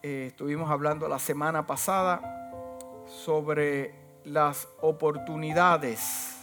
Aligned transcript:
Eh, 0.00 0.26
estuvimos 0.28 0.70
hablando 0.70 1.08
la 1.08 1.18
semana 1.18 1.66
pasada 1.66 2.22
sobre 3.24 3.92
las 4.22 4.68
oportunidades, 4.80 6.38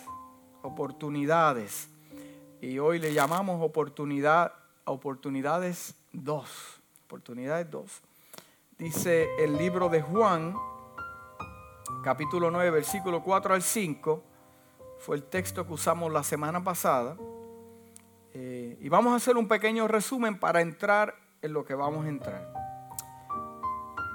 oportunidades. 0.61 1.87
Y 2.59 2.79
hoy 2.79 2.99
le 2.99 3.13
llamamos 3.13 3.61
oportunidad, 3.63 4.51
oportunidades 4.83 5.95
2, 6.11 6.81
oportunidades 7.05 7.71
2. 7.71 8.01
Dice 8.77 9.29
el 9.39 9.55
libro 9.57 9.87
de 9.87 10.01
Juan, 10.01 10.53
capítulo 12.03 12.51
9, 12.51 12.71
versículo 12.71 13.23
4 13.23 13.53
al 13.53 13.61
5, 13.61 14.21
fue 14.99 15.15
el 15.15 15.23
texto 15.23 15.65
que 15.65 15.71
usamos 15.71 16.11
la 16.11 16.23
semana 16.23 16.61
pasada. 16.61 17.15
Eh, 18.33 18.77
y 18.81 18.89
vamos 18.89 19.13
a 19.13 19.15
hacer 19.15 19.37
un 19.37 19.47
pequeño 19.47 19.87
resumen 19.87 20.37
para 20.41 20.59
entrar 20.59 21.15
en 21.41 21.53
lo 21.53 21.63
que 21.63 21.73
vamos 21.73 22.05
a 22.05 22.09
entrar. 22.09 22.64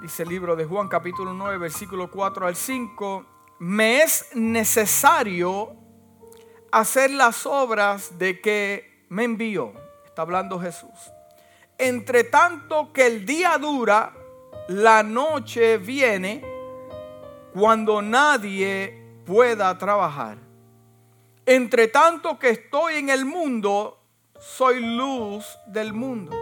Dice 0.00 0.22
el 0.22 0.30
libro 0.30 0.56
de 0.56 0.64
Juan 0.64 0.88
capítulo 0.88 1.34
9, 1.34 1.58
versículo 1.58 2.10
4 2.10 2.46
al 2.46 2.56
5, 2.56 3.26
me 3.58 4.00
es 4.00 4.34
necesario 4.34 5.76
hacer 6.72 7.10
las 7.10 7.44
obras 7.44 8.18
de 8.18 8.40
que 8.40 9.04
me 9.10 9.24
envió. 9.24 9.74
Está 10.06 10.22
hablando 10.22 10.58
Jesús. 10.58 11.12
Entre 11.76 12.24
tanto 12.24 12.94
que 12.94 13.08
el 13.08 13.26
día 13.26 13.58
dura, 13.58 14.14
la 14.68 15.02
noche 15.02 15.76
viene 15.76 16.42
cuando 17.52 18.00
nadie 18.00 19.22
pueda 19.26 19.76
trabajar. 19.76 20.38
Entre 21.44 21.88
tanto 21.88 22.38
que 22.38 22.48
estoy 22.48 22.94
en 22.94 23.10
el 23.10 23.26
mundo, 23.26 24.02
soy 24.38 24.80
luz 24.80 25.58
del 25.66 25.92
mundo. 25.92 26.34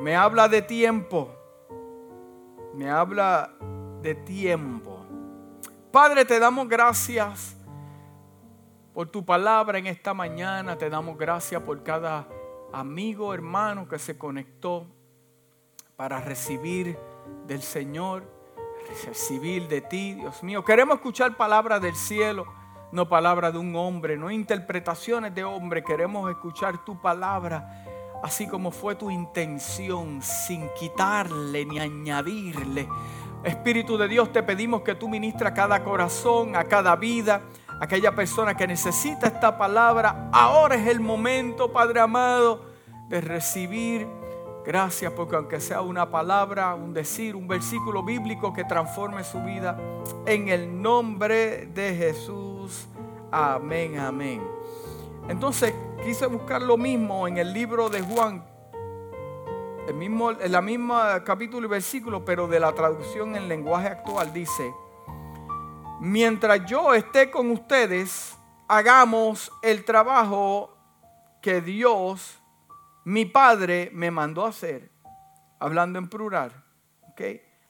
Me 0.00 0.16
habla 0.16 0.48
de 0.48 0.62
tiempo 0.62 1.37
me 2.78 2.88
habla 2.88 3.50
de 4.02 4.14
tiempo. 4.14 5.04
Padre, 5.90 6.24
te 6.24 6.38
damos 6.38 6.68
gracias 6.68 7.56
por 8.94 9.10
tu 9.10 9.24
palabra 9.24 9.78
en 9.78 9.88
esta 9.88 10.14
mañana. 10.14 10.78
Te 10.78 10.88
damos 10.88 11.18
gracias 11.18 11.60
por 11.60 11.82
cada 11.82 12.28
amigo, 12.72 13.34
hermano 13.34 13.88
que 13.88 13.98
se 13.98 14.16
conectó 14.16 14.86
para 15.96 16.20
recibir 16.20 16.96
del 17.48 17.62
Señor, 17.62 18.22
recibir 19.04 19.66
de 19.66 19.80
ti, 19.80 20.14
Dios 20.14 20.44
mío. 20.44 20.64
Queremos 20.64 20.98
escuchar 20.98 21.36
palabras 21.36 21.82
del 21.82 21.96
cielo, 21.96 22.46
no 22.92 23.08
palabras 23.08 23.54
de 23.54 23.58
un 23.58 23.74
hombre, 23.74 24.16
no 24.16 24.30
interpretaciones 24.30 25.34
de 25.34 25.42
hombre. 25.42 25.82
Queremos 25.82 26.30
escuchar 26.30 26.84
tu 26.84 27.00
palabra 27.02 27.87
así 28.22 28.46
como 28.46 28.70
fue 28.70 28.94
tu 28.94 29.10
intención, 29.10 30.22
sin 30.22 30.68
quitarle 30.78 31.64
ni 31.64 31.78
añadirle. 31.78 32.88
Espíritu 33.44 33.96
de 33.96 34.08
Dios, 34.08 34.32
te 34.32 34.42
pedimos 34.42 34.82
que 34.82 34.94
tú 34.94 35.08
ministras 35.08 35.52
a 35.52 35.54
cada 35.54 35.84
corazón, 35.84 36.56
a 36.56 36.64
cada 36.64 36.96
vida, 36.96 37.42
a 37.68 37.84
aquella 37.84 38.14
persona 38.14 38.56
que 38.56 38.66
necesita 38.66 39.28
esta 39.28 39.56
palabra. 39.56 40.28
Ahora 40.32 40.74
es 40.74 40.86
el 40.88 41.00
momento, 41.00 41.72
Padre 41.72 42.00
amado, 42.00 42.62
de 43.08 43.20
recibir. 43.20 44.06
Gracias 44.66 45.12
porque 45.12 45.36
aunque 45.36 45.60
sea 45.60 45.80
una 45.80 46.10
palabra, 46.10 46.74
un 46.74 46.92
decir, 46.92 47.36
un 47.36 47.48
versículo 47.48 48.02
bíblico 48.02 48.52
que 48.52 48.64
transforme 48.64 49.24
su 49.24 49.40
vida, 49.40 49.78
en 50.26 50.48
el 50.48 50.82
nombre 50.82 51.66
de 51.66 51.94
Jesús. 51.94 52.86
Amén, 53.30 53.98
amén. 53.98 54.57
Entonces 55.28 55.74
quise 56.02 56.26
buscar 56.26 56.62
lo 56.62 56.76
mismo 56.76 57.28
en 57.28 57.36
el 57.36 57.52
libro 57.52 57.88
de 57.88 58.00
Juan, 58.00 58.44
el 59.86 59.94
mismo, 59.94 60.32
en 60.32 60.52
la 60.52 60.62
misma 60.62 61.22
capítulo 61.24 61.66
y 61.66 61.70
versículo, 61.70 62.24
pero 62.24 62.46
de 62.48 62.60
la 62.60 62.72
traducción 62.72 63.36
en 63.36 63.48
lenguaje 63.48 63.88
actual 63.88 64.32
dice, 64.32 64.72
mientras 66.00 66.64
yo 66.66 66.94
esté 66.94 67.30
con 67.30 67.50
ustedes, 67.50 68.36
hagamos 68.68 69.52
el 69.62 69.84
trabajo 69.84 70.76
que 71.42 71.60
Dios, 71.60 72.38
mi 73.04 73.24
Padre, 73.24 73.90
me 73.92 74.10
mandó 74.10 74.46
hacer. 74.46 74.90
Hablando 75.60 75.98
en 75.98 76.08
plural. 76.08 76.52
¿ok? 77.18 77.20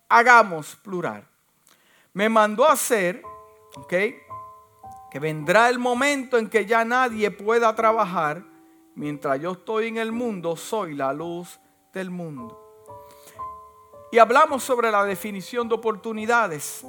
Hagamos 0.09 0.77
plural. 0.77 1.27
Me 2.13 2.29
mandó 2.29 2.69
hacer, 2.69 3.23
¿ok? 3.77 3.95
Que 5.11 5.19
vendrá 5.19 5.69
el 5.69 5.79
momento 5.79 6.39
en 6.39 6.49
que 6.49 6.67
ya 6.67 6.85
nadie 6.85 7.31
pueda 7.31 7.75
trabajar. 7.75 8.45
Mientras 8.95 9.41
yo 9.41 9.53
estoy 9.53 9.89
en 9.89 9.97
el 9.99 10.13
mundo, 10.13 10.57
soy 10.57 10.95
la 10.95 11.13
luz 11.13 11.59
del 11.93 12.11
mundo. 12.11 12.65
Y 14.11 14.19
hablamos 14.19 14.63
sobre 14.63 14.91
la 14.91 15.05
definición 15.05 15.69
de 15.69 15.75
oportunidades. 15.75 16.85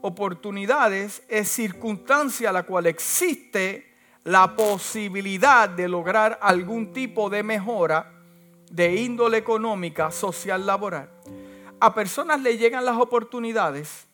Oportunidades 0.00 1.22
es 1.28 1.48
circunstancia 1.48 2.50
a 2.50 2.52
la 2.52 2.64
cual 2.64 2.86
existe 2.86 3.94
la 4.24 4.56
posibilidad 4.56 5.68
de 5.68 5.88
lograr 5.88 6.38
algún 6.42 6.92
tipo 6.92 7.30
de 7.30 7.42
mejora 7.42 8.12
de 8.70 8.96
índole 8.96 9.38
económica, 9.38 10.10
social, 10.10 10.66
laboral. 10.66 11.10
A 11.78 11.94
personas 11.94 12.40
le 12.40 12.58
llegan 12.58 12.84
las 12.84 12.96
oportunidades 12.96 14.06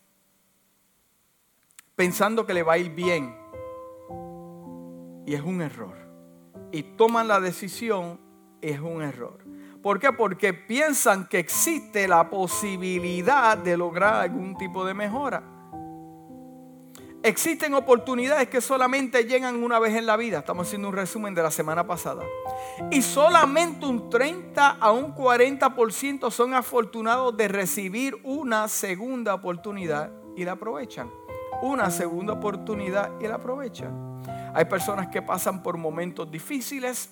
pensando 1.97 2.47
que 2.47 2.54
le 2.54 2.62
va 2.62 2.75
a 2.75 2.78
ir 2.78 2.91
bien. 2.91 3.34
Y 5.26 5.34
es 5.34 5.42
un 5.42 5.62
error. 5.62 5.97
Y 6.72 6.82
toman 6.82 7.28
la 7.28 7.41
decisión, 7.41 8.20
es 8.60 8.80
un 8.80 9.03
error. 9.03 9.44
¿Por 9.82 9.98
qué? 9.98 10.12
Porque 10.12 10.54
piensan 10.54 11.26
que 11.28 11.38
existe 11.38 12.06
la 12.06 12.30
posibilidad 12.30 13.58
de 13.58 13.76
lograr 13.76 14.14
algún 14.14 14.56
tipo 14.56 14.84
de 14.84 14.94
mejora. 14.94 15.42
Existen 17.25 17.75
oportunidades 17.75 18.48
que 18.48 18.60
solamente 18.60 19.24
llegan 19.24 19.62
una 19.62 19.78
vez 19.78 19.94
en 19.94 20.06
la 20.06 20.16
vida. 20.16 20.41
Estamos 20.41 20.66
haciendo 20.66 20.88
un 20.88 20.94
resumen 20.94 21.34
de 21.34 21.42
la 21.42 21.53
semana 21.53 21.86
pasada. 21.86 22.24
Y 22.91 23.03
solamente 23.03 23.86
un 23.86 24.10
30 24.10 24.70
a 24.70 24.91
un 24.91 25.14
40% 25.14 26.30
son 26.30 26.54
afortunados 26.54 27.36
de 27.36 27.47
recibir 27.47 28.19
una 28.24 28.66
segunda 28.66 29.34
oportunidad 29.34 30.12
y 30.36 30.44
la 30.44 30.53
aprovechan 30.53 31.10
una 31.62 31.91
segunda 31.91 32.34
oportunidad 32.34 33.12
y 33.21 33.27
la 33.27 33.37
aprovechan. 33.37 34.21
Hay 34.55 34.67
personas 34.67 35.09
que 35.09 35.23
pasan 35.23 35.62
por 35.62 35.78
momentos 35.78 36.31
difíciles, 36.31 37.11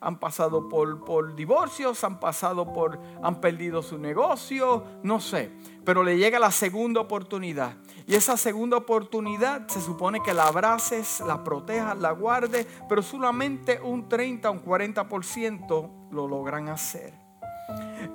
han 0.00 0.18
pasado 0.18 0.68
por, 0.68 1.04
por, 1.04 1.36
divorcios, 1.36 2.02
han 2.04 2.18
pasado 2.18 2.72
por, 2.72 2.98
han 3.22 3.40
perdido 3.40 3.82
su 3.82 3.98
negocio, 3.98 4.84
no 5.02 5.20
sé, 5.20 5.50
pero 5.84 6.02
le 6.02 6.16
llega 6.16 6.38
la 6.38 6.50
segunda 6.50 7.02
oportunidad. 7.02 7.74
Y 8.06 8.14
esa 8.14 8.38
segunda 8.38 8.78
oportunidad 8.78 9.68
se 9.68 9.80
supone 9.82 10.22
que 10.22 10.32
la 10.32 10.48
abraces, 10.48 11.20
la 11.20 11.44
protejas, 11.44 11.98
la 11.98 12.12
guardes, 12.12 12.66
pero 12.88 13.02
solamente 13.02 13.78
un 13.82 14.08
30, 14.08 14.50
un 14.50 14.64
40% 14.64 15.90
lo 16.10 16.26
logran 16.26 16.70
hacer. 16.70 17.12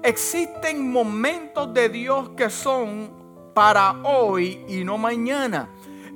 Existen 0.02 0.92
momentos 0.92 1.72
de 1.74 1.90
Dios 1.90 2.30
que 2.30 2.50
son 2.50 3.25
para 3.56 4.02
hoy 4.04 4.66
y 4.68 4.84
no 4.84 4.98
mañana. 4.98 5.70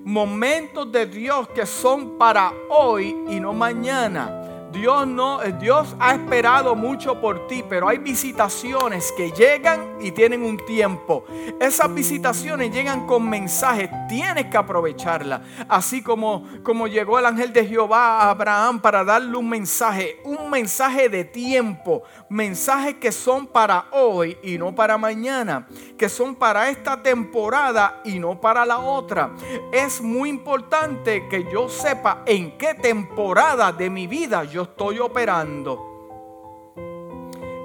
Momentos 0.03 0.91
de 0.91 1.05
Dios 1.05 1.47
que 1.49 1.65
son 1.65 2.17
para 2.17 2.51
hoy 2.69 3.15
y 3.29 3.39
no 3.39 3.53
mañana. 3.53 4.48
Dios 4.71 5.07
no, 5.07 5.39
Dios 5.59 5.95
ha 5.99 6.13
esperado 6.13 6.75
mucho 6.75 7.19
por 7.19 7.47
ti, 7.47 7.63
pero 7.67 7.89
hay 7.89 7.97
visitaciones 7.97 9.11
que 9.11 9.31
llegan 9.31 9.97
y 9.99 10.11
tienen 10.11 10.43
un 10.43 10.57
tiempo. 10.65 11.25
Esas 11.59 11.93
visitaciones 11.93 12.71
llegan 12.71 13.07
con 13.07 13.27
mensajes, 13.29 13.89
tienes 14.07 14.45
que 14.45 14.57
aprovecharla. 14.57 15.41
Así 15.67 16.01
como, 16.01 16.45
como 16.63 16.87
llegó 16.87 17.17
el 17.19 17.25
ángel 17.25 17.51
de 17.51 17.65
Jehová 17.65 18.19
a 18.19 18.29
Abraham 18.29 18.79
para 18.79 19.03
darle 19.03 19.37
un 19.37 19.49
mensaje, 19.49 20.19
un 20.23 20.49
mensaje 20.49 21.09
de 21.09 21.25
tiempo, 21.25 22.03
mensajes 22.29 22.95
que 22.95 23.11
son 23.11 23.47
para 23.47 23.85
hoy 23.91 24.37
y 24.43 24.57
no 24.57 24.75
para 24.75 24.97
mañana, 24.97 25.67
que 25.97 26.09
son 26.09 26.35
para 26.35 26.69
esta 26.69 27.01
temporada 27.01 28.01
y 28.05 28.19
no 28.19 28.39
para 28.39 28.65
la 28.65 28.79
otra. 28.79 29.31
Es 29.71 30.01
muy 30.01 30.29
importante 30.29 31.27
que 31.27 31.45
yo 31.51 31.69
sepa 31.69 32.23
en 32.25 32.57
qué 32.57 32.75
temporada 32.75 33.71
de 33.71 33.89
mi 33.89 34.07
vida 34.07 34.43
yo 34.43 34.58
estoy 34.63 34.99
operando. 34.99 35.89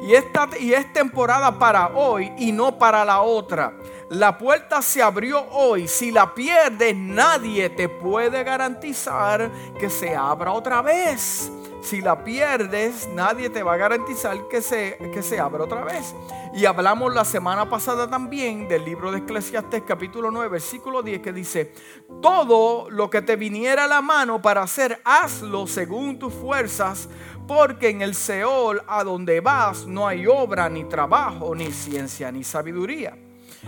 Y 0.07 0.15
esta 0.15 0.49
y 0.61 0.75
es 0.75 0.93
temporada 0.93 1.59
para 1.59 1.89
hoy 1.97 2.31
y 2.37 2.53
no 2.53 2.79
para 2.79 3.05
la 3.07 3.23
otra. 3.23 3.73
La 4.11 4.37
puerta 4.37 4.83
se 4.83 5.03
abrió 5.03 5.43
hoy. 5.51 5.89
Si 5.89 6.11
la 6.11 6.35
pierdes, 6.35 6.95
nadie 6.95 7.71
te 7.71 7.89
puede 7.89 8.45
garantizar 8.45 9.51
que 9.79 9.89
se 9.89 10.15
abra 10.15 10.53
otra 10.53 10.83
vez. 10.83 11.51
Si 11.85 12.01
la 12.01 12.25
pierdes, 12.25 13.07
nadie 13.09 13.51
te 13.51 13.63
va 13.63 13.75
a 13.75 13.77
garantizar 13.77 14.49
que 14.49 14.63
se, 14.63 14.97
que 15.13 15.23
se 15.23 15.39
abra 15.39 15.65
otra 15.65 15.85
vez. 15.85 16.15
Y 16.55 16.65
hablamos 16.65 17.15
la 17.15 17.27
semana 17.27 17.69
pasada 17.69 18.09
también 18.09 18.67
del 18.69 18.87
libro 18.87 19.13
de 19.13 19.19
Eclesiastes 19.19 19.83
capítulo 19.87 20.31
9, 20.31 20.49
versículo 20.49 21.03
10, 21.03 21.21
que 21.21 21.35
dice, 21.35 21.75
todo 22.23 22.89
lo 22.89 23.11
que 23.11 23.21
te 23.21 23.37
viniera 23.37 23.85
a 23.85 23.87
la 23.87 24.01
mano 24.01 24.41
para 24.41 24.63
hacer, 24.63 25.03
hazlo 25.05 25.67
según 25.67 26.19
tus 26.19 26.33
fuerzas, 26.33 27.11
porque 27.47 27.91
en 27.91 28.01
el 28.01 28.15
Seol 28.15 28.81
a 28.89 29.05
donde 29.05 29.41
vas 29.41 29.87
no 29.87 30.09
hay 30.09 30.27
obra, 30.27 30.71
ni 30.71 30.85
trabajo, 30.85 31.55
ni 31.55 31.71
ciencia, 31.71 32.33
ni 32.33 32.45
sabiduría. 32.45 33.15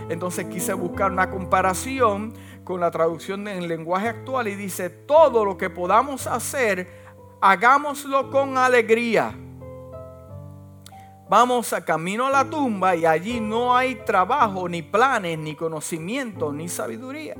Entonces 0.09 0.45
quise 0.45 0.73
buscar 0.73 1.11
una 1.11 1.29
comparación 1.29 2.33
con 2.63 2.79
la 2.81 2.91
traducción 2.91 3.47
en 3.47 3.67
lenguaje 3.67 4.09
actual 4.09 4.47
y 4.47 4.55
dice, 4.55 4.89
todo 4.89 5.45
lo 5.45 5.57
que 5.57 5.69
podamos 5.69 6.27
hacer, 6.27 7.06
hagámoslo 7.41 8.29
con 8.29 8.57
alegría. 8.57 9.33
Vamos 11.29 11.73
a 11.73 11.83
camino 11.83 12.27
a 12.27 12.31
la 12.31 12.49
tumba 12.49 12.95
y 12.95 13.05
allí 13.05 13.41
no 13.41 13.75
hay 13.75 13.95
trabajo, 13.95 14.69
ni 14.69 14.81
planes, 14.81 15.37
ni 15.37 15.55
conocimiento, 15.55 16.53
ni 16.53 16.69
sabiduría. 16.69 17.35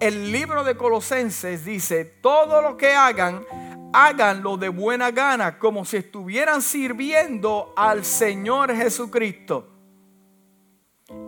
El 0.00 0.32
libro 0.32 0.64
de 0.64 0.76
Colosenses 0.76 1.64
dice, 1.64 2.04
todo 2.04 2.62
lo 2.62 2.76
que 2.76 2.92
hagan, 2.92 3.44
háganlo 3.92 4.56
de 4.56 4.70
buena 4.70 5.10
gana, 5.10 5.58
como 5.58 5.84
si 5.84 5.98
estuvieran 5.98 6.62
sirviendo 6.62 7.72
al 7.76 8.04
Señor 8.04 8.74
Jesucristo. 8.74 9.68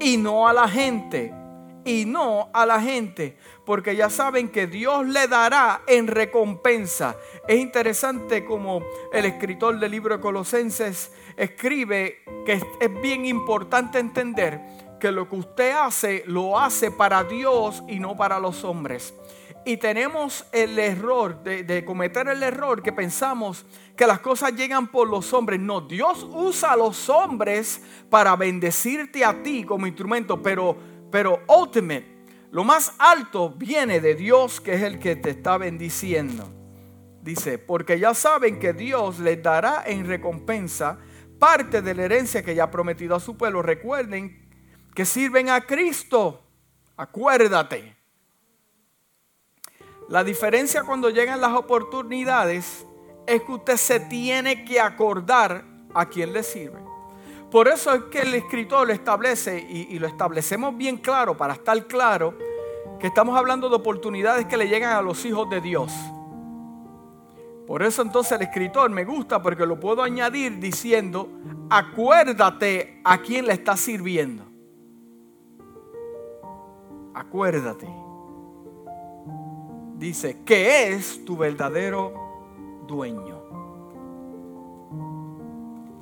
Y 0.00 0.17
no 0.17 0.49
a 0.49 0.52
la 0.52 0.69
gente. 0.69 1.32
Y 1.85 2.06
no 2.06 2.49
a 2.52 2.64
la 2.64 2.81
gente. 2.81 3.37
Porque 3.67 3.94
ya 3.94 4.08
saben 4.08 4.49
que 4.49 4.67
Dios 4.67 5.06
le 5.06 5.29
dará 5.29 5.82
en 5.87 6.06
recompensa. 6.06 7.14
Es 7.46 7.61
interesante 7.61 8.43
como 8.44 8.82
el 9.12 9.26
escritor 9.26 9.79
del 9.79 9.91
libro 9.91 10.17
de 10.17 10.23
Colosenses 10.23 11.12
escribe 11.37 12.23
que 12.46 12.55
es 12.55 13.02
bien 13.02 13.26
importante 13.26 13.99
entender 13.99 14.61
que 14.99 15.12
lo 15.12 15.29
que 15.29 15.37
usted 15.37 15.73
hace 15.73 16.25
lo 16.26 16.58
hace 16.58 16.91
para 16.91 17.23
Dios 17.23 17.85
y 17.87 18.00
no 18.00 18.17
para 18.17 18.38
los 18.38 18.64
hombres. 18.64 19.12
Y 19.67 19.76
tenemos 19.76 20.46
el 20.52 20.79
error 20.79 21.43
de, 21.43 21.85
cometer 21.85 22.29
el 22.29 22.43
error 22.43 22.82
que 22.82 22.93
pensamos 22.93 23.67
que 23.94 24.06
las 24.06 24.20
cosas 24.20 24.55
llegan 24.55 24.87
por 24.87 25.06
los 25.08 25.31
hombres. 25.35 25.61
No, 25.61 25.82
Dios 25.82 26.26
usa 26.32 26.73
a 26.73 26.76
los 26.76 27.11
hombres 27.11 27.82
para 28.08 28.37
bendecirte 28.37 29.23
a 29.23 29.43
ti 29.43 29.64
como 29.64 29.87
instrumento, 29.87 30.43
pero, 30.43 30.76
pero 31.11 31.43
ultimate, 31.46 32.06
lo 32.50 32.64
más 32.64 32.94
alto 32.99 33.50
viene 33.50 34.00
de 34.00 34.14
Dios 34.14 34.62
que 34.62 34.75
es 34.75 34.82
el 34.82 34.99
que 34.99 35.17
te 35.17 35.31
está 35.31 35.58
bendiciendo. 35.58 36.64
Dice, 37.25 37.56
porque 37.56 37.99
ya 37.99 38.12
saben 38.12 38.59
que 38.59 38.75
Dios 38.75 39.19
les 39.19 39.43
dará 39.43 39.82
en 39.87 40.06
recompensa 40.06 40.99
parte 41.38 41.81
de 41.81 41.94
la 41.94 42.03
herencia 42.03 42.43
que 42.43 42.55
ya 42.55 42.65
ha 42.65 42.71
prometido 42.71 43.17
a 43.17 43.21
su 43.21 43.38
pueblo. 43.38 43.62
Recuerden 43.62 44.47
que 44.94 45.06
sirven 45.06 45.49
a 45.49 45.62
Cristo. 45.62 46.43
Acuérdate. 46.99 47.97
La 50.11 50.23
diferencia 50.23 50.82
cuando 50.82 51.09
llegan 51.09 51.41
las 51.41 51.55
oportunidades 51.55 52.87
es 53.27 53.43
que 53.43 53.53
usted 53.53 53.79
se 53.79 54.00
tiene 54.00 54.67
que 54.67 54.79
acordar 54.79 55.65
a 55.94 56.06
quién 56.11 56.31
le 56.31 56.43
sirve. 56.43 56.79
Por 57.50 57.69
eso 57.69 57.94
es 57.94 58.03
que 58.11 58.20
el 58.20 58.35
escritor 58.35 58.87
lo 58.87 58.93
establece 58.93 59.59
y, 59.67 59.99
lo 59.99 60.09
establecemos 60.09 60.77
bien 60.77 60.99
claro 60.99 61.38
para 61.38 61.55
estar 61.55 61.87
claro 61.87 62.37
que 63.00 63.06
estamos 63.06 63.35
hablando 63.35 63.70
de 63.70 63.77
oportunidades 63.77 64.44
que 64.44 64.59
le 64.59 64.69
llegan 64.69 64.93
a 64.93 65.00
los 65.00 65.25
hijos 65.25 65.49
de 65.49 65.62
Dios. 65.62 65.91
Por 67.67 67.83
eso 67.83 68.03
entonces 68.03 68.33
el 68.33 68.43
escritor 68.43 68.91
me 68.91 69.05
gusta 69.05 69.43
porque 69.43 69.67
lo 69.67 69.81
puedo 69.81 70.03
añadir 70.03 70.59
diciendo, 70.59 71.29
acuérdate 71.71 73.01
a 73.05 73.19
quién 73.19 73.47
le 73.47 73.55
está 73.55 73.77
sirviendo. 73.77 74.45
Acuérdate 77.15 78.05
dice 80.05 80.43
que 80.45 80.93
es 80.93 81.25
tu 81.25 81.37
verdadero 81.37 82.13
dueño. 82.87 83.43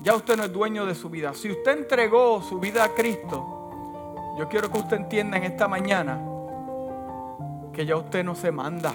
Ya 0.02 0.16
usted 0.16 0.36
no 0.36 0.44
es 0.44 0.52
dueño 0.52 0.84
de 0.84 0.94
su 0.94 1.08
vida. 1.08 1.32
Si 1.34 1.50
usted 1.50 1.78
entregó 1.78 2.42
su 2.42 2.58
vida 2.58 2.82
a 2.82 2.88
Cristo, 2.94 4.34
yo 4.36 4.48
quiero 4.48 4.70
que 4.70 4.78
usted 4.78 4.96
entienda 4.96 5.36
en 5.36 5.44
esta 5.44 5.68
mañana 5.68 6.20
que 7.72 7.86
ya 7.86 7.96
usted 7.96 8.24
no 8.24 8.34
se 8.34 8.50
manda. 8.50 8.92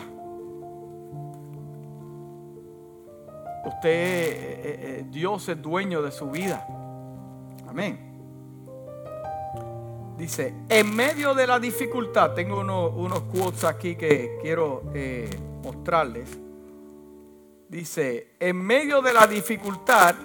Usted, 3.67 3.89
eh, 3.89 4.31
eh, 4.31 4.79
eh, 4.81 5.05
Dios 5.09 5.49
es 5.49 5.61
dueño 5.61 6.01
de 6.01 6.11
su 6.11 6.31
vida. 6.31 6.65
Amén. 7.67 7.99
Dice, 10.17 10.53
en 10.69 10.95
medio 10.95 11.33
de 11.33 11.45
la 11.45 11.59
dificultad, 11.59 12.33
tengo 12.33 12.61
unos 12.61 13.19
quotes 13.23 13.65
aquí 13.65 13.95
que 13.95 14.39
quiero 14.41 14.83
mostrarles. 15.61 16.39
Dice, 17.67 18.35
en 18.39 18.55
medio 18.55 19.01
de 19.01 19.13
la 19.13 19.27
dificultad 19.27 20.15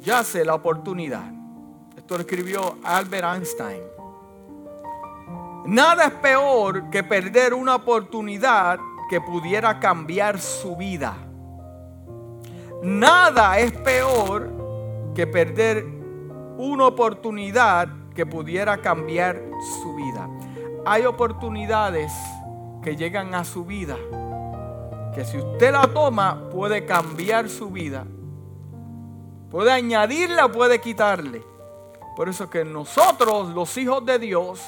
yace 0.00 0.44
la 0.44 0.54
oportunidad. 0.54 1.30
Esto 1.96 2.14
lo 2.14 2.20
escribió 2.20 2.78
Albert 2.84 3.34
Einstein. 3.34 3.82
Nada 5.66 6.06
es 6.06 6.14
peor 6.14 6.88
que 6.88 7.02
perder 7.02 7.52
una 7.52 7.74
oportunidad 7.74 8.78
que 9.10 9.20
pudiera 9.20 9.80
cambiar 9.80 10.40
su 10.40 10.76
vida. 10.76 11.33
Nada 12.84 13.58
es 13.58 13.72
peor 13.72 14.50
que 15.14 15.26
perder 15.26 15.86
una 16.58 16.86
oportunidad 16.86 17.88
que 18.14 18.26
pudiera 18.26 18.76
cambiar 18.82 19.42
su 19.82 19.94
vida. 19.94 20.28
Hay 20.84 21.06
oportunidades 21.06 22.12
que 22.82 22.94
llegan 22.94 23.34
a 23.34 23.44
su 23.44 23.64
vida 23.64 23.96
que 25.14 25.24
si 25.24 25.38
usted 25.38 25.72
la 25.72 25.86
toma 25.86 26.50
puede 26.50 26.84
cambiar 26.84 27.48
su 27.48 27.70
vida. 27.70 28.04
Puede 29.50 29.70
añadirle 29.70 30.42
o 30.42 30.50
puede 30.50 30.80
quitarle. 30.80 31.42
Por 32.16 32.28
eso 32.28 32.50
que 32.50 32.64
nosotros, 32.64 33.48
los 33.50 33.76
hijos 33.78 34.04
de 34.04 34.18
Dios, 34.18 34.60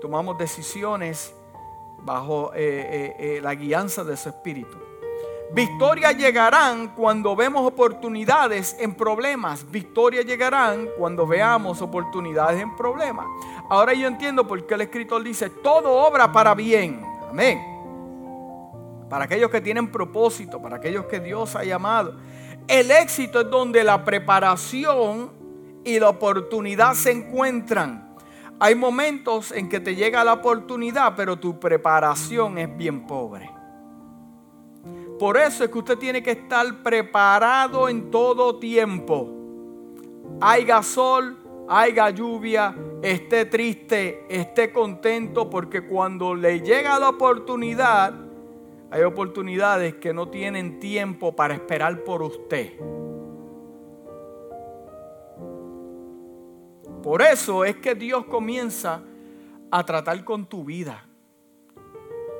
tomamos 0.00 0.38
decisiones 0.38 1.34
bajo 2.04 2.52
eh, 2.54 2.58
eh, 2.58 3.16
eh, 3.18 3.40
la 3.42 3.54
guianza 3.54 4.04
de 4.04 4.16
su 4.16 4.28
espíritu. 4.28 4.87
Victoria 5.52 6.12
llegarán 6.12 6.88
cuando 6.88 7.34
vemos 7.34 7.66
oportunidades 7.66 8.76
en 8.78 8.94
problemas. 8.94 9.68
Victoria 9.70 10.22
llegarán 10.22 10.88
cuando 10.98 11.26
veamos 11.26 11.80
oportunidades 11.80 12.60
en 12.60 12.76
problemas. 12.76 13.26
Ahora 13.70 13.94
yo 13.94 14.06
entiendo 14.06 14.46
por 14.46 14.66
qué 14.66 14.74
el 14.74 14.82
escritor 14.82 15.22
dice, 15.22 15.48
todo 15.48 15.90
obra 15.90 16.30
para 16.30 16.54
bien. 16.54 17.02
Amén. 17.30 17.58
Para 19.08 19.24
aquellos 19.24 19.50
que 19.50 19.62
tienen 19.62 19.90
propósito, 19.90 20.60
para 20.60 20.76
aquellos 20.76 21.06
que 21.06 21.18
Dios 21.18 21.56
ha 21.56 21.64
llamado. 21.64 22.14
El 22.66 22.90
éxito 22.90 23.40
es 23.40 23.50
donde 23.50 23.82
la 23.82 24.04
preparación 24.04 25.32
y 25.82 25.98
la 25.98 26.10
oportunidad 26.10 26.92
se 26.92 27.10
encuentran. 27.10 28.14
Hay 28.60 28.74
momentos 28.74 29.52
en 29.52 29.70
que 29.70 29.80
te 29.80 29.94
llega 29.94 30.24
la 30.24 30.34
oportunidad, 30.34 31.14
pero 31.16 31.38
tu 31.38 31.58
preparación 31.58 32.58
es 32.58 32.76
bien 32.76 33.06
pobre. 33.06 33.57
Por 35.18 35.36
eso 35.36 35.64
es 35.64 35.70
que 35.70 35.78
usted 35.78 35.98
tiene 35.98 36.22
que 36.22 36.30
estar 36.30 36.82
preparado 36.82 37.88
en 37.88 38.10
todo 38.10 38.58
tiempo. 38.58 39.28
Haya 40.40 40.80
sol, 40.82 41.36
haya 41.68 42.10
lluvia, 42.10 42.74
esté 43.02 43.44
triste, 43.46 44.24
esté 44.28 44.72
contento, 44.72 45.50
porque 45.50 45.86
cuando 45.88 46.36
le 46.36 46.60
llega 46.60 47.00
la 47.00 47.08
oportunidad, 47.08 48.14
hay 48.92 49.02
oportunidades 49.02 49.96
que 49.96 50.14
no 50.14 50.28
tienen 50.28 50.78
tiempo 50.78 51.34
para 51.34 51.54
esperar 51.54 52.04
por 52.04 52.22
usted. 52.22 52.78
Por 57.02 57.22
eso 57.22 57.64
es 57.64 57.76
que 57.76 57.96
Dios 57.96 58.24
comienza 58.26 59.02
a 59.70 59.84
tratar 59.84 60.24
con 60.24 60.46
tu 60.46 60.64
vida. 60.64 61.04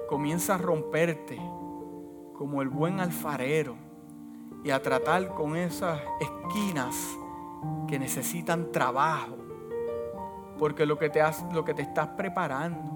Comienza 0.09 0.55
a 0.55 0.59
romperte 0.59 1.39
como 2.39 2.63
el 2.63 2.69
buen 2.69 3.01
alfarero 3.01 3.75
y 4.63 4.71
a 4.71 4.81
tratar 4.81 5.35
con 5.35 5.57
esas 5.57 6.01
esquinas 6.21 6.95
que 7.89 7.99
necesitan 7.99 8.71
trabajo, 8.71 9.37
porque 10.57 10.87
lo 10.87 10.97
que 10.97 11.11
te, 11.11 11.21
lo 11.53 11.65
que 11.65 11.75
te 11.75 11.83
estás 11.83 12.07
preparando. 12.17 12.93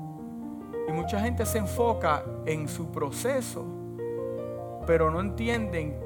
Y 0.89 0.93
mucha 0.93 1.19
gente 1.21 1.45
se 1.45 1.59
enfoca 1.59 2.25
en 2.47 2.69
su 2.69 2.93
proceso, 2.93 3.67
pero 4.87 5.11
no 5.11 5.21
entienden 5.21 5.99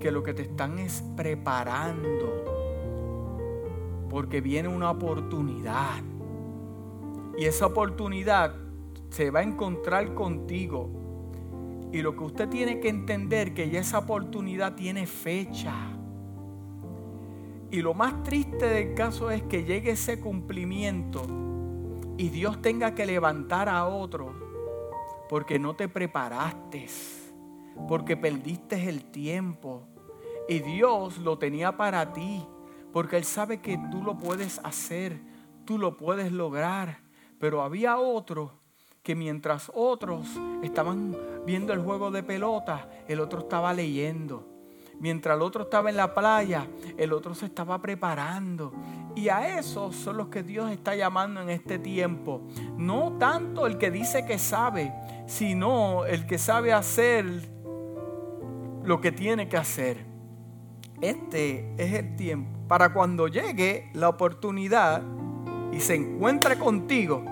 que 0.00 0.10
lo 0.10 0.22
que 0.22 0.32
te 0.32 0.42
están 0.42 0.78
es 0.78 1.02
preparando, 1.14 2.44
porque 4.08 4.40
viene 4.40 4.68
una 4.68 4.92
oportunidad. 4.92 6.02
Y 7.36 7.44
esa 7.44 7.66
oportunidad 7.66 8.54
se 9.10 9.30
va 9.30 9.40
a 9.40 9.42
encontrar 9.42 10.14
contigo 10.14 10.97
y 11.92 12.02
lo 12.02 12.16
que 12.16 12.24
usted 12.24 12.48
tiene 12.48 12.80
que 12.80 12.88
entender 12.88 13.54
que 13.54 13.70
ya 13.70 13.80
esa 13.80 13.98
oportunidad 13.98 14.74
tiene 14.74 15.06
fecha. 15.06 15.74
Y 17.70 17.82
lo 17.82 17.94
más 17.94 18.22
triste 18.22 18.66
del 18.66 18.94
caso 18.94 19.30
es 19.30 19.42
que 19.42 19.64
llegue 19.64 19.92
ese 19.92 20.20
cumplimiento 20.20 21.26
y 22.16 22.30
Dios 22.30 22.60
tenga 22.60 22.94
que 22.94 23.06
levantar 23.06 23.68
a 23.68 23.86
otro 23.86 24.34
porque 25.28 25.58
no 25.58 25.74
te 25.76 25.88
preparaste, 25.88 26.86
porque 27.86 28.16
perdiste 28.16 28.88
el 28.88 29.04
tiempo. 29.04 29.86
Y 30.48 30.60
Dios 30.60 31.18
lo 31.18 31.38
tenía 31.38 31.76
para 31.76 32.12
ti, 32.12 32.46
porque 32.92 33.18
Él 33.18 33.24
sabe 33.24 33.60
que 33.60 33.78
tú 33.90 34.02
lo 34.02 34.16
puedes 34.16 34.58
hacer, 34.64 35.20
tú 35.66 35.78
lo 35.78 35.96
puedes 35.96 36.32
lograr. 36.32 37.00
Pero 37.38 37.62
había 37.62 37.98
otros 37.98 38.50
que 39.08 39.14
mientras 39.14 39.72
otros 39.74 40.28
estaban 40.62 41.16
viendo 41.46 41.72
el 41.72 41.80
juego 41.80 42.10
de 42.10 42.22
pelota, 42.22 42.90
el 43.08 43.20
otro 43.20 43.38
estaba 43.38 43.72
leyendo. 43.72 44.46
Mientras 45.00 45.34
el 45.34 45.40
otro 45.40 45.62
estaba 45.62 45.88
en 45.88 45.96
la 45.96 46.14
playa, 46.14 46.66
el 46.98 47.14
otro 47.14 47.34
se 47.34 47.46
estaba 47.46 47.80
preparando. 47.80 48.70
Y 49.16 49.30
a 49.30 49.58
esos 49.58 49.96
son 49.96 50.18
los 50.18 50.28
que 50.28 50.42
Dios 50.42 50.70
está 50.70 50.94
llamando 50.94 51.40
en 51.40 51.48
este 51.48 51.78
tiempo. 51.78 52.42
No 52.76 53.16
tanto 53.18 53.66
el 53.66 53.78
que 53.78 53.90
dice 53.90 54.26
que 54.26 54.38
sabe, 54.38 54.92
sino 55.26 56.04
el 56.04 56.26
que 56.26 56.36
sabe 56.36 56.74
hacer 56.74 57.48
lo 58.84 59.00
que 59.00 59.10
tiene 59.10 59.48
que 59.48 59.56
hacer. 59.56 60.04
Este 61.00 61.72
es 61.78 61.94
el 61.94 62.14
tiempo. 62.14 62.58
Para 62.68 62.92
cuando 62.92 63.26
llegue 63.26 63.88
la 63.94 64.10
oportunidad 64.10 65.00
y 65.72 65.80
se 65.80 65.94
encuentre 65.94 66.58
contigo, 66.58 67.24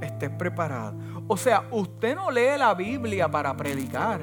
estés 0.00 0.30
preparado. 0.30 1.09
O 1.32 1.36
sea, 1.36 1.68
usted 1.70 2.16
no 2.16 2.28
lee 2.28 2.58
la 2.58 2.74
Biblia 2.74 3.30
para 3.30 3.56
predicar. 3.56 4.20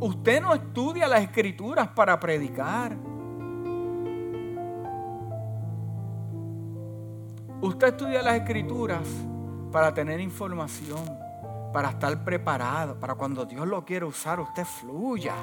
Usted 0.00 0.40
no 0.40 0.54
estudia 0.54 1.06
las 1.06 1.20
escrituras 1.20 1.88
para 1.88 2.18
predicar. 2.18 2.96
Usted 7.60 7.88
estudia 7.88 8.22
las 8.22 8.36
escrituras 8.36 9.06
para 9.70 9.92
tener 9.92 10.20
información, 10.20 11.04
para 11.70 11.90
estar 11.90 12.24
preparado, 12.24 12.98
para 12.98 13.14
cuando 13.14 13.44
Dios 13.44 13.68
lo 13.68 13.84
quiere 13.84 14.06
usar, 14.06 14.40
usted 14.40 14.64
fluya. 14.64 15.34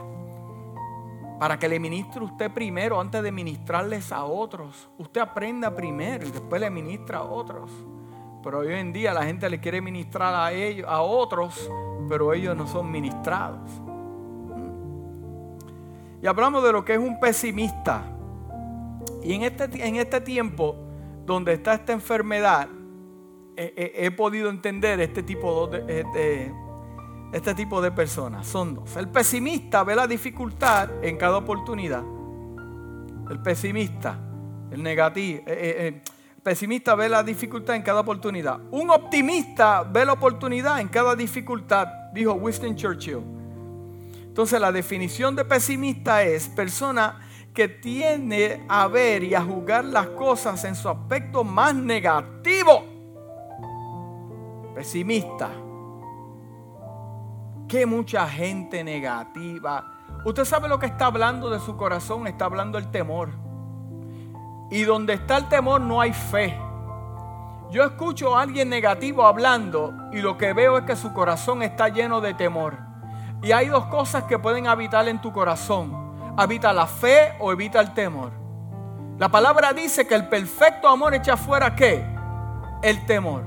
Para 1.40 1.60
que 1.60 1.70
le 1.70 1.80
ministre 1.80 2.24
usted 2.24 2.52
primero 2.52 3.00
antes 3.00 3.22
de 3.22 3.32
ministrarles 3.32 4.12
a 4.12 4.24
otros. 4.24 4.90
Usted 4.98 5.22
aprenda 5.22 5.76
primero 5.76 6.26
y 6.26 6.32
después 6.32 6.60
le 6.60 6.72
ministra 6.72 7.20
a 7.20 7.24
otros. 7.26 7.70
Pero 8.44 8.60
hoy 8.60 8.74
en 8.74 8.92
día 8.92 9.14
la 9.14 9.24
gente 9.24 9.50
le 9.50 9.60
quiere 9.60 9.82
ministrar 9.82 10.36
a 10.36 10.52
ellos, 10.52 10.88
a 10.90 11.02
otros, 11.02 11.70
pero 12.10 12.34
ellos 12.34 12.56
no 12.58 12.68
son 12.68 12.92
ministrados. 12.92 13.72
Y 16.22 16.28
hablamos 16.28 16.64
de 16.64 16.72
lo 16.72 16.84
que 16.84 16.94
es 16.94 17.00
un 17.00 17.20
pesimista. 17.20 18.04
Y 19.22 19.34
en 19.34 19.44
este, 19.44 19.88
en 19.88 19.96
este 19.96 20.22
tiempo 20.22 20.76
donde 21.26 21.54
está 21.54 21.74
esta 21.74 21.94
enfermedad, 21.94 22.68
he, 23.56 24.12
podido 24.12 24.50
entender 24.50 25.00
este 25.00 25.24
tipo 25.24 25.68
de, 25.68 26.06
este, 27.34 27.54
tipo 27.54 27.82
de 27.82 27.92
personas. 27.92 28.48
Son 28.48 28.76
dos. 28.76 28.96
El 28.98 29.10
pesimista 29.10 29.84
ve 29.84 29.96
la 29.96 30.08
dificultad 30.08 31.04
en 31.04 31.18
cada 31.18 31.38
oportunidad. 31.38 32.04
El 33.30 33.42
pesimista, 33.42 34.18
el 34.72 34.84
negativo. 34.84 35.40
Eh, 35.40 35.44
eh, 35.48 35.76
eh, 35.88 36.02
pesimista 36.44 36.94
ve 36.96 37.08
la 37.08 37.24
dificultad 37.24 37.76
en 37.76 37.82
cada 37.82 38.02
oportunidad. 38.02 38.60
Un 38.70 38.90
optimista 38.90 39.84
ve 39.84 40.06
la 40.06 40.14
oportunidad 40.14 40.82
en 40.82 40.90
cada 40.90 41.16
dificultad, 41.16 41.88
dijo 42.14 42.34
Winston 42.34 42.76
Churchill. 42.76 43.24
Entonces 44.26 44.60
la 44.60 44.72
definición 44.72 45.36
de 45.36 45.46
pesimista 45.46 46.24
es 46.24 46.50
persona 46.50 47.22
que 47.54 47.68
tiene 47.68 48.66
a 48.68 48.88
ver 48.88 49.24
y 49.24 49.36
a 49.36 49.42
jugar 49.42 49.86
las 49.86 50.08
cosas 50.08 50.64
en 50.66 50.76
su 50.76 50.90
aspecto 50.90 51.44
más 51.44 51.74
negativo. 51.76 52.84
Pesimista. 54.76 55.52
Que 57.68 57.86
mucha 57.86 58.28
gente 58.28 58.84
negativa. 58.84 59.94
Usted 60.26 60.46
sabe 60.46 60.68
lo 60.68 60.80
que 60.80 60.88
está 60.88 61.06
hablando 61.06 61.50
de 61.50 61.60
su 61.60 61.78
corazón, 61.78 62.28
está 62.28 62.46
hablando 62.46 62.78
el 62.78 62.90
temor. 62.92 63.43
Y 64.74 64.86
donde 64.86 65.14
está 65.14 65.38
el 65.38 65.48
temor 65.50 65.82
no 65.82 66.02
hay 66.02 66.12
fe. 66.14 66.58
Yo 67.70 67.84
escucho 67.84 68.36
a 68.36 68.42
alguien 68.42 68.70
negativo 68.70 69.24
hablando 69.24 69.94
y 70.12 70.20
lo 70.20 70.36
que 70.36 70.52
veo 70.54 70.80
es 70.80 70.86
que 70.86 70.96
su 70.96 71.14
corazón 71.14 71.62
está 71.62 71.90
lleno 71.90 72.22
de 72.22 72.34
temor. 72.34 72.80
Y 73.44 73.52
hay 73.52 73.68
dos 73.68 73.86
cosas 73.86 74.24
que 74.24 74.40
pueden 74.40 74.66
habitar 74.66 75.08
en 75.08 75.22
tu 75.22 75.32
corazón. 75.32 76.34
Habita 76.38 76.74
la 76.74 76.88
fe 76.88 77.36
o 77.40 77.52
evita 77.52 77.80
el 77.82 77.94
temor. 77.94 78.32
La 79.20 79.30
palabra 79.30 79.74
dice 79.74 80.08
que 80.08 80.16
el 80.16 80.28
perfecto 80.28 80.88
amor 80.88 81.14
echa 81.14 81.38
fuera 81.38 81.76
qué? 81.76 82.04
El 82.82 83.06
temor. 83.06 83.44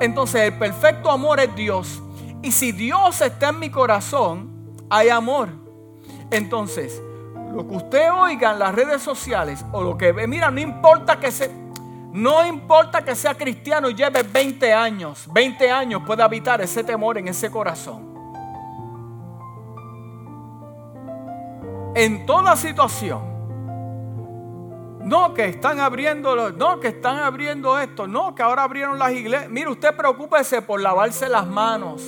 Entonces 0.00 0.40
el 0.40 0.58
perfecto 0.58 1.12
amor 1.12 1.38
es 1.38 1.54
Dios. 1.54 2.02
Y 2.42 2.50
si 2.50 2.72
Dios 2.72 3.20
está 3.20 3.50
en 3.50 3.60
mi 3.60 3.70
corazón, 3.70 4.74
hay 4.90 5.10
amor. 5.10 5.48
Entonces, 6.32 7.00
lo 7.56 7.66
que 7.66 7.74
usted 7.74 8.12
oiga 8.12 8.52
en 8.52 8.58
las 8.58 8.74
redes 8.74 9.02
sociales 9.02 9.64
o 9.72 9.82
lo 9.82 9.96
que 9.96 10.12
ve, 10.12 10.26
mira, 10.26 10.50
no 10.50 10.60
importa 10.60 11.18
que 11.18 11.32
se, 11.32 11.50
no 12.12 12.46
importa 12.46 13.04
que 13.04 13.16
sea 13.16 13.34
cristiano 13.34 13.90
y 13.90 13.94
lleve 13.94 14.22
20 14.22 14.72
años, 14.72 15.26
20 15.32 15.70
años 15.70 16.02
puede 16.06 16.22
habitar 16.22 16.60
ese 16.60 16.84
temor 16.84 17.18
en 17.18 17.28
ese 17.28 17.50
corazón. 17.50 18.16
en 21.96 22.26
toda 22.26 22.54
situación. 22.56 23.22
No 25.00 25.32
que 25.32 25.46
están 25.46 25.80
abriendo, 25.80 26.52
no 26.52 26.78
que 26.78 26.88
están 26.88 27.16
abriendo 27.18 27.78
esto, 27.78 28.06
no 28.06 28.34
que 28.34 28.42
ahora 28.42 28.64
abrieron 28.64 28.98
las 28.98 29.12
iglesias. 29.12 29.50
Mire, 29.50 29.70
usted 29.70 29.96
preocúpese 29.96 30.60
por 30.60 30.80
lavarse 30.80 31.28
las 31.28 31.46
manos. 31.46 32.02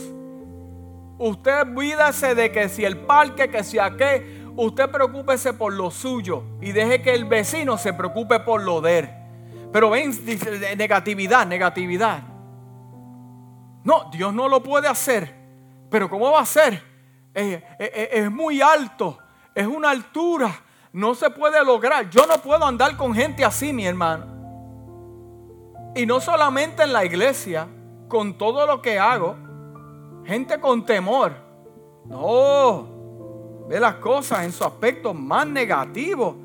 Usted 1.16 1.72
cuídese 1.74 2.34
de 2.34 2.52
que 2.52 2.68
si 2.68 2.84
el 2.84 2.98
parque, 2.98 3.48
que 3.48 3.64
si 3.64 3.78
qué, 3.96 4.37
usted 4.66 4.90
preocúpese 4.90 5.54
por 5.54 5.72
lo 5.72 5.90
suyo 5.90 6.42
y 6.60 6.72
deje 6.72 7.02
que 7.02 7.14
el 7.14 7.24
vecino 7.24 7.78
se 7.78 7.92
preocupe 7.92 8.40
por 8.40 8.62
lo 8.62 8.80
de 8.80 8.98
él. 8.98 9.10
Pero 9.72 9.90
ven, 9.90 10.12
negatividad, 10.76 11.46
negatividad. 11.46 12.22
No, 13.84 14.10
Dios 14.12 14.34
no 14.34 14.48
lo 14.48 14.62
puede 14.62 14.88
hacer. 14.88 15.34
Pero 15.90 16.08
¿cómo 16.10 16.30
va 16.30 16.40
a 16.40 16.46
ser? 16.46 16.86
es 17.34 18.30
muy 18.30 18.60
alto 18.60 19.18
es 19.58 19.66
una 19.66 19.90
altura, 19.90 20.54
no 20.92 21.16
se 21.16 21.30
puede 21.30 21.64
lograr. 21.64 22.08
Yo 22.10 22.26
no 22.26 22.38
puedo 22.38 22.64
andar 22.64 22.96
con 22.96 23.12
gente 23.12 23.44
así, 23.44 23.72
mi 23.72 23.86
hermano. 23.86 24.26
Y 25.96 26.06
no 26.06 26.20
solamente 26.20 26.84
en 26.84 26.92
la 26.92 27.04
iglesia, 27.04 27.66
con 28.06 28.38
todo 28.38 28.64
lo 28.68 28.80
que 28.80 29.00
hago, 29.00 29.34
gente 30.24 30.60
con 30.60 30.86
temor. 30.86 31.32
No, 32.04 32.97
ve 33.68 33.78
las 33.78 33.96
cosas 33.96 34.44
en 34.44 34.52
su 34.52 34.64
aspecto 34.64 35.12
más 35.12 35.46
negativo, 35.46 36.36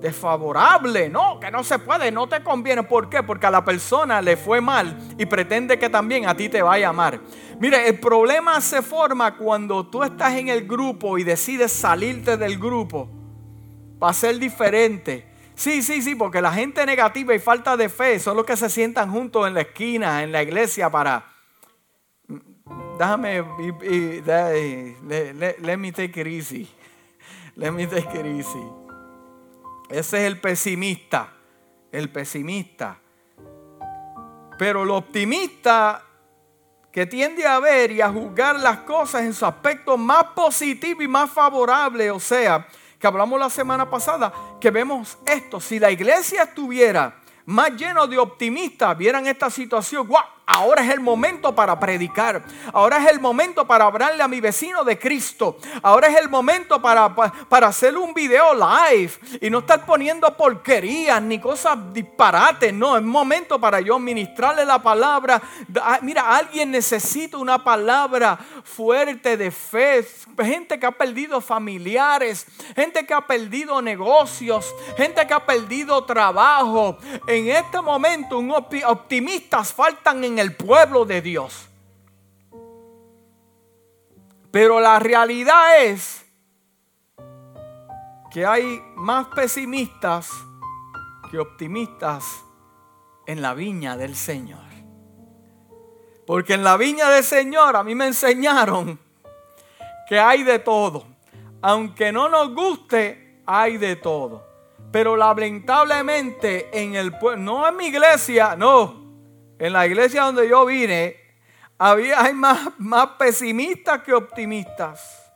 desfavorable. 0.00 1.08
No, 1.08 1.38
que 1.38 1.50
no 1.50 1.62
se 1.62 1.78
puede, 1.78 2.10
no 2.10 2.28
te 2.28 2.42
conviene. 2.42 2.82
¿Por 2.82 3.08
qué? 3.08 3.22
Porque 3.22 3.46
a 3.46 3.50
la 3.50 3.64
persona 3.64 4.20
le 4.20 4.36
fue 4.36 4.60
mal 4.60 4.98
y 5.16 5.24
pretende 5.24 5.78
que 5.78 5.88
también 5.88 6.28
a 6.28 6.36
ti 6.36 6.48
te 6.48 6.60
vaya 6.60 6.88
a 6.88 6.90
amar. 6.90 7.20
Mire, 7.58 7.88
el 7.88 8.00
problema 8.00 8.60
se 8.60 8.82
forma 8.82 9.36
cuando 9.36 9.86
tú 9.86 10.02
estás 10.02 10.34
en 10.34 10.48
el 10.48 10.66
grupo 10.66 11.16
y 11.18 11.24
decides 11.24 11.72
salirte 11.72 12.36
del 12.36 12.58
grupo 12.58 13.08
para 13.98 14.12
ser 14.12 14.38
diferente. 14.38 15.30
Sí, 15.54 15.82
sí, 15.82 16.02
sí, 16.02 16.16
porque 16.16 16.40
la 16.40 16.52
gente 16.52 16.84
negativa 16.84 17.34
y 17.34 17.38
falta 17.38 17.76
de 17.76 17.88
fe 17.88 18.18
son 18.18 18.36
los 18.36 18.44
que 18.44 18.56
se 18.56 18.68
sientan 18.68 19.10
juntos 19.12 19.46
en 19.46 19.54
la 19.54 19.60
esquina, 19.60 20.22
en 20.22 20.32
la 20.32 20.42
iglesia 20.42 20.90
para... 20.90 21.31
Déjame, 22.98 23.42
let, 25.60 25.76
me 25.76 25.92
take 25.92 26.20
it 26.20 26.26
easy. 26.26 26.68
Let 27.56 27.72
me 27.72 27.86
take 27.86 28.18
it 28.18 28.26
easy. 28.26 28.64
Ese 29.90 30.18
es 30.18 30.24
el 30.24 30.40
pesimista, 30.40 31.32
el 31.90 32.08
pesimista. 32.10 32.98
Pero 34.56 34.84
el 34.84 34.90
optimista 34.90 36.02
que 36.90 37.06
tiende 37.06 37.46
a 37.46 37.58
ver 37.58 37.90
y 37.90 38.00
a 38.00 38.10
juzgar 38.10 38.58
las 38.60 38.78
cosas 38.78 39.22
en 39.22 39.34
su 39.34 39.44
aspecto 39.44 39.96
más 39.96 40.24
positivo 40.34 41.02
y 41.02 41.08
más 41.08 41.30
favorable. 41.30 42.10
O 42.10 42.20
sea, 42.20 42.66
que 42.98 43.06
hablamos 43.06 43.38
la 43.40 43.50
semana 43.50 43.90
pasada, 43.90 44.32
que 44.60 44.70
vemos 44.70 45.18
esto. 45.26 45.60
Si 45.60 45.78
la 45.78 45.90
iglesia 45.90 46.44
estuviera 46.44 47.20
más 47.46 47.72
lleno 47.72 48.06
de 48.06 48.18
optimistas, 48.18 48.96
vieran 48.96 49.26
esta 49.26 49.50
situación, 49.50 50.06
¡guau! 50.06 50.24
Ahora 50.54 50.82
es 50.82 50.90
el 50.90 51.00
momento 51.00 51.54
para 51.54 51.80
predicar. 51.80 52.42
Ahora 52.74 52.98
es 52.98 53.10
el 53.10 53.20
momento 53.20 53.66
para 53.66 53.86
hablarle 53.86 54.22
a 54.22 54.28
mi 54.28 54.38
vecino 54.38 54.84
de 54.84 54.98
Cristo. 54.98 55.56
Ahora 55.82 56.08
es 56.08 56.18
el 56.18 56.28
momento 56.28 56.80
para, 56.82 57.14
para, 57.14 57.70
un 57.98 58.12
video 58.12 58.52
live 58.54 59.12
y 59.40 59.48
no 59.48 59.60
estar 59.60 59.86
poniendo 59.86 60.36
porquerías 60.36 61.22
ni 61.22 61.38
cosas 61.38 61.78
disparates. 61.94 62.72
No, 62.72 62.98
es 62.98 63.02
momento 63.02 63.58
para 63.58 63.80
yo 63.80 63.98
ministrarle 63.98 64.66
la 64.66 64.82
palabra. 64.82 65.40
Ah, 65.80 66.00
mira, 66.02 66.36
alguien 66.36 66.70
necesita 66.70 67.38
una 67.38 67.64
palabra 67.64 68.38
fuerte 68.62 69.38
de 69.38 69.50
fe. 69.50 70.06
Gente 70.38 70.78
que 70.78 70.86
ha 70.86 70.92
perdido 70.92 71.40
familiares, 71.40 72.46
gente 72.76 73.06
que 73.06 73.14
ha 73.14 73.26
perdido 73.26 73.80
negocios, 73.80 74.74
gente 74.96 75.26
que 75.26 75.32
ha 75.32 75.44
perdido 75.44 76.04
trabajo. 76.04 76.98
En 77.26 77.48
este 77.48 77.80
momento, 77.80 78.38
un 78.38 78.52
optimistas 78.52 79.72
faltan 79.72 80.22
en 80.24 80.38
el 80.38 80.41
pueblo 80.50 81.04
de 81.04 81.22
Dios. 81.22 81.68
Pero 84.50 84.80
la 84.80 84.98
realidad 84.98 85.84
es 85.84 86.26
que 88.32 88.44
hay 88.44 88.82
más 88.96 89.28
pesimistas 89.28 90.30
que 91.30 91.38
optimistas 91.38 92.42
en 93.26 93.40
la 93.40 93.54
viña 93.54 93.96
del 93.96 94.16
Señor. 94.16 94.60
Porque 96.26 96.54
en 96.54 96.64
la 96.64 96.76
viña 96.76 97.08
del 97.10 97.24
Señor 97.24 97.76
a 97.76 97.84
mí 97.84 97.94
me 97.94 98.06
enseñaron 98.06 98.98
que 100.08 100.18
hay 100.18 100.42
de 100.42 100.58
todo. 100.58 101.06
Aunque 101.62 102.12
no 102.12 102.28
nos 102.28 102.54
guste, 102.54 103.42
hay 103.46 103.78
de 103.78 103.96
todo. 103.96 104.46
Pero 104.90 105.16
lamentablemente 105.16 106.68
en 106.72 106.94
el 106.94 107.12
no 107.38 107.66
en 107.66 107.76
mi 107.76 107.86
iglesia, 107.86 108.56
no. 108.56 109.01
En 109.62 109.72
la 109.72 109.86
iglesia 109.86 110.24
donde 110.24 110.48
yo 110.48 110.66
vine, 110.66 111.16
había, 111.78 112.20
hay 112.20 112.34
más, 112.34 112.72
más 112.78 113.10
pesimistas 113.10 114.02
que 114.02 114.12
optimistas. 114.12 115.30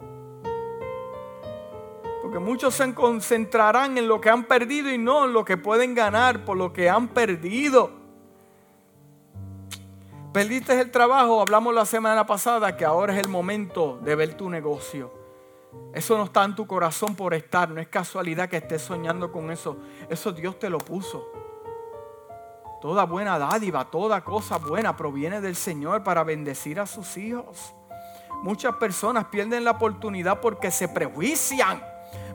Porque 2.23 2.41
muchos 2.41 2.75
se 2.75 2.93
concentrarán 2.93 3.97
en 3.99 4.09
lo 4.09 4.21
que 4.21 4.29
han 4.29 4.43
perdido 4.43 4.91
y 4.91 4.99
no 4.99 5.27
en 5.27 5.33
lo 5.33 5.45
que 5.45 5.57
pueden 5.57 5.95
ganar 5.95 6.45
por 6.45 6.57
lo 6.57 6.73
que 6.73 6.91
han 6.91 7.07
perdido. 7.07 7.93
Perdiste 10.33 10.81
el 10.81 10.91
trabajo, 10.91 11.41
hablamos 11.41 11.73
la 11.73 11.87
semana 11.87 12.27
pasada 12.27 12.77
que 12.77 12.85
ahora 12.85 13.15
es 13.15 13.21
el 13.21 13.29
momento 13.29 14.01
de 14.03 14.17
ver 14.17 14.35
tu 14.35 14.51
negocio. 14.51 15.13
Eso 15.95 16.19
no 16.19 16.25
está 16.25 16.43
en 16.43 16.57
tu 16.57 16.67
corazón 16.67 17.15
por 17.15 17.33
estar, 17.33 17.69
no 17.71 17.81
es 17.81 17.87
casualidad 17.87 18.49
que 18.49 18.57
estés 18.57 18.83
soñando 18.83 19.31
con 19.31 19.53
eso. 19.53 19.77
Eso 20.11 20.33
Dios 20.33 20.59
te 20.59 20.69
lo 20.69 20.79
puso. 20.79 21.46
Toda 22.81 23.05
buena 23.05 23.39
dádiva, 23.39 23.85
toda 23.87 24.23
cosa 24.23 24.59
buena 24.59 24.97
proviene 24.97 25.41
del 25.41 25.57
Señor 25.57 26.03
para 26.03 26.25
bendecir 26.25 26.79
a 26.79 26.87
sus 26.87 27.17
hijos. 27.17 27.75
Muchas 28.43 28.77
personas 28.77 29.27
pierden 29.27 29.65
la 29.65 29.73
oportunidad 29.73 30.41
porque 30.41 30.71
se 30.71 30.89
prejuician 30.89 31.83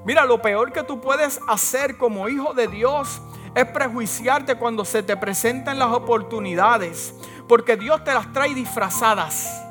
Mira, 0.04 0.26
lo 0.26 0.42
peor 0.42 0.72
que 0.72 0.84
tú 0.84 1.00
puedes 1.00 1.40
hacer 1.48 1.98
como 1.98 2.28
hijo 2.28 2.54
de 2.54 2.68
Dios 2.68 3.22
es 3.54 3.66
prejuiciarte 3.66 4.56
cuando 4.56 4.84
se 4.84 5.04
te 5.04 5.16
presentan 5.16 5.78
las 5.78 5.92
oportunidades, 5.92 7.14
porque 7.48 7.78
Dios 7.78 8.04
te 8.04 8.14
las 8.14 8.32
trae 8.34 8.56
disfrazadas. 8.56 9.64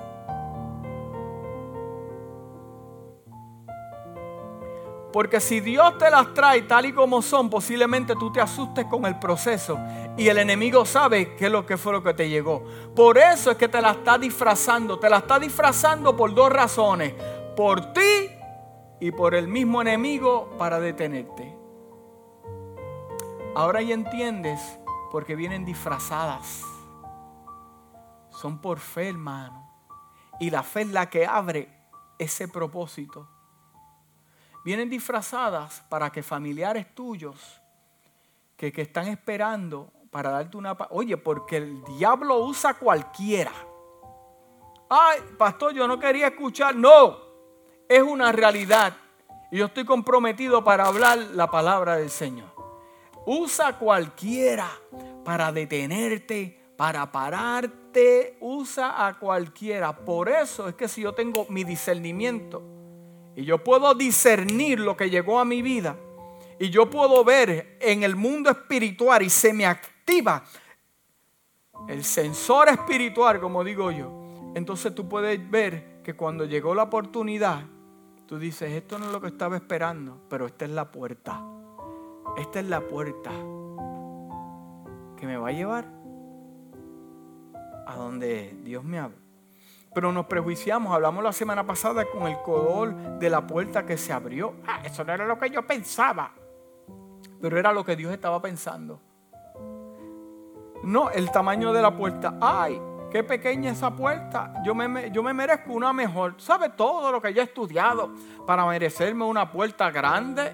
Porque 5.13 5.41
si 5.41 5.61
Dios 5.61 5.99
te 5.99 6.09
las 6.11 6.33
trae 6.35 6.63
tal 6.63 6.87
y 6.87 6.93
como 6.93 7.21
son, 7.21 7.51
posiblemente 7.51 8.15
tú 8.15 8.33
te 8.33 8.41
asustes 8.41 8.87
con 8.87 9.07
el 9.07 9.19
proceso 9.19 9.77
y 10.17 10.29
el 10.29 10.39
enemigo 10.39 10.85
sabe 10.85 11.35
qué 11.35 11.47
es 11.47 11.53
lo 11.53 11.67
que 11.67 11.77
fue 11.77 11.93
lo 11.93 12.03
que 12.03 12.15
te 12.15 12.29
llegó. 12.29 12.65
Por 12.95 13.19
eso 13.19 13.51
es 13.51 13.57
que 13.57 13.69
te 13.69 13.81
la 13.81 13.93
está 13.93 14.19
disfrazando. 14.19 14.99
Te 14.99 15.11
la 15.11 15.19
está 15.19 15.39
disfrazando 15.39 16.17
por 16.17 16.33
dos 16.33 16.53
razones. 16.53 17.15
Por 17.57 17.93
ti 17.93 18.31
y 19.01 19.11
por 19.11 19.35
el 19.35 19.49
mismo 19.49 19.81
enemigo 19.81 20.51
para 20.59 20.79
detenerte. 20.79 21.57
Ahora 23.55 23.83
ya 23.83 23.95
entiendes 23.95 24.61
porque 25.11 25.35
vienen 25.35 25.65
disfrazadas. 25.65 26.63
Son 28.31 28.61
por 28.61 28.79
fe, 28.79 29.09
hermano. 29.09 29.69
Y 30.39 30.51
la 30.51 30.63
fe 30.63 30.83
es 30.83 30.89
la 30.89 31.11
que 31.11 31.27
abre 31.27 31.69
ese 32.19 32.47
propósito. 32.47 33.29
Vienen 34.65 34.91
disfrazadas 34.91 35.83
para 35.89 36.11
que 36.11 36.23
familiares 36.23 36.95
tuyos 36.95 37.61
que, 38.57 38.71
que 38.73 38.83
están 38.83 39.09
esperando 39.09 39.91
para 40.11 40.31
darte 40.31 40.57
una... 40.57 40.77
Oye, 40.91 41.17
porque 41.17 41.57
el 41.57 41.83
diablo 41.85 42.39
usa 42.45 42.75
cualquiera. 42.75 43.53
Ay, 44.89 45.21
pastor, 45.39 45.73
yo 45.73 45.87
no 45.87 45.99
quería 45.99 46.29
escuchar. 46.29 46.75
No, 46.75 47.17
es 47.89 48.03
una 48.03 48.33
realidad. 48.33 48.97
Y 49.51 49.59
yo 49.59 49.67
estoy 49.67 49.85
comprometido 49.85 50.63
para 50.63 50.87
hablar 50.87 51.19
la 51.19 51.51
palabra 51.51 51.97
del 51.97 52.11
Señor. 52.11 52.51
Usa 53.25 53.79
cualquiera 53.79 54.69
para 55.25 55.53
detenerte, 55.53 56.75
para 56.77 57.11
pararte. 57.11 58.37
Usa 58.41 59.07
a 59.07 59.19
cualquiera. 59.19 59.97
Por 59.97 60.29
eso 60.29 60.69
es 60.69 60.75
que 60.75 60.89
si 60.89 61.03
yo 61.03 61.15
tengo 61.15 61.47
mi 61.49 61.65
discernimiento 61.65 62.80
y 63.41 63.45
yo 63.45 63.65
puedo 63.65 63.95
discernir 63.95 64.81
lo 64.81 64.97
que 64.97 65.11
llegó 65.11 65.41
a 65.41 65.45
mi 65.45 65.63
vida 65.63 65.97
y 66.59 66.71
yo 66.71 66.91
puedo 66.91 67.25
ver 67.25 67.79
en 67.81 68.03
el 68.03 68.17
mundo 68.17 68.51
espiritual 68.51 69.23
y 69.23 69.31
se 69.31 69.53
me 69.53 69.67
activa 69.67 70.45
el 71.89 72.05
sensor 72.05 72.69
espiritual, 72.69 73.41
como 73.41 73.65
digo 73.65 73.91
yo, 73.91 74.53
entonces 74.55 74.95
tú 74.95 75.09
puedes 75.09 75.51
ver 75.51 76.03
que 76.05 76.15
cuando 76.15 76.45
llegó 76.45 76.75
la 76.75 76.85
oportunidad, 76.85 77.65
Tú 78.31 78.39
dices, 78.39 78.71
esto 78.71 78.97
no 78.97 79.07
es 79.07 79.13
lo 79.13 79.21
que 79.21 79.27
estaba 79.27 79.57
esperando, 79.57 80.21
pero 80.29 80.47
esta 80.47 80.65
es 80.65 80.71
la 80.71 80.93
puerta. 80.93 81.43
Esta 82.39 82.61
es 82.61 82.67
la 82.67 82.81
puerta 82.81 83.33
que 85.17 85.27
me 85.27 85.37
va 85.37 85.49
a 85.49 85.51
llevar 85.51 85.85
a 87.89 87.97
donde 87.97 88.57
Dios 88.63 88.85
me 88.85 89.01
habla. 89.01 89.20
Pero 89.93 90.13
nos 90.13 90.27
prejuiciamos, 90.27 90.95
hablamos 90.95 91.25
la 91.25 91.33
semana 91.33 91.67
pasada 91.67 92.05
con 92.05 92.29
el 92.29 92.41
codol 92.43 93.19
de 93.19 93.29
la 93.29 93.47
puerta 93.47 93.85
que 93.85 93.97
se 93.97 94.13
abrió. 94.13 94.55
Ah, 94.67 94.81
eso 94.85 95.05
no 95.05 95.13
era 95.13 95.27
lo 95.27 95.39
que 95.39 95.51
yo 95.51 95.67
pensaba, 95.67 96.33
pero 97.41 97.59
era 97.59 97.73
lo 97.73 97.85
que 97.85 97.97
Dios 97.97 98.13
estaba 98.13 98.41
pensando. 98.41 99.01
No, 100.85 101.11
el 101.11 101.31
tamaño 101.31 101.73
de 101.73 101.83
la 101.83 101.95
puerta. 101.95 102.39
Ay, 102.41 102.81
Qué 103.11 103.25
pequeña 103.25 103.73
esa 103.73 103.91
puerta. 103.91 104.55
Yo 104.65 104.73
me, 104.73 105.11
yo 105.11 105.23
me 105.23 105.35
merezco 105.35 105.73
una 105.73 105.93
mejor. 105.93 106.35
¿Sabe 106.39 106.71
todo 106.71 107.11
lo 107.11 107.21
que 107.21 107.35
yo 107.35 107.41
he 107.43 107.45
estudiado 107.45 108.13
para 108.47 108.65
merecerme 108.65 109.25
una 109.25 109.51
puerta 109.51 109.91
grande? 109.91 110.53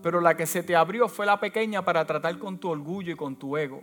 Pero 0.00 0.20
la 0.20 0.36
que 0.36 0.46
se 0.46 0.62
te 0.62 0.76
abrió 0.76 1.08
fue 1.08 1.26
la 1.26 1.40
pequeña 1.40 1.84
para 1.84 2.04
tratar 2.04 2.38
con 2.38 2.58
tu 2.58 2.70
orgullo 2.70 3.12
y 3.12 3.16
con 3.16 3.34
tu 3.36 3.56
ego. 3.56 3.82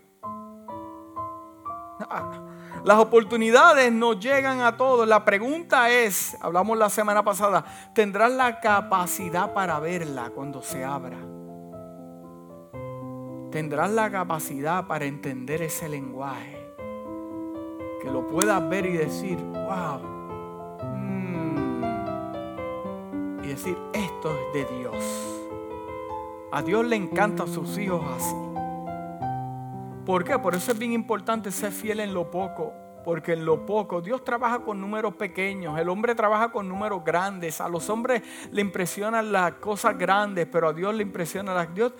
Las 2.83 2.97
oportunidades 2.97 3.91
no 3.91 4.13
llegan 4.13 4.61
a 4.61 4.77
todos. 4.77 5.07
La 5.07 5.23
pregunta 5.23 5.89
es, 5.89 6.37
hablamos 6.41 6.77
la 6.77 6.89
semana 6.89 7.23
pasada, 7.23 7.63
¿tendrás 7.93 8.31
la 8.31 8.59
capacidad 8.59 9.53
para 9.53 9.79
verla 9.79 10.31
cuando 10.33 10.61
se 10.61 10.83
abra? 10.83 11.17
¿Tendrás 13.51 13.91
la 13.91 14.09
capacidad 14.09 14.87
para 14.87 15.05
entender 15.05 15.61
ese 15.61 15.89
lenguaje? 15.89 16.61
que 18.01 18.09
lo 18.09 18.27
puedas 18.27 18.67
ver 18.67 18.85
y 18.87 18.93
decir, 18.93 19.37
wow. 19.37 20.01
Mm", 20.83 21.83
y 23.43 23.47
decir, 23.47 23.77
esto 23.93 24.35
es 24.35 24.53
de 24.53 24.65
Dios. 24.77 24.95
A 26.51 26.61
Dios 26.63 26.85
le 26.85 26.95
encantan 26.95 27.47
sus 27.47 27.77
hijos 27.77 28.03
así. 28.17 28.50
¿Por 30.05 30.23
qué? 30.23 30.37
Por 30.39 30.55
eso 30.55 30.71
es 30.71 30.79
bien 30.79 30.93
importante 30.93 31.51
ser 31.51 31.71
fiel 31.71 31.99
en 31.99 32.13
lo 32.13 32.31
poco. 32.31 32.73
Porque 33.03 33.33
en 33.33 33.45
lo 33.45 33.65
poco 33.65 34.01
Dios 34.01 34.23
trabaja 34.23 34.59
con 34.59 34.79
números 34.79 35.15
pequeños, 35.15 35.79
el 35.79 35.89
hombre 35.89 36.13
trabaja 36.13 36.51
con 36.51 36.69
números 36.69 37.03
grandes. 37.03 37.59
A 37.59 37.67
los 37.67 37.89
hombres 37.89 38.21
le 38.51 38.61
impresionan 38.61 39.31
las 39.31 39.53
cosas 39.53 39.97
grandes, 39.97 40.47
pero 40.51 40.69
a 40.69 40.73
Dios 40.73 40.93
le 40.93 41.03
impresiona 41.03 41.53
las. 41.53 41.73
Dios 41.73 41.93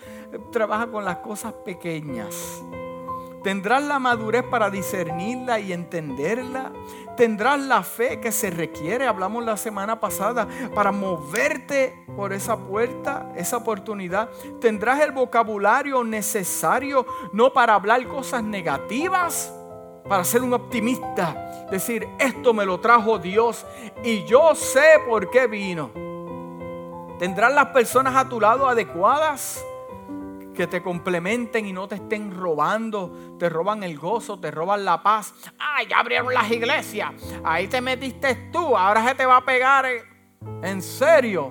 trabaja 0.52 0.86
con 0.86 1.04
las 1.04 1.16
cosas 1.18 1.52
pequeñas. 1.64 2.62
¿Tendrás 3.42 3.82
la 3.82 3.98
madurez 3.98 4.44
para 4.44 4.70
discernirla 4.70 5.58
y 5.58 5.72
entenderla? 5.72 6.72
¿Tendrás 7.16 7.58
la 7.58 7.82
fe 7.82 8.20
que 8.20 8.30
se 8.30 8.50
requiere? 8.50 9.06
Hablamos 9.06 9.44
la 9.44 9.56
semana 9.56 9.98
pasada 9.98 10.46
para 10.74 10.92
moverte 10.92 12.04
por 12.16 12.32
esa 12.32 12.56
puerta, 12.56 13.32
esa 13.36 13.56
oportunidad. 13.56 14.30
¿Tendrás 14.60 15.00
el 15.00 15.10
vocabulario 15.10 16.04
necesario 16.04 17.04
no 17.32 17.52
para 17.52 17.74
hablar 17.74 18.06
cosas 18.06 18.44
negativas? 18.44 19.52
Para 20.08 20.22
ser 20.24 20.42
un 20.42 20.54
optimista, 20.54 21.66
decir, 21.70 22.08
esto 22.18 22.54
me 22.54 22.64
lo 22.64 22.78
trajo 22.78 23.18
Dios 23.18 23.66
y 24.04 24.24
yo 24.24 24.54
sé 24.54 25.00
por 25.08 25.30
qué 25.30 25.48
vino. 25.48 25.90
¿Tendrás 27.18 27.52
las 27.52 27.66
personas 27.68 28.14
a 28.14 28.28
tu 28.28 28.40
lado 28.40 28.68
adecuadas? 28.68 29.64
Que 30.54 30.66
te 30.66 30.82
complementen 30.82 31.66
y 31.66 31.72
no 31.72 31.88
te 31.88 31.96
estén 31.96 32.30
robando, 32.30 33.36
te 33.38 33.48
roban 33.48 33.82
el 33.82 33.98
gozo, 33.98 34.38
te 34.38 34.50
roban 34.50 34.84
la 34.84 35.02
paz. 35.02 35.34
¡Ay, 35.58 35.86
ya 35.88 35.98
abrieron 35.98 36.32
las 36.32 36.50
iglesias! 36.50 37.12
Ahí 37.44 37.68
te 37.68 37.80
metiste 37.80 38.50
tú, 38.52 38.76
ahora 38.76 39.06
se 39.06 39.14
te 39.14 39.26
va 39.26 39.38
a 39.38 39.44
pegar. 39.44 39.86
Eh. 39.86 40.02
En 40.62 40.82
serio. 40.82 41.50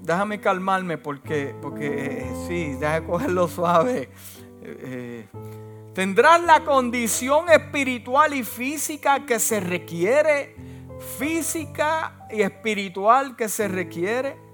Déjame 0.00 0.40
calmarme 0.40 0.96
porque, 0.96 1.54
porque 1.60 2.22
eh, 2.22 2.32
sí, 2.46 2.76
déjame 2.78 3.06
cogerlo 3.06 3.48
suave. 3.48 4.08
Eh, 4.62 5.28
tendrás 5.92 6.42
la 6.42 6.64
condición 6.64 7.50
espiritual 7.50 8.32
y 8.32 8.42
física 8.42 9.26
que 9.26 9.38
se 9.38 9.60
requiere, 9.60 10.56
física 11.18 12.26
y 12.30 12.42
espiritual 12.42 13.36
que 13.36 13.48
se 13.48 13.68
requiere 13.68 14.47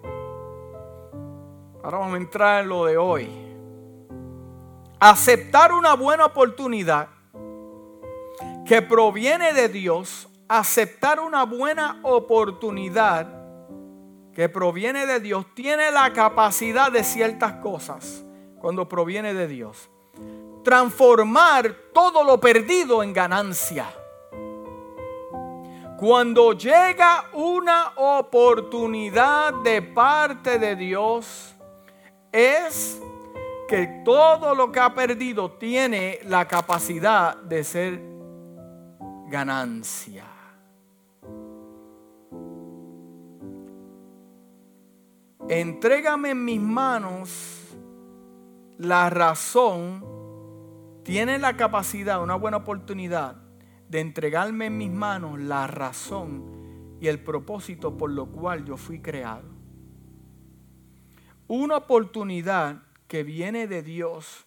Ahora 1.85 1.99
vamos 1.99 2.15
a 2.15 2.17
entrar 2.17 2.63
en 2.63 2.71
lo 2.71 2.87
de 2.87 2.97
hoy. 2.97 3.29
Aceptar 4.99 5.71
una 5.71 5.95
buena 5.95 6.25
oportunidad 6.25 7.09
que 8.65 8.81
proviene 8.81 9.53
de 9.53 9.69
Dios 9.69 10.29
aceptar 10.49 11.21
una 11.21 11.45
buena 11.45 12.01
oportunidad 12.03 13.27
que 14.33 14.49
proviene 14.49 15.07
de 15.07 15.21
Dios 15.21 15.47
tiene 15.55 15.91
la 15.91 16.13
capacidad 16.13 16.91
de 16.91 17.05
ciertas 17.05 17.55
cosas 17.55 18.25
cuando 18.59 18.89
proviene 18.89 19.33
de 19.33 19.47
Dios. 19.47 19.89
Transformar 20.65 21.75
todo 21.93 22.25
lo 22.25 22.41
perdido 22.41 23.03
en 23.03 23.13
ganancia. 23.13 23.87
Cuando 25.99 26.53
llega 26.53 27.27
una 27.33 27.93
oportunidad 27.97 29.55
de 29.63 29.81
parte 29.81 30.59
de 30.59 30.75
Dios, 30.75 31.54
es 32.35 33.01
que 33.69 34.03
todo 34.05 34.57
lo 34.57 34.73
que 34.73 34.81
ha 34.81 34.93
perdido 34.93 35.53
tiene 35.53 36.19
la 36.25 36.49
capacidad 36.49 37.37
de 37.37 37.63
ser 37.63 38.03
ganancia. 39.29 40.25
Entrégame 45.49 46.31
en 46.31 46.45
mis 46.45 46.61
manos 46.61 47.69
la 48.79 49.09
razón, 49.11 50.05
tiene 51.05 51.39
la 51.39 51.57
capacidad, 51.57 52.21
una 52.21 52.35
buena 52.35 52.57
oportunidad 52.57 53.37
de 53.89 54.01
entregarme 54.01 54.67
en 54.67 54.77
mis 54.77 54.91
manos 54.91 55.39
la 55.39 55.69
razón 55.69 56.97
y 57.01 57.07
el 57.07 57.23
propósito 57.23 57.97
por 57.97 58.11
lo 58.11 58.27
cual 58.27 58.65
yo 58.65 58.77
fui 58.77 59.01
creado. 59.01 59.54
Una 61.47 61.77
oportunidad 61.77 62.77
que 63.07 63.23
viene 63.23 63.67
de 63.67 63.83
Dios 63.83 64.47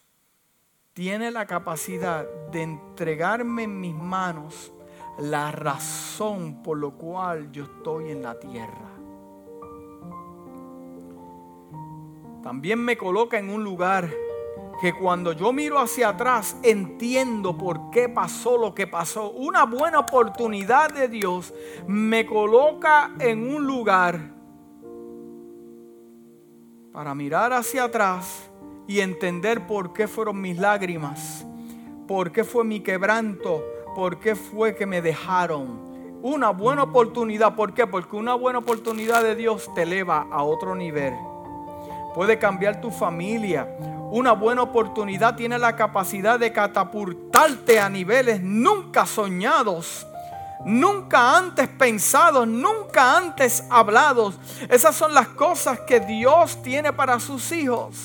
tiene 0.94 1.30
la 1.30 1.46
capacidad 1.46 2.26
de 2.50 2.62
entregarme 2.62 3.62
en 3.62 3.80
mis 3.80 3.94
manos 3.94 4.72
la 5.20 5.52
razón 5.52 6.60
por 6.60 6.76
lo 6.76 6.98
cual 6.98 7.52
yo 7.52 7.66
estoy 7.66 8.10
en 8.10 8.22
la 8.22 8.36
tierra. 8.40 8.90
También 12.42 12.80
me 12.80 12.96
coloca 12.96 13.38
en 13.38 13.50
un 13.50 13.62
lugar 13.62 14.10
que 14.80 14.92
cuando 14.92 15.30
yo 15.32 15.52
miro 15.52 15.78
hacia 15.78 16.08
atrás 16.08 16.56
entiendo 16.64 17.56
por 17.56 17.90
qué 17.90 18.08
pasó 18.08 18.58
lo 18.58 18.74
que 18.74 18.88
pasó. 18.88 19.30
Una 19.30 19.66
buena 19.66 20.00
oportunidad 20.00 20.92
de 20.92 21.06
Dios 21.06 21.54
me 21.86 22.26
coloca 22.26 23.12
en 23.20 23.54
un 23.54 23.64
lugar 23.64 24.37
para 26.92 27.14
mirar 27.14 27.52
hacia 27.52 27.84
atrás 27.84 28.50
y 28.86 29.00
entender 29.00 29.66
por 29.66 29.92
qué 29.92 30.08
fueron 30.08 30.40
mis 30.40 30.58
lágrimas, 30.58 31.46
por 32.06 32.32
qué 32.32 32.44
fue 32.44 32.64
mi 32.64 32.80
quebranto, 32.80 33.62
por 33.94 34.18
qué 34.18 34.34
fue 34.34 34.74
que 34.74 34.86
me 34.86 35.02
dejaron. 35.02 35.86
Una 36.22 36.50
buena 36.50 36.84
oportunidad, 36.84 37.54
¿por 37.54 37.74
qué? 37.74 37.86
Porque 37.86 38.16
una 38.16 38.34
buena 38.34 38.58
oportunidad 38.60 39.22
de 39.22 39.36
Dios 39.36 39.70
te 39.74 39.82
eleva 39.82 40.26
a 40.30 40.42
otro 40.42 40.74
nivel. 40.74 41.14
Puede 42.14 42.38
cambiar 42.38 42.80
tu 42.80 42.90
familia, 42.90 43.68
una 44.10 44.32
buena 44.32 44.62
oportunidad 44.62 45.36
tiene 45.36 45.58
la 45.58 45.76
capacidad 45.76 46.40
de 46.40 46.52
catapultarte 46.52 47.78
a 47.78 47.90
niveles 47.90 48.40
nunca 48.42 49.04
soñados, 49.04 50.06
nunca 50.64 51.36
antes 51.36 51.68
pensados, 51.68 52.46
nunca 52.46 53.16
antes 53.16 53.64
hablados. 53.70 54.38
Esas 54.68 54.94
son 54.94 55.14
las 55.14 55.28
cosas 55.28 55.80
que 55.80 56.00
Dios 56.00 56.62
tiene 56.62 56.92
para 56.92 57.20
sus 57.20 57.52
hijos. 57.52 57.96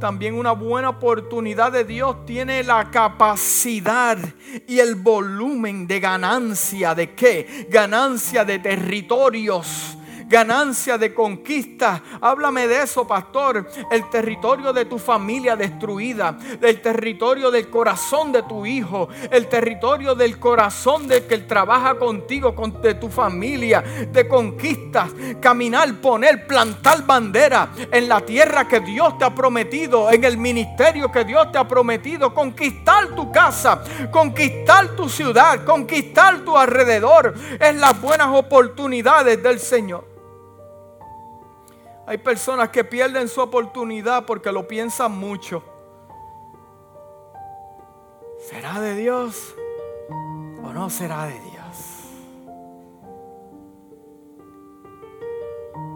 También 0.00 0.34
una 0.34 0.52
buena 0.52 0.90
oportunidad 0.90 1.72
de 1.72 1.84
Dios 1.84 2.26
tiene 2.26 2.62
la 2.62 2.90
capacidad 2.90 4.18
y 4.66 4.78
el 4.78 4.94
volumen 4.94 5.86
de 5.86 6.00
ganancia. 6.00 6.94
¿De 6.94 7.14
qué? 7.14 7.66
Ganancia 7.70 8.44
de 8.44 8.58
territorios 8.58 9.96
ganancia 10.26 10.98
de 10.98 11.14
conquista. 11.14 12.02
Háblame 12.20 12.66
de 12.66 12.82
eso, 12.82 13.06
pastor. 13.06 13.68
El 13.90 14.10
territorio 14.10 14.72
de 14.72 14.84
tu 14.84 14.98
familia 14.98 15.56
destruida, 15.56 16.36
el 16.60 16.80
territorio 16.80 17.50
del 17.50 17.68
corazón 17.68 18.32
de 18.32 18.42
tu 18.42 18.66
hijo, 18.66 19.08
el 19.30 19.46
territorio 19.48 20.14
del 20.14 20.38
corazón 20.38 21.08
de 21.08 21.26
que 21.26 21.38
trabaja 21.38 21.96
contigo, 21.98 22.54
con, 22.54 22.80
de 22.82 22.94
tu 22.94 23.08
familia, 23.08 23.80
de 23.80 24.26
conquistas, 24.26 25.10
caminar, 25.40 25.94
poner, 26.00 26.46
plantar 26.46 27.04
bandera 27.06 27.70
en 27.90 28.08
la 28.08 28.20
tierra 28.20 28.66
que 28.66 28.80
Dios 28.80 29.16
te 29.18 29.24
ha 29.24 29.34
prometido, 29.34 30.10
en 30.10 30.24
el 30.24 30.36
ministerio 30.36 31.10
que 31.10 31.24
Dios 31.24 31.52
te 31.52 31.58
ha 31.58 31.68
prometido, 31.68 32.34
conquistar 32.34 33.08
tu 33.14 33.30
casa, 33.30 33.82
conquistar 34.10 34.96
tu 34.96 35.08
ciudad, 35.08 35.64
conquistar 35.64 36.40
tu 36.40 36.56
alrededor. 36.56 37.34
Es 37.60 37.74
las 37.76 38.00
buenas 38.00 38.28
oportunidades 38.28 39.42
del 39.42 39.60
Señor. 39.60 40.15
Hay 42.06 42.18
personas 42.18 42.68
que 42.68 42.84
pierden 42.84 43.28
su 43.28 43.40
oportunidad 43.40 44.24
porque 44.24 44.52
lo 44.52 44.68
piensan 44.68 45.18
mucho. 45.18 45.62
¿Será 48.38 48.80
de 48.80 48.94
Dios 48.94 49.56
o 50.62 50.72
no 50.72 50.88
será 50.88 51.26
de 51.26 51.40
Dios? 51.40 51.56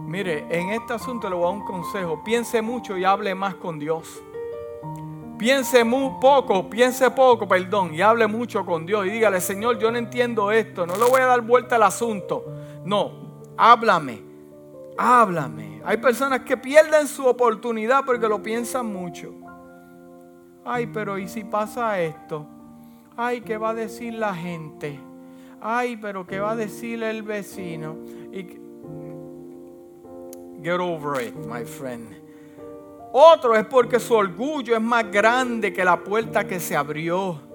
Mire, 0.04 0.44
en 0.50 0.70
este 0.70 0.94
asunto 0.94 1.30
le 1.30 1.36
voy 1.36 1.44
a 1.44 1.46
dar 1.46 1.60
un 1.60 1.64
consejo. 1.64 2.24
Piense 2.24 2.60
mucho 2.60 2.98
y 2.98 3.04
hable 3.04 3.32
más 3.36 3.54
con 3.54 3.78
Dios. 3.78 4.20
Piense 5.38 5.84
muy 5.84 6.10
poco, 6.20 6.68
piense 6.68 7.08
poco, 7.12 7.46
perdón, 7.46 7.94
y 7.94 8.02
hable 8.02 8.26
mucho 8.26 8.66
con 8.66 8.84
Dios. 8.84 9.06
Y 9.06 9.10
dígale, 9.10 9.40
Señor, 9.40 9.78
yo 9.78 9.92
no 9.92 9.98
entiendo 9.98 10.50
esto. 10.50 10.84
No 10.84 10.96
le 10.96 11.04
voy 11.04 11.20
a 11.20 11.26
dar 11.26 11.40
vuelta 11.42 11.76
al 11.76 11.84
asunto. 11.84 12.44
No, 12.84 13.12
háblame, 13.56 14.20
háblame. 14.98 15.69
Hay 15.84 15.96
personas 15.96 16.40
que 16.40 16.56
pierden 16.56 17.06
su 17.06 17.26
oportunidad 17.26 18.04
porque 18.04 18.28
lo 18.28 18.42
piensan 18.42 18.86
mucho. 18.86 19.34
Ay, 20.64 20.86
pero 20.86 21.18
¿y 21.18 21.26
si 21.26 21.44
pasa 21.44 22.00
esto? 22.00 22.46
Ay, 23.16 23.40
¿qué 23.40 23.56
va 23.56 23.70
a 23.70 23.74
decir 23.74 24.14
la 24.14 24.34
gente? 24.34 25.00
Ay, 25.60 25.96
pero 25.96 26.26
¿qué 26.26 26.40
va 26.40 26.52
a 26.52 26.56
decir 26.56 27.02
el 27.02 27.22
vecino? 27.22 27.96
Get 30.62 30.80
over 30.80 31.22
it, 31.22 31.34
my 31.46 31.64
friend. 31.64 32.14
Otro 33.12 33.56
es 33.56 33.66
porque 33.66 33.98
su 33.98 34.14
orgullo 34.14 34.76
es 34.76 34.82
más 34.82 35.10
grande 35.10 35.72
que 35.72 35.84
la 35.84 35.98
puerta 35.98 36.46
que 36.46 36.60
se 36.60 36.76
abrió. 36.76 37.49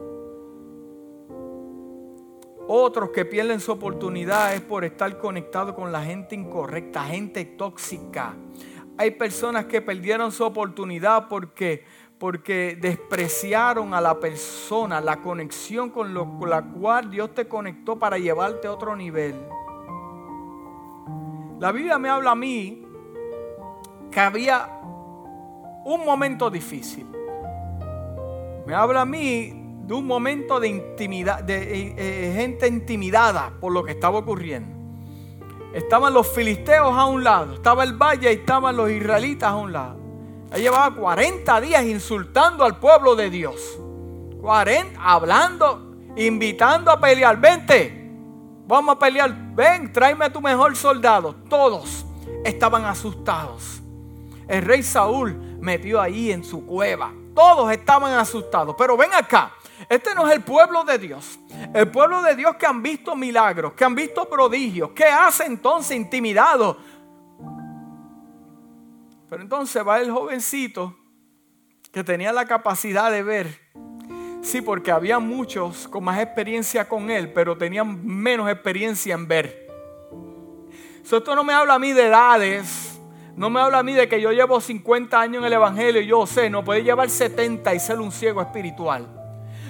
Otros 2.67 3.11
que 3.11 3.25
pierden 3.25 3.59
su 3.59 3.71
oportunidad 3.71 4.55
es 4.55 4.61
por 4.61 4.83
estar 4.85 5.19
conectados 5.19 5.75
con 5.75 5.91
la 5.91 6.03
gente 6.03 6.33
incorrecta, 6.33 7.03
gente 7.03 7.45
tóxica. 7.45 8.33
Hay 8.97 9.11
personas 9.11 9.65
que 9.65 9.81
perdieron 9.81 10.31
su 10.31 10.43
oportunidad 10.43 11.27
porque, 11.27 11.85
porque 12.17 12.75
despreciaron 12.81 13.93
a 13.93 14.01
la 14.01 14.19
persona, 14.19 14.99
la 14.99 15.21
conexión 15.21 15.91
con, 15.91 16.11
con 16.39 16.49
la 16.49 16.63
cual 16.63 17.11
Dios 17.11 17.35
te 17.35 17.47
conectó 17.47 17.99
para 17.99 18.17
llevarte 18.17 18.67
a 18.67 18.71
otro 18.71 18.95
nivel. 18.95 19.35
La 21.59 21.71
Biblia 21.71 21.99
me 21.99 22.09
habla 22.09 22.31
a 22.31 22.35
mí 22.35 22.83
que 24.09 24.19
había 24.19 24.79
un 25.85 26.03
momento 26.03 26.49
difícil. 26.49 27.05
Me 28.65 28.73
habla 28.73 29.01
a 29.01 29.05
mí 29.05 29.64
de 29.85 29.93
un 29.93 30.07
momento 30.07 30.59
de 30.59 30.67
intimidad, 30.67 31.47
eh, 31.49 31.93
eh, 31.97 32.33
gente 32.35 32.67
intimidada 32.67 33.53
por 33.59 33.71
lo 33.71 33.83
que 33.83 33.91
estaba 33.91 34.19
ocurriendo. 34.19 34.75
Estaban 35.73 36.13
los 36.13 36.27
filisteos 36.27 36.95
a 36.95 37.05
un 37.05 37.23
lado, 37.23 37.53
estaba 37.53 37.83
el 37.83 37.93
valle 37.93 38.31
y 38.31 38.35
estaban 38.35 38.75
los 38.75 38.89
israelitas 38.89 39.49
a 39.49 39.55
un 39.55 39.73
lado. 39.73 39.97
Él 40.51 40.61
llevaba 40.61 40.95
40 40.95 41.61
días 41.61 41.83
insultando 41.83 42.63
al 42.63 42.79
pueblo 42.79 43.15
de 43.15 43.29
Dios. 43.29 43.77
40, 44.41 44.99
hablando, 45.01 45.95
invitando 46.15 46.89
a 46.91 46.99
pelear. 46.99 47.39
Vente, 47.39 48.09
vamos 48.65 48.95
a 48.95 48.99
pelear. 48.99 49.35
Ven, 49.53 49.91
tráeme 49.91 50.25
a 50.25 50.33
tu 50.33 50.41
mejor 50.41 50.75
soldado. 50.75 51.35
Todos 51.49 52.05
estaban 52.43 52.85
asustados. 52.85 53.81
El 54.47 54.61
rey 54.61 54.81
Saúl 54.81 55.57
metió 55.59 55.99
ahí 55.99 56.31
en 56.31 56.43
su 56.43 56.65
cueva. 56.65 57.11
Todos 57.33 57.71
estaban 57.71 58.13
asustados. 58.13 58.75
Pero 58.77 58.95
ven 58.95 59.13
acá, 59.13 59.51
este 59.89 60.15
no 60.15 60.27
es 60.27 60.33
el 60.33 60.43
pueblo 60.43 60.83
de 60.83 60.97
Dios. 60.97 61.39
El 61.73 61.89
pueblo 61.89 62.21
de 62.21 62.35
Dios 62.35 62.55
que 62.55 62.65
han 62.65 62.81
visto 62.81 63.15
milagros, 63.15 63.73
que 63.73 63.83
han 63.83 63.95
visto 63.95 64.27
prodigios. 64.27 64.91
¿Qué 64.91 65.05
hace 65.05 65.45
entonces 65.45 65.95
intimidado? 65.97 66.77
Pero 69.29 69.41
entonces 69.41 69.85
va 69.85 69.99
el 69.99 70.11
jovencito 70.11 70.97
que 71.91 72.03
tenía 72.03 72.31
la 72.31 72.45
capacidad 72.45 73.11
de 73.11 73.23
ver. 73.23 73.61
Sí, 74.41 74.61
porque 74.61 74.91
había 74.91 75.19
muchos 75.19 75.87
con 75.87 76.03
más 76.03 76.19
experiencia 76.19 76.87
con 76.87 77.09
él, 77.09 77.33
pero 77.33 77.57
tenían 77.57 78.05
menos 78.05 78.49
experiencia 78.49 79.15
en 79.15 79.27
ver. 79.27 79.67
esto 81.03 81.35
no 81.35 81.43
me 81.43 81.53
habla 81.53 81.75
a 81.75 81.79
mí 81.79 81.91
de 81.91 82.07
edades. 82.07 82.99
No 83.35 83.49
me 83.49 83.59
habla 83.59 83.79
a 83.79 83.83
mí 83.83 83.93
de 83.93 84.07
que 84.07 84.21
yo 84.21 84.31
llevo 84.31 84.61
50 84.61 85.19
años 85.19 85.41
en 85.41 85.47
el 85.47 85.53
Evangelio 85.53 86.01
y 86.01 86.07
yo 86.07 86.25
sé, 86.25 86.49
no 86.49 86.63
puede 86.63 86.83
llevar 86.83 87.09
70 87.09 87.73
y 87.75 87.79
ser 87.79 87.99
un 87.99 88.11
ciego 88.11 88.41
espiritual. 88.41 89.24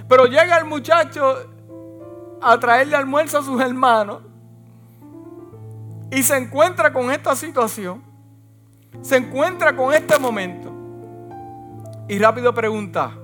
Pero 0.08 0.26
llega 0.26 0.58
el 0.58 0.66
muchacho 0.66 1.36
a 2.42 2.60
traerle 2.60 2.96
almuerzo 2.96 3.40
a 3.40 3.44
sus 3.44 3.60
hermanos 3.62 4.22
y 6.12 6.22
se 6.22 6.38
encuentra 6.38 6.94
con 6.94 7.12
esta 7.12 7.36
situación, 7.36 8.04
se 9.02 9.18
encuentra 9.18 9.76
con 9.76 9.94
este 9.94 10.20
momento 10.20 10.72
y 12.08 12.20
rápido 12.20 12.54
pregunta, 12.54 13.18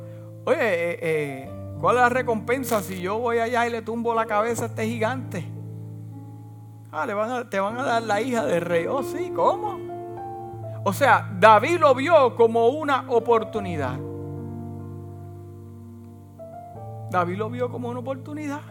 oye, 0.46 0.58
eh, 0.60 1.00
eh, 1.02 1.52
¿cuál 1.80 1.98
es 1.98 2.02
la 2.02 2.10
recompensa 2.10 2.82
si 2.82 3.00
yo 3.00 3.20
voy 3.20 3.38
allá 3.38 3.68
y 3.68 3.70
le 3.70 3.84
tumbo 3.84 4.16
la 4.16 4.26
cabeza 4.26 4.64
a 4.64 4.68
este 4.68 4.88
gigante? 4.88 5.46
Ah, 6.92 7.06
le 7.06 7.14
van 7.14 7.50
te 7.50 7.60
van 7.60 7.78
a 7.78 7.84
dar 7.84 8.04
la 8.04 8.20
hija 8.20 8.44
del 8.44 8.62
rey. 8.62 8.86
Oh, 8.88 9.04
sí, 9.04 9.32
¿cómo? 9.34 9.80
O 10.84 10.92
sea, 10.92 11.30
David 11.40 11.80
lo 11.80 11.94
vio 11.94 12.36
como 12.36 12.70
una 12.70 13.06
oportunidad. 13.08 13.98
David 17.12 17.36
lo 17.36 17.50
vio 17.50 17.70
como 17.70 17.90
una 17.90 18.00
oportunidad. 18.00 18.62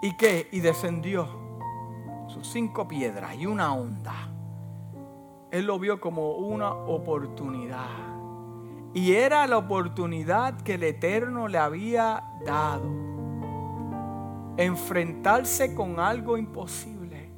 ¿Y 0.00 0.16
qué? 0.16 0.48
Y 0.52 0.60
descendió 0.60 1.28
sus 2.28 2.46
cinco 2.48 2.88
piedras 2.88 3.36
y 3.36 3.44
una 3.44 3.74
onda. 3.74 4.14
Él 5.50 5.66
lo 5.66 5.78
vio 5.78 6.00
como 6.00 6.36
una 6.36 6.72
oportunidad. 6.72 7.90
Y 8.94 9.12
era 9.12 9.46
la 9.46 9.58
oportunidad 9.58 10.62
que 10.62 10.74
el 10.74 10.82
Eterno 10.82 11.46
le 11.46 11.58
había 11.58 12.24
dado. 12.46 12.88
Enfrentarse 14.56 15.74
con 15.74 16.00
algo 16.00 16.38
imposible. 16.38 17.30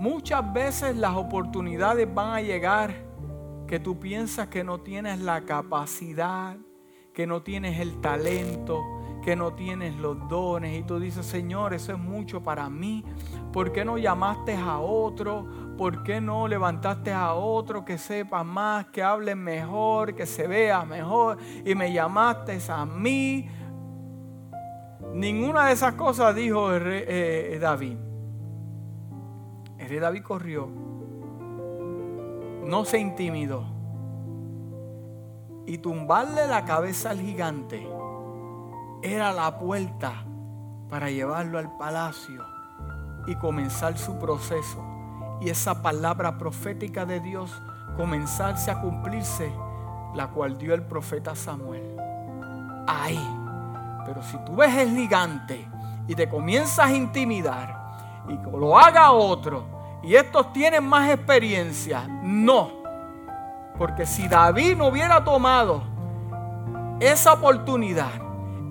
Muchas 0.00 0.52
veces 0.52 0.96
las 0.96 1.14
oportunidades 1.14 2.12
van 2.12 2.34
a 2.34 2.40
llegar 2.40 2.92
que 3.68 3.78
tú 3.78 4.00
piensas 4.00 4.48
que 4.48 4.64
no 4.64 4.80
tienes 4.80 5.20
la 5.20 5.42
capacidad, 5.42 6.56
que 7.16 7.26
no 7.26 7.40
tienes 7.40 7.80
el 7.80 8.02
talento, 8.02 8.84
que 9.24 9.36
no 9.36 9.54
tienes 9.54 9.96
los 9.96 10.28
dones 10.28 10.78
y 10.78 10.82
tú 10.82 11.00
dices, 11.00 11.24
Señor, 11.24 11.72
eso 11.72 11.92
es 11.92 11.98
mucho 11.98 12.42
para 12.42 12.68
mí. 12.68 13.02
¿Por 13.54 13.72
qué 13.72 13.86
no 13.86 13.96
llamaste 13.96 14.54
a 14.54 14.80
otro? 14.80 15.46
¿Por 15.78 16.02
qué 16.02 16.20
no 16.20 16.46
levantaste 16.46 17.14
a 17.14 17.32
otro 17.32 17.86
que 17.86 17.96
sepa 17.96 18.44
más, 18.44 18.88
que 18.88 19.02
hable 19.02 19.34
mejor, 19.34 20.14
que 20.14 20.26
se 20.26 20.46
vea 20.46 20.84
mejor? 20.84 21.38
Y 21.64 21.74
me 21.74 21.90
llamaste 21.90 22.58
a 22.68 22.84
mí. 22.84 23.48
Ninguna 25.14 25.68
de 25.68 25.72
esas 25.72 25.94
cosas 25.94 26.34
dijo 26.34 26.68
eh, 26.74 27.56
David. 27.58 27.96
El 29.78 29.88
rey 29.88 29.98
David 30.00 30.22
corrió. 30.22 30.68
No 32.62 32.84
se 32.84 32.98
intimidó. 32.98 33.75
Y 35.66 35.78
tumbarle 35.78 36.46
la 36.46 36.64
cabeza 36.64 37.10
al 37.10 37.20
gigante 37.20 37.86
era 39.02 39.32
la 39.32 39.58
puerta 39.58 40.24
para 40.88 41.10
llevarlo 41.10 41.58
al 41.58 41.76
palacio 41.76 42.44
y 43.26 43.34
comenzar 43.36 43.98
su 43.98 44.18
proceso. 44.18 44.84
Y 45.40 45.50
esa 45.50 45.82
palabra 45.82 46.38
profética 46.38 47.04
de 47.04 47.20
Dios 47.20 47.50
comenzarse 47.96 48.70
a 48.70 48.80
cumplirse, 48.80 49.50
la 50.14 50.28
cual 50.28 50.58
dio 50.58 50.74
el 50.74 50.82
profeta 50.82 51.34
Samuel. 51.34 51.96
Ahí. 52.86 53.20
Pero 54.04 54.22
si 54.22 54.38
tú 54.44 54.56
ves 54.56 54.74
el 54.76 54.94
gigante 54.94 55.68
y 56.06 56.14
te 56.14 56.28
comienzas 56.28 56.86
a 56.86 56.92
intimidar 56.92 58.24
y 58.28 58.38
lo 58.56 58.78
haga 58.78 59.10
otro 59.10 59.64
y 60.02 60.14
estos 60.14 60.52
tienen 60.52 60.84
más 60.84 61.10
experiencia, 61.10 62.06
no. 62.06 62.85
Porque 63.78 64.06
si 64.06 64.26
David 64.28 64.76
no 64.76 64.86
hubiera 64.86 65.22
tomado 65.22 65.82
esa 67.00 67.34
oportunidad 67.34 68.10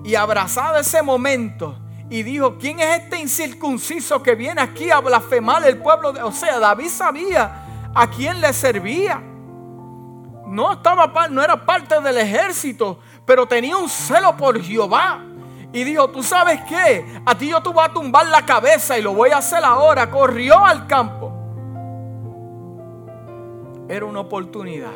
y 0.04 0.14
abrazado 0.14 0.78
ese 0.78 1.02
momento 1.02 1.76
y 2.08 2.22
dijo, 2.22 2.56
¿quién 2.58 2.80
es 2.80 3.02
este 3.02 3.18
incircunciso 3.18 4.22
que 4.22 4.34
viene 4.34 4.60
aquí 4.60 4.90
a 4.90 5.00
blasfemar 5.00 5.66
el 5.66 5.78
pueblo? 5.78 6.12
De... 6.12 6.22
O 6.22 6.32
sea, 6.32 6.58
David 6.58 6.88
sabía 6.88 7.90
a 7.94 8.06
quién 8.08 8.40
le 8.40 8.52
servía. 8.52 9.22
No, 10.46 10.72
estaba, 10.74 11.28
no 11.28 11.42
era 11.42 11.66
parte 11.66 12.00
del 12.00 12.18
ejército, 12.18 13.00
pero 13.24 13.46
tenía 13.46 13.76
un 13.76 13.88
celo 13.88 14.36
por 14.36 14.60
Jehová. 14.62 15.24
Y 15.72 15.82
dijo, 15.82 16.08
¿tú 16.08 16.22
sabes 16.22 16.60
qué? 16.68 17.20
A 17.26 17.36
ti 17.36 17.48
yo 17.48 17.60
te 17.60 17.68
voy 17.68 17.84
a 17.84 17.92
tumbar 17.92 18.26
la 18.26 18.46
cabeza 18.46 18.96
y 18.96 19.02
lo 19.02 19.12
voy 19.12 19.30
a 19.30 19.38
hacer 19.38 19.64
ahora. 19.64 20.08
Corrió 20.10 20.64
al 20.64 20.86
campo. 20.86 21.35
Era 23.88 24.04
una 24.04 24.20
oportunidad. 24.20 24.94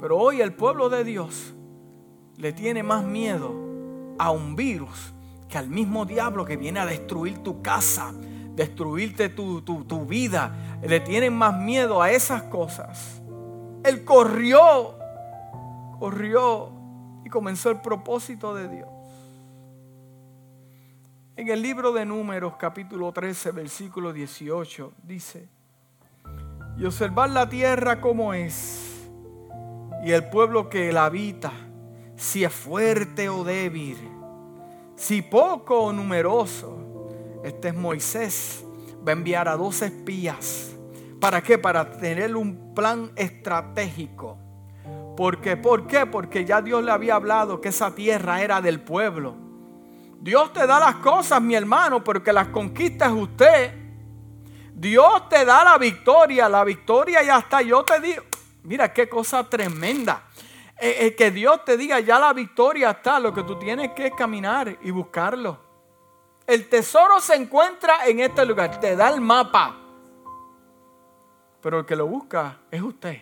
Pero 0.00 0.18
hoy 0.18 0.40
el 0.40 0.52
pueblo 0.54 0.88
de 0.88 1.04
Dios 1.04 1.54
le 2.36 2.52
tiene 2.52 2.82
más 2.82 3.04
miedo 3.04 3.54
a 4.18 4.30
un 4.30 4.56
virus 4.56 5.12
que 5.48 5.58
al 5.58 5.68
mismo 5.68 6.04
diablo 6.04 6.44
que 6.44 6.56
viene 6.56 6.80
a 6.80 6.86
destruir 6.86 7.38
tu 7.38 7.62
casa, 7.62 8.12
destruirte 8.54 9.28
tu, 9.28 9.62
tu, 9.62 10.06
vida. 10.06 10.78
Le 10.82 11.00
tienen 11.00 11.34
más 11.34 11.56
miedo 11.56 12.02
a 12.02 12.10
esas 12.10 12.42
cosas. 12.44 13.22
Él 13.84 14.04
corrió, 14.04 14.96
corrió 15.98 16.70
y 17.24 17.30
comenzó 17.30 17.70
el 17.70 17.80
propósito 17.80 18.54
de 18.54 18.68
Dios. 18.68 18.88
En 21.36 21.48
el 21.48 21.62
libro 21.62 21.92
de 21.92 22.04
Números 22.06 22.54
capítulo 22.58 23.12
13 23.12 23.52
versículo 23.52 24.12
18 24.12 24.92
dice, 25.02 25.48
y 26.78 26.84
observar 26.84 27.30
la 27.30 27.48
tierra 27.48 28.00
como 28.00 28.34
es 28.34 29.08
y 30.04 30.12
el 30.12 30.28
pueblo 30.28 30.68
que 30.68 30.92
la 30.92 31.06
habita 31.06 31.52
si 32.16 32.44
es 32.44 32.52
fuerte 32.52 33.28
o 33.28 33.44
débil, 33.44 33.98
si 34.96 35.22
poco 35.22 35.80
o 35.82 35.92
numeroso. 35.92 37.10
Este 37.44 37.68
es 37.68 37.74
Moisés. 37.74 38.64
Va 39.06 39.10
a 39.10 39.12
enviar 39.12 39.48
a 39.48 39.56
dos 39.56 39.82
espías. 39.82 40.74
¿Para 41.20 41.42
qué? 41.42 41.58
Para 41.58 41.92
tener 41.92 42.34
un 42.34 42.74
plan 42.74 43.12
estratégico. 43.14 44.38
¿Por 45.16 45.40
qué? 45.40 45.56
¿Por 45.56 45.86
qué? 45.86 46.06
Porque 46.06 46.44
ya 46.44 46.60
Dios 46.60 46.82
le 46.82 46.90
había 46.90 47.14
hablado 47.14 47.60
que 47.60 47.68
esa 47.68 47.94
tierra 47.94 48.42
era 48.42 48.60
del 48.60 48.80
pueblo. 48.80 49.34
Dios 50.20 50.52
te 50.52 50.66
da 50.66 50.80
las 50.80 50.96
cosas, 50.96 51.40
mi 51.40 51.54
hermano, 51.54 52.02
porque 52.02 52.32
las 52.32 52.48
conquistas 52.48 53.12
usted. 53.12 53.85
Dios 54.78 55.26
te 55.30 55.46
da 55.46 55.64
la 55.64 55.78
victoria, 55.78 56.50
la 56.50 56.62
victoria 56.62 57.22
ya 57.22 57.38
está. 57.38 57.62
Yo 57.62 57.82
te 57.82 57.98
digo, 57.98 58.22
mira 58.62 58.92
qué 58.92 59.08
cosa 59.08 59.42
tremenda. 59.48 60.24
Eh, 60.78 61.06
eh, 61.06 61.16
que 61.16 61.30
Dios 61.30 61.64
te 61.64 61.78
diga, 61.78 61.98
ya 62.00 62.18
la 62.18 62.34
victoria 62.34 62.90
está, 62.90 63.18
lo 63.18 63.32
que 63.32 63.42
tú 63.42 63.58
tienes 63.58 63.92
que 63.92 64.08
es 64.08 64.12
caminar 64.14 64.76
y 64.82 64.90
buscarlo. 64.90 65.58
El 66.46 66.68
tesoro 66.68 67.20
se 67.20 67.36
encuentra 67.36 68.06
en 68.06 68.20
este 68.20 68.44
lugar, 68.44 68.78
te 68.78 68.94
da 68.94 69.08
el 69.08 69.22
mapa, 69.22 69.74
pero 71.62 71.78
el 71.78 71.86
que 71.86 71.96
lo 71.96 72.06
busca 72.06 72.58
es 72.70 72.82
usted. 72.82 73.16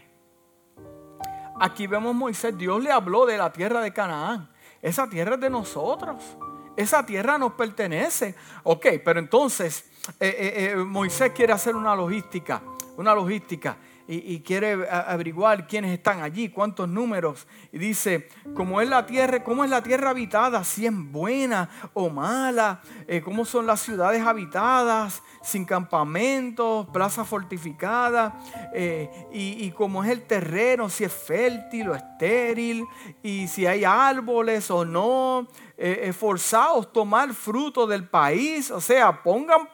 Aquí 1.60 1.86
vemos 1.86 2.16
Moisés, 2.16 2.58
Dios 2.58 2.82
le 2.82 2.90
habló 2.90 3.26
de 3.26 3.38
la 3.38 3.52
tierra 3.52 3.80
de 3.80 3.92
Canaán. 3.92 4.50
Esa 4.82 5.08
tierra 5.08 5.36
es 5.36 5.40
de 5.40 5.50
nosotros. 5.50 6.36
Esa 6.76 7.04
tierra 7.06 7.38
nos 7.38 7.52
pertenece. 7.52 8.34
Ok, 8.64 8.86
pero 9.04 9.20
entonces 9.20 9.84
eh, 10.20 10.74
Moisés 10.76 11.32
quiere 11.34 11.52
hacer 11.52 11.76
una 11.76 11.94
logística, 11.94 12.62
una 12.96 13.14
logística 13.14 13.76
y, 14.06 14.40
quiere 14.40 14.86
averiguar 14.90 15.66
quiénes 15.66 15.92
están 15.92 16.20
allí, 16.22 16.50
cuántos 16.50 16.88
números. 16.88 17.46
Y 17.72 17.78
dice, 17.78 18.28
¿cómo 18.54 18.80
es 18.82 18.88
la 18.88 19.06
tierra, 19.06 19.42
cómo 19.42 19.64
es 19.64 19.70
la 19.70 19.82
tierra 19.82 20.10
habitada, 20.10 20.62
si 20.62 20.86
es 20.86 20.92
buena 20.94 21.70
o 21.94 22.10
mala, 22.10 22.82
eh, 23.08 23.22
cómo 23.22 23.46
son 23.46 23.66
las 23.66 23.80
ciudades 23.80 24.22
habitadas, 24.22 25.22
sin 25.42 25.64
campamentos, 25.64 26.86
plazas 26.88 27.26
fortificadas, 27.26 28.34
eh, 28.74 29.08
y, 29.32 29.70
cómo 29.70 30.04
es 30.04 30.10
el 30.10 30.22
terreno, 30.22 30.90
si 30.90 31.04
es 31.04 31.12
fértil 31.12 31.88
o 31.88 31.94
estéril, 31.94 32.84
y 33.22 33.48
si 33.48 33.66
hay 33.66 33.84
árboles 33.84 34.70
o 34.70 34.84
no, 34.84 35.48
eh, 35.76 36.00
esforzados 36.04 36.92
tomar 36.92 37.32
fruto 37.34 37.86
del 37.86 38.08
país, 38.08 38.70
o 38.70 38.80
sea, 38.80 39.22
pongan 39.22 39.68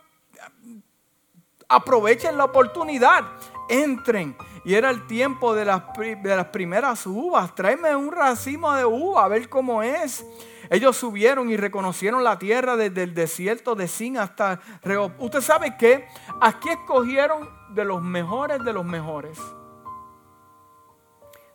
aprovechen 1.69 2.37
la 2.37 2.45
oportunidad 2.45 3.25
entren. 3.71 4.37
Y 4.65 4.75
era 4.75 4.91
el 4.91 5.07
tiempo 5.07 5.55
de 5.55 5.65
las, 5.65 5.83
de 5.97 6.37
las 6.37 6.47
primeras 6.47 7.07
uvas. 7.07 7.55
Tráeme 7.55 7.97
un 7.97 8.13
racimo 8.13 8.75
de 8.75 8.85
uva 8.85 9.25
a 9.25 9.29
ver 9.29 9.49
cómo 9.49 9.83
es. 9.83 10.27
Ellos 10.69 10.97
subieron 10.97 11.49
y 11.49 11.57
reconocieron 11.57 12.23
la 12.23 12.39
tierra 12.39 12.77
desde 12.77 13.05
el 13.05 13.15
desierto 13.15 13.75
de 13.75 13.89
Sin 13.89 14.19
hasta 14.19 14.61
Rehob. 14.83 15.13
Usted 15.19 15.41
sabe 15.41 15.77
que 15.77 16.07
aquí 16.41 16.69
escogieron 16.69 17.49
de 17.75 17.85
los 17.85 18.03
mejores 18.03 18.63
de 18.63 18.73
los 18.73 18.85
mejores. 18.85 19.39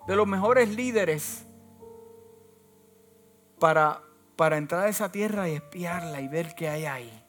De 0.08 0.16
los 0.16 0.28
mejores 0.28 0.70
líderes 0.70 1.46
para, 3.60 4.02
para 4.36 4.58
entrar 4.58 4.86
a 4.86 4.90
esa 4.90 5.12
tierra 5.12 5.50
y 5.50 5.54
espiarla 5.56 6.22
y 6.22 6.28
ver 6.28 6.54
qué 6.56 6.70
hay 6.70 6.86
ahí. 6.86 7.26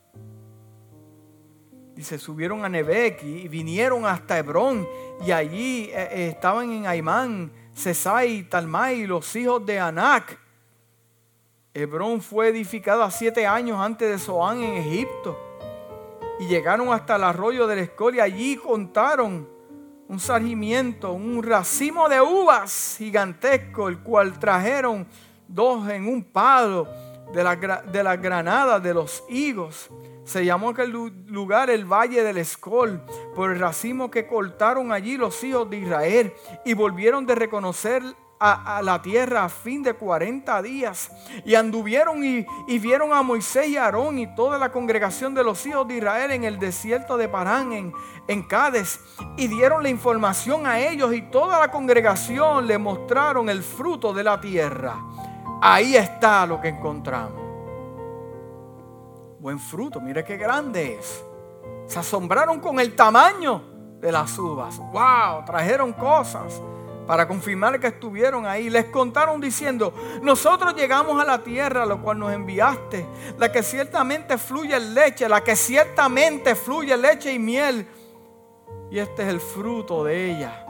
Dice, 1.95 2.19
subieron 2.19 2.63
a 2.65 2.69
Nebec 2.69 3.23
y 3.23 3.49
vinieron 3.49 4.05
hasta 4.05 4.39
Hebrón 4.39 4.87
y 5.25 5.33
allí 5.33 5.85
eh, 5.85 6.09
eh, 6.11 6.29
estaban 6.29 6.71
en 6.71 6.87
Aimán, 6.87 7.51
Cesai, 7.75 8.43
Talmai, 8.43 9.07
los 9.07 9.35
hijos 9.35 9.65
de 9.65 9.81
Anac. 9.81 10.39
Hebrón 11.73 12.21
fue 12.21 12.49
edificada 12.49 13.11
siete 13.11 13.47
años 13.47 13.79
antes 13.81 14.11
de 14.11 14.19
Zoán 14.19 14.63
en 14.63 14.75
Egipto. 14.75 15.39
Y 16.39 16.49
llegaron 16.49 16.93
hasta 16.93 17.17
el 17.17 17.25
arroyo 17.25 17.67
del 17.67 17.79
Escol 17.79 18.17
y 18.17 18.21
allí 18.21 18.57
contaron 18.57 19.49
un 20.09 20.21
sargimiento, 20.21 21.13
un 21.13 21.43
racimo 21.43 22.11
de 22.11 22.21
uvas 22.21 22.97
gigantesco, 22.99 23.89
el 23.89 24.01
cual 24.01 24.39
trajeron 24.39 25.07
dos 25.49 25.89
en 25.89 26.07
un 26.07 26.25
palo 26.25 26.87
de 27.33 27.43
las 27.43 27.59
de 27.93 28.03
la 28.03 28.17
granadas 28.17 28.83
de 28.83 28.95
los 28.95 29.25
higos. 29.29 29.91
Se 30.25 30.45
llamó 30.45 30.71
aquel 30.71 30.91
lugar 31.29 31.71
el 31.71 31.85
Valle 31.85 32.25
del 32.25 32.39
Escol, 32.39 33.01
por 33.35 33.53
el 33.53 33.61
racimo 33.61 34.11
que 34.11 34.27
cortaron 34.27 34.91
allí 34.91 35.17
los 35.17 35.43
hijos 35.45 35.71
de 35.71 35.77
Israel 35.79 36.33
y 36.65 36.75
volvieron 36.75 37.25
de 37.27 37.37
reconocer 37.37 38.03
a, 38.39 38.83
la 38.83 39.01
tierra 39.01 39.45
a 39.45 39.49
fin 39.49 39.83
de 39.83 39.95
40 39.95 40.63
días. 40.63 41.11
Y 41.45 41.55
anduvieron 41.55 42.25
y, 42.25 42.45
vieron 42.79 43.13
a 43.13 43.23
Moisés 43.23 43.69
y 43.69 43.77
Aarón 43.77 44.19
y 44.19 44.35
toda 44.35 44.59
la 44.59 44.73
congregación 44.73 45.35
de 45.35 45.45
los 45.45 45.65
hijos 45.67 45.87
de 45.89 45.99
Israel 45.99 46.31
en 46.31 46.45
el 46.45 46.59
desierto 46.59 47.17
de 47.17 47.29
Parán, 47.29 47.73
en, 47.73 47.93
en 48.29 48.43
Cádiz. 48.43 49.01
Y 49.37 49.49
dieron 49.49 49.83
la 49.83 49.89
información 49.89 50.67
a 50.67 50.81
ellos 50.81 51.15
y 51.15 51.23
toda 51.23 51.59
la 51.59 51.71
congregación 51.71 52.67
le 52.67 52.79
mostraron 52.79 53.49
el 53.49 53.63
fruto 53.63 54.13
de 54.13 54.25
la 54.25 54.41
tierra. 54.41 54.97
Ahí 55.69 55.97
está 55.97 56.47
lo 56.47 56.61
que 56.61 56.69
encontramos. 56.69 57.43
Buen 59.41 59.59
fruto, 59.59 60.01
mire 60.01 60.23
qué 60.23 60.37
grande 60.37 60.95
es. 60.95 61.25
Se 61.89 61.99
asombraron 61.99 62.61
con 62.61 62.79
el 62.79 62.95
tamaño 62.95 63.99
de 64.01 64.13
las 64.13 64.39
uvas. 64.39 64.79
¡Wow! 64.79 65.45
Trajeron 65.45 65.93
cosas 65.93 66.63
para 67.05 67.27
confirmar 67.27 67.81
que 67.81 67.89
estuvieron 67.89 68.47
ahí. 68.47 68.71
Les 68.71 68.85
contaron 68.85 69.41
diciendo, 69.41 69.93
nosotros 70.23 70.73
llegamos 70.77 71.21
a 71.21 71.25
la 71.25 71.43
tierra 71.43 71.83
a 71.83 71.87
la 71.87 71.97
cual 71.97 72.21
nos 72.21 72.33
enviaste, 72.33 73.05
la 73.37 73.51
que 73.51 73.65
ciertamente 73.65 74.39
fluye 74.39 74.79
leche, 74.79 75.29
la 75.29 75.43
que 75.43 75.57
ciertamente 75.57 76.55
fluye 76.55 76.97
leche 76.97 77.33
y 77.33 77.41
miel. 77.41 77.89
Y 78.89 79.01
este 79.01 79.25
es 79.25 79.29
el 79.31 79.41
fruto 79.41 80.05
de 80.05 80.31
ella. 80.31 80.65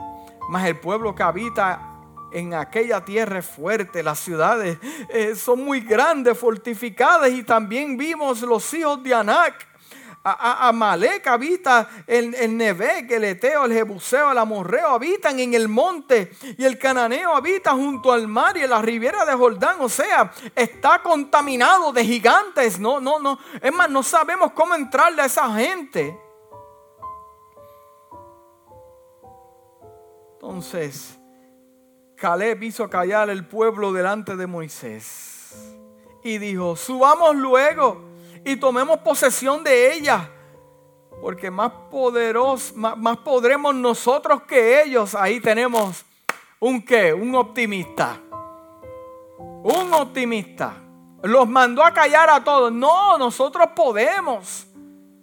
Mas 0.49 0.65
el 0.65 0.79
pueblo 0.79 1.13
que 1.13 1.21
habita 1.21 1.96
en 2.31 2.53
aquella 2.53 3.03
tierra 3.03 3.39
es 3.39 3.45
fuerte, 3.45 4.03
las 4.03 4.19
ciudades 4.19 4.77
eh, 5.09 5.35
son 5.35 5.63
muy 5.63 5.81
grandes, 5.81 6.37
fortificadas 6.37 7.29
y 7.31 7.43
también 7.43 7.97
vimos 7.97 8.41
los 8.41 8.73
hijos 8.73 9.01
de 9.03 9.13
Anac 9.13 9.67
Amalek 10.29 11.25
habita 11.27 11.89
el, 12.05 12.35
el 12.35 12.57
Neve, 12.57 13.07
el 13.09 13.23
Eteo, 13.23 13.65
el 13.65 13.73
Jebuseo, 13.73 14.31
el 14.31 14.37
Amorreo, 14.37 14.89
habitan 14.89 15.39
en 15.39 15.53
el 15.53 15.69
monte 15.69 16.31
y 16.57 16.65
el 16.65 16.77
Cananeo 16.77 17.33
habita 17.33 17.71
junto 17.71 18.11
al 18.11 18.27
mar 18.27 18.57
y 18.57 18.61
en 18.61 18.69
la 18.69 18.81
ribera 18.81 19.25
de 19.25 19.33
Jordán. 19.33 19.77
O 19.79 19.89
sea, 19.89 20.31
está 20.55 21.01
contaminado 21.01 21.93
de 21.93 22.03
gigantes. 22.03 22.79
No, 22.79 22.99
no, 22.99 23.19
no. 23.19 23.39
Es 23.61 23.73
más, 23.73 23.89
no 23.89 24.03
sabemos 24.03 24.51
cómo 24.51 24.75
entrarle 24.75 25.21
a 25.21 25.25
esa 25.25 25.49
gente. 25.53 26.19
Entonces, 30.33 31.16
Caleb 32.17 32.63
hizo 32.63 32.89
callar 32.89 33.29
el 33.29 33.45
pueblo 33.45 33.93
delante 33.93 34.35
de 34.35 34.47
Moisés 34.47 35.77
y 36.23 36.39
dijo, 36.39 36.75
subamos 36.75 37.35
luego 37.35 38.01
y 38.43 38.55
tomemos 38.55 38.97
posesión 38.99 39.63
de 39.63 39.93
ella. 39.93 40.31
Porque 41.21 41.51
más 41.51 41.71
poderosos, 41.91 42.75
más, 42.75 43.17
podremos 43.17 43.75
nosotros 43.75 44.43
que 44.43 44.81
ellos. 44.83 45.13
Ahí 45.13 45.39
tenemos 45.39 46.05
un 46.59 46.83
qué, 46.83 47.13
un 47.13 47.35
optimista. 47.35 48.19
Un 49.37 49.93
optimista. 49.93 50.73
Los 51.21 51.47
mandó 51.47 51.83
a 51.83 51.93
callar 51.93 52.29
a 52.29 52.43
todos. 52.43 52.71
No, 52.71 53.17
nosotros 53.17 53.69
podemos. 53.75 54.67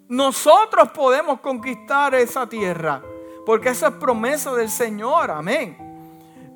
Nosotros 0.09 0.91
podemos 0.91 1.41
conquistar 1.41 2.15
esa 2.15 2.49
tierra. 2.49 3.03
Porque 3.45 3.71
esa 3.71 3.89
es 3.89 3.95
promesa 3.95 4.53
del 4.55 4.71
Señor. 4.71 5.31
Amén. 5.31 5.94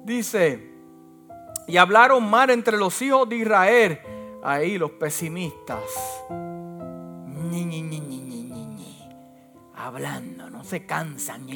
Dice, 0.09 0.73
y 1.67 1.77
hablaron 1.77 2.29
mal 2.29 2.49
entre 2.49 2.79
los 2.79 3.01
hijos 3.03 3.29
de 3.29 3.37
Israel. 3.37 4.01
Ahí 4.43 4.79
los 4.79 4.93
pesimistas 4.93 5.83
hablando, 9.75 10.49
no 10.49 10.65
se 10.65 10.87
cansan. 10.87 11.47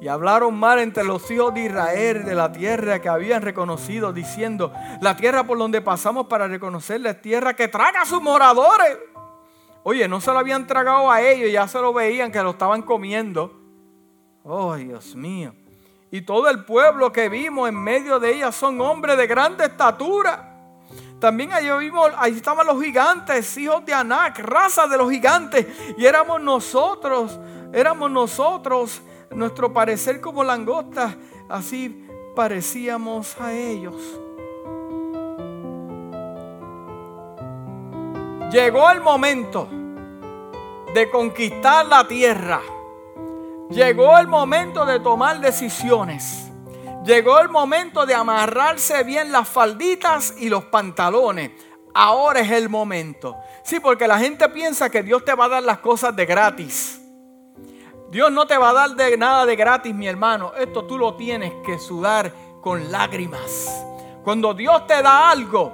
Y 0.00 0.08
hablaron 0.08 0.54
mal 0.54 0.78
entre 0.80 1.04
los 1.04 1.30
hijos 1.30 1.54
de 1.54 1.64
Israel 1.64 2.24
de 2.24 2.34
la 2.34 2.52
tierra 2.52 3.00
que 3.00 3.08
habían 3.08 3.40
reconocido, 3.40 4.12
diciendo, 4.12 4.74
la 5.00 5.16
tierra 5.16 5.44
por 5.44 5.56
donde 5.56 5.80
pasamos 5.80 6.26
para 6.26 6.48
reconocerla 6.48 7.10
es 7.10 7.22
tierra 7.22 7.54
que 7.54 7.68
traga 7.68 8.02
a 8.02 8.06
sus 8.06 8.20
moradores. 8.20 8.98
Oye, 9.84 10.06
no 10.06 10.20
se 10.20 10.30
lo 10.30 10.38
habían 10.38 10.66
tragado 10.66 11.10
a 11.10 11.22
ellos, 11.22 11.50
ya 11.50 11.66
se 11.66 11.80
lo 11.80 11.94
veían 11.94 12.30
que 12.30 12.42
lo 12.42 12.50
estaban 12.50 12.82
comiendo. 12.82 13.58
Oh, 14.44 14.74
Dios 14.74 15.16
mío. 15.16 15.54
Y 16.12 16.20
todo 16.20 16.48
el 16.48 16.64
pueblo 16.64 17.10
que 17.10 17.28
vimos 17.28 17.68
en 17.68 17.82
medio 17.82 18.20
de 18.20 18.36
ella 18.36 18.52
son 18.52 18.80
hombres 18.80 19.16
de 19.16 19.26
grande 19.26 19.64
estatura 19.64 20.50
también 21.22 21.52
allí 21.52 21.70
vimos, 21.78 22.10
ahí 22.16 22.32
estaban 22.32 22.66
los 22.66 22.82
gigantes, 22.82 23.56
hijos 23.56 23.86
de 23.86 23.94
Anac, 23.94 24.40
raza 24.40 24.88
de 24.88 24.98
los 24.98 25.08
gigantes. 25.08 25.64
Y 25.96 26.04
éramos 26.04 26.40
nosotros, 26.40 27.38
éramos 27.72 28.10
nosotros, 28.10 29.00
nuestro 29.30 29.72
parecer 29.72 30.20
como 30.20 30.42
langostas, 30.42 31.14
así 31.48 32.08
parecíamos 32.34 33.40
a 33.40 33.52
ellos. 33.52 33.94
Llegó 38.50 38.90
el 38.90 39.00
momento 39.00 39.68
de 40.92 41.08
conquistar 41.08 41.86
la 41.86 42.08
tierra. 42.08 42.60
Llegó 43.72 44.18
el 44.18 44.26
momento 44.26 44.84
de 44.84 45.00
tomar 45.00 45.40
decisiones. 45.40 46.50
Llegó 47.06 47.40
el 47.40 47.48
momento 47.48 48.04
de 48.04 48.14
amarrarse 48.14 49.02
bien 49.02 49.32
las 49.32 49.48
falditas 49.48 50.34
y 50.38 50.50
los 50.50 50.64
pantalones. 50.64 51.52
Ahora 51.94 52.40
es 52.40 52.50
el 52.50 52.68
momento. 52.68 53.36
Sí, 53.64 53.80
porque 53.80 54.06
la 54.06 54.18
gente 54.18 54.46
piensa 54.50 54.90
que 54.90 55.02
Dios 55.02 55.24
te 55.24 55.34
va 55.34 55.46
a 55.46 55.48
dar 55.48 55.62
las 55.62 55.78
cosas 55.78 56.14
de 56.14 56.26
gratis. 56.26 57.00
Dios 58.10 58.30
no 58.30 58.46
te 58.46 58.58
va 58.58 58.70
a 58.70 58.88
dar 58.88 58.90
nada 59.18 59.46
de 59.46 59.56
gratis, 59.56 59.94
mi 59.94 60.06
hermano. 60.06 60.52
Esto 60.54 60.84
tú 60.84 60.98
lo 60.98 61.14
tienes 61.14 61.54
que 61.64 61.78
sudar 61.78 62.30
con 62.60 62.92
lágrimas. 62.92 63.86
Cuando 64.22 64.52
Dios 64.52 64.86
te 64.86 65.00
da 65.00 65.30
algo, 65.30 65.72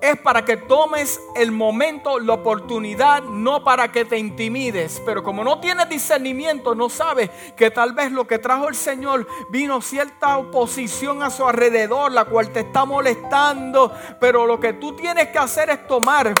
es 0.00 0.18
para 0.20 0.44
que 0.44 0.56
tomes 0.56 1.20
el 1.34 1.52
momento, 1.52 2.18
la 2.18 2.34
oportunidad, 2.34 3.22
no 3.22 3.64
para 3.64 3.90
que 3.90 4.04
te 4.04 4.18
intimides. 4.18 5.02
Pero 5.04 5.22
como 5.22 5.42
no 5.42 5.60
tienes 5.60 5.88
discernimiento, 5.88 6.74
no 6.74 6.88
sabes 6.88 7.30
que 7.56 7.70
tal 7.70 7.92
vez 7.92 8.12
lo 8.12 8.26
que 8.26 8.38
trajo 8.38 8.68
el 8.68 8.74
Señor 8.74 9.26
vino 9.50 9.80
cierta 9.80 10.38
oposición 10.38 11.22
a 11.22 11.30
su 11.30 11.46
alrededor, 11.46 12.12
la 12.12 12.26
cual 12.26 12.50
te 12.50 12.60
está 12.60 12.84
molestando. 12.84 13.92
Pero 14.20 14.46
lo 14.46 14.60
que 14.60 14.74
tú 14.74 14.94
tienes 14.94 15.28
que 15.28 15.38
hacer 15.38 15.70
es 15.70 15.86
tomar 15.86 16.34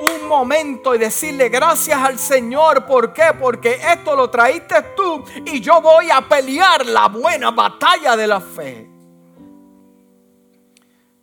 un 0.00 0.28
momento 0.28 0.94
y 0.94 0.98
decirle 0.98 1.48
gracias 1.48 1.98
al 1.98 2.18
Señor. 2.18 2.86
¿Por 2.86 3.12
qué? 3.12 3.32
Porque 3.38 3.80
esto 3.92 4.16
lo 4.16 4.30
traíste 4.30 4.82
tú 4.96 5.24
y 5.44 5.60
yo 5.60 5.80
voy 5.80 6.10
a 6.10 6.20
pelear 6.20 6.86
la 6.86 7.08
buena 7.08 7.50
batalla 7.50 8.16
de 8.16 8.26
la 8.26 8.40
fe. 8.40 8.88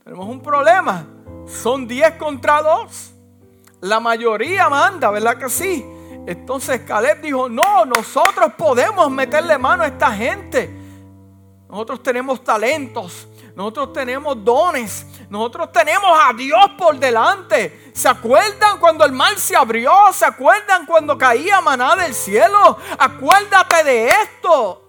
Tenemos 0.03 0.27
un 0.27 0.41
problema 0.41 1.05
son 1.49 1.87
10 1.87 2.15
contra 2.15 2.61
2. 2.61 3.13
La 3.81 3.99
mayoría 3.99 4.69
manda, 4.69 5.09
¿verdad 5.09 5.37
que 5.37 5.49
sí? 5.49 5.85
Entonces 6.27 6.81
Caleb 6.81 7.21
dijo, 7.21 7.49
no, 7.49 7.85
nosotros 7.85 8.53
podemos 8.57 9.09
meterle 9.09 9.57
mano 9.57 9.83
a 9.83 9.87
esta 9.87 10.11
gente. 10.11 10.69
Nosotros 11.69 12.01
tenemos 12.01 12.43
talentos, 12.43 13.27
nosotros 13.55 13.93
tenemos 13.93 14.43
dones, 14.43 15.05
nosotros 15.29 15.71
tenemos 15.71 16.09
a 16.19 16.33
Dios 16.33 16.71
por 16.77 16.97
delante. 16.97 17.91
¿Se 17.93 18.09
acuerdan 18.09 18.79
cuando 18.79 19.05
el 19.05 19.11
mar 19.11 19.37
se 19.37 19.55
abrió? 19.55 19.91
¿Se 20.11 20.25
acuerdan 20.25 20.85
cuando 20.85 21.17
caía 21.17 21.61
maná 21.61 21.95
del 21.95 22.13
cielo? 22.13 22.77
Acuérdate 22.97 23.83
de 23.83 24.09
esto. 24.09 24.88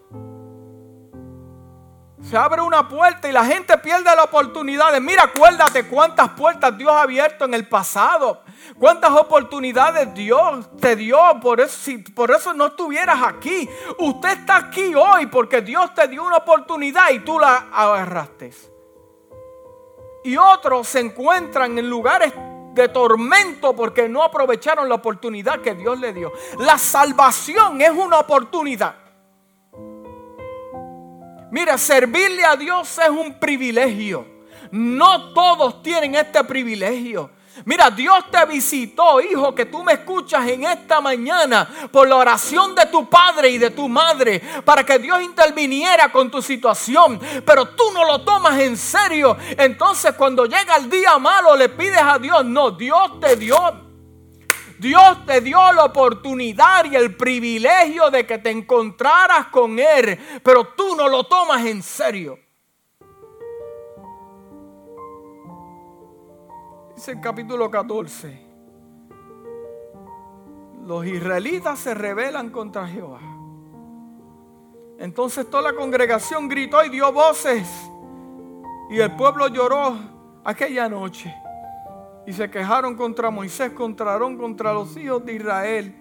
Se 2.31 2.37
abre 2.37 2.63
una 2.63 2.89
puerta 2.89 3.29
y 3.29 3.33
la 3.33 3.45
gente 3.45 3.77
pierde 3.79 4.05
la 4.15 4.23
oportunidad. 4.23 4.97
Mira, 5.01 5.25
acuérdate 5.25 5.89
cuántas 5.89 6.29
puertas 6.29 6.79
Dios 6.79 6.93
ha 6.93 7.03
abierto 7.03 7.45
en 7.45 7.55
el 7.55 7.67
pasado. 7.67 8.43
Cuántas 8.79 9.11
oportunidades 9.11 10.15
Dios 10.15 10.69
te 10.81 10.95
dio. 10.95 11.19
Por 11.43 11.61
eso, 11.61 11.91
por 12.15 12.31
eso 12.31 12.55
no 12.55 12.67
estuvieras 12.67 13.21
aquí. 13.21 13.69
Usted 13.99 14.29
está 14.29 14.59
aquí 14.59 14.95
hoy 14.95 15.27
porque 15.27 15.61
Dios 15.61 15.93
te 15.93 16.07
dio 16.07 16.23
una 16.23 16.37
oportunidad 16.37 17.11
y 17.11 17.19
tú 17.19 17.37
la 17.37 17.67
agarraste. 17.73 18.53
Y 20.23 20.37
otros 20.37 20.87
se 20.87 21.01
encuentran 21.01 21.77
en 21.79 21.91
lugares 21.91 22.33
de 22.75 22.89
tormento 22.91 23.75
porque 23.75 24.09
no 24.09 24.23
aprovecharon 24.23 24.89
la 24.89 24.95
oportunidad 24.95 25.63
que 25.63 25.75
Dios 25.75 25.99
le 25.99 26.13
dio. 26.13 26.31
La 26.59 26.79
salvación 26.79 27.81
es 27.81 27.91
una 27.91 28.21
oportunidad. 28.21 29.10
Mira, 31.51 31.77
servirle 31.79 32.45
a 32.45 32.57
Dios 32.57 32.99
es 32.99 33.09
un 33.09 33.39
privilegio. 33.39 34.27
No 34.71 35.33
todos 35.33 35.83
tienen 35.83 36.15
este 36.15 36.43
privilegio. 36.45 37.31
Mira, 37.65 37.91
Dios 37.91 38.25
te 38.31 38.45
visitó, 38.47 39.21
hijo, 39.21 39.55
que 39.55 39.67
tú 39.67 39.83
me 39.83 39.95
escuchas 39.95 40.49
en 40.49 40.65
esta 40.65 41.01
mañana 41.01 41.69
por 41.91 42.09
la 42.09 42.17
oración 42.17 42.75
de 42.75 42.87
tu 42.87 43.09
padre 43.09 43.51
y 43.51 43.59
de 43.59 43.71
tu 43.71 43.89
madre, 43.89 44.41
para 44.65 44.85
que 44.85 44.99
Dios 44.99 45.21
interviniera 45.21 46.11
con 46.11 46.31
tu 46.31 46.41
situación, 46.41 47.21
pero 47.45 47.69
tú 47.71 47.85
no 47.93 48.05
lo 48.05 48.23
tomas 48.23 48.59
en 48.61 48.77
serio. 48.77 49.37
Entonces 49.59 50.15
cuando 50.15 50.47
llega 50.47 50.77
el 50.77 50.89
día 50.89 51.19
malo 51.19 51.57
le 51.57 51.69
pides 51.69 52.03
a 52.03 52.19
Dios, 52.19 52.45
no, 52.45 52.71
Dios 52.71 53.21
te 53.21 53.37
dio 53.37 53.90
Dios 54.81 55.27
te 55.27 55.43
dio 55.43 55.59
la 55.73 55.85
oportunidad 55.85 56.87
y 56.91 56.97
el 56.97 57.15
privilegio 57.15 58.11
de 58.11 58.27
que 58.27 58.39
te 58.39 58.51
encontraras 58.51 59.49
con 59.49 59.79
Él, 59.79 60.19
pero 60.43 60.69
tú 60.69 60.97
no 60.97 61.07
lo 61.07 61.25
tomas 61.25 61.67
en 61.67 61.83
serio. 61.83 62.39
Dice 66.97 67.13
el 67.13 67.21
capítulo 67.21 67.71
14. 67.71 68.49
Los 70.87 71.05
israelitas 71.05 71.79
se 71.79 71.93
rebelan 71.93 72.49
contra 72.49 72.89
Jehová. 72.89 73.21
Entonces 74.99 75.49
toda 75.51 75.73
la 75.73 75.77
congregación 75.77 76.49
gritó 76.49 76.83
y 76.83 76.89
dio 76.89 77.13
voces. 77.13 77.69
Y 78.89 78.99
el 78.99 79.15
pueblo 79.15 79.49
lloró 79.49 79.95
aquella 80.43 80.89
noche 80.89 81.35
y 82.27 82.33
se 82.33 82.51
quejaron 82.51 82.97
contra 82.97 83.31
Moisés, 83.31 83.73
contra 83.73 84.13
Aarón, 84.13 84.37
contra 84.37 84.73
los 84.73 84.97
hijos 84.97 85.25
de 85.25 85.35
Israel. 85.35 85.95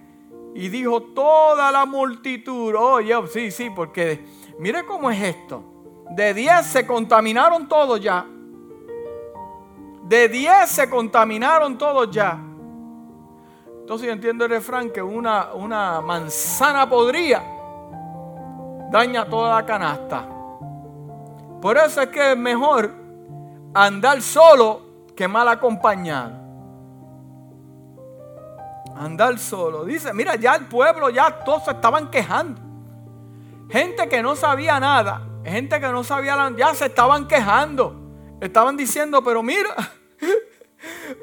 Y 0.53 0.69
dijo 0.69 1.01
toda 1.01 1.71
la 1.71 1.85
multitud, 1.85 2.75
oye, 2.75 3.15
sí, 3.27 3.51
sí, 3.51 3.69
porque 3.69 4.25
mire 4.57 4.85
cómo 4.85 5.09
es 5.09 5.21
esto. 5.21 5.63
De 6.11 6.33
10 6.33 6.65
se 6.65 6.87
contaminaron 6.87 7.67
todos 7.67 7.99
ya. 8.01 8.25
De 10.03 10.27
10 10.27 10.69
se 10.69 10.89
contaminaron 10.89 11.77
todos 11.77 12.09
ya. 12.11 12.39
Entonces 13.81 14.07
yo 14.07 14.13
entiendo 14.13 14.45
el 14.45 14.51
refrán 14.51 14.89
que 14.89 15.01
una, 15.01 15.53
una 15.53 16.01
manzana 16.01 16.89
podría 16.89 17.43
daña 18.91 19.25
toda 19.25 19.55
la 19.55 19.65
canasta. 19.65 20.27
Por 21.61 21.77
eso 21.77 22.01
es 22.01 22.09
que 22.09 22.31
es 22.31 22.37
mejor 22.37 22.93
andar 23.73 24.21
solo 24.21 24.88
que 25.19 25.27
mal 25.27 25.49
acompañado. 25.49 26.31
Andar 28.95 29.37
solo. 29.37 29.83
Dice, 29.83 30.13
mira, 30.13 30.37
ya 30.37 30.55
el 30.55 30.67
pueblo, 30.67 31.09
ya 31.09 31.43
todos 31.43 31.65
se 31.65 31.71
estaban 31.71 32.09
quejando. 32.09 32.61
Gente 33.69 34.07
que 34.07 34.23
no 34.23 34.37
sabía 34.37 34.79
nada, 34.79 35.21
gente 35.43 35.77
que 35.81 35.89
no 35.89 36.05
sabía 36.05 36.49
ya 36.55 36.73
se 36.73 36.85
estaban 36.85 37.27
quejando. 37.27 37.99
Estaban 38.39 38.77
diciendo, 38.77 39.21
pero 39.21 39.43
mira, 39.43 39.75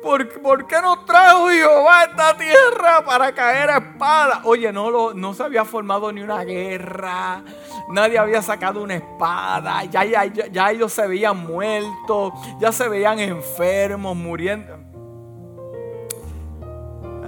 ¿por, 0.02 0.40
¿por 0.40 0.66
qué 0.66 0.80
no 0.80 1.04
trajo 1.04 1.48
Jehová 1.48 2.04
esta 2.04 2.36
tierra 2.36 3.04
para 3.04 3.34
caer 3.34 3.70
a 3.70 3.78
espada? 3.78 4.40
Oye, 4.44 4.72
no, 4.72 4.90
lo, 4.90 5.14
no 5.14 5.34
se 5.34 5.42
había 5.42 5.64
formado 5.64 6.12
ni 6.12 6.20
una 6.22 6.44
guerra 6.44 7.42
nadie 7.88 8.18
había 8.18 8.42
sacado 8.42 8.82
una 8.82 8.96
espada, 8.96 9.84
ya, 9.84 10.04
ya, 10.04 10.24
ya, 10.26 10.70
ellos 10.70 10.92
se 10.92 11.06
veían 11.06 11.38
muertos, 11.38 12.32
ya 12.60 12.72
se 12.72 12.88
veían 12.88 13.18
enfermos, 13.18 14.16
muriendo. 14.16 14.76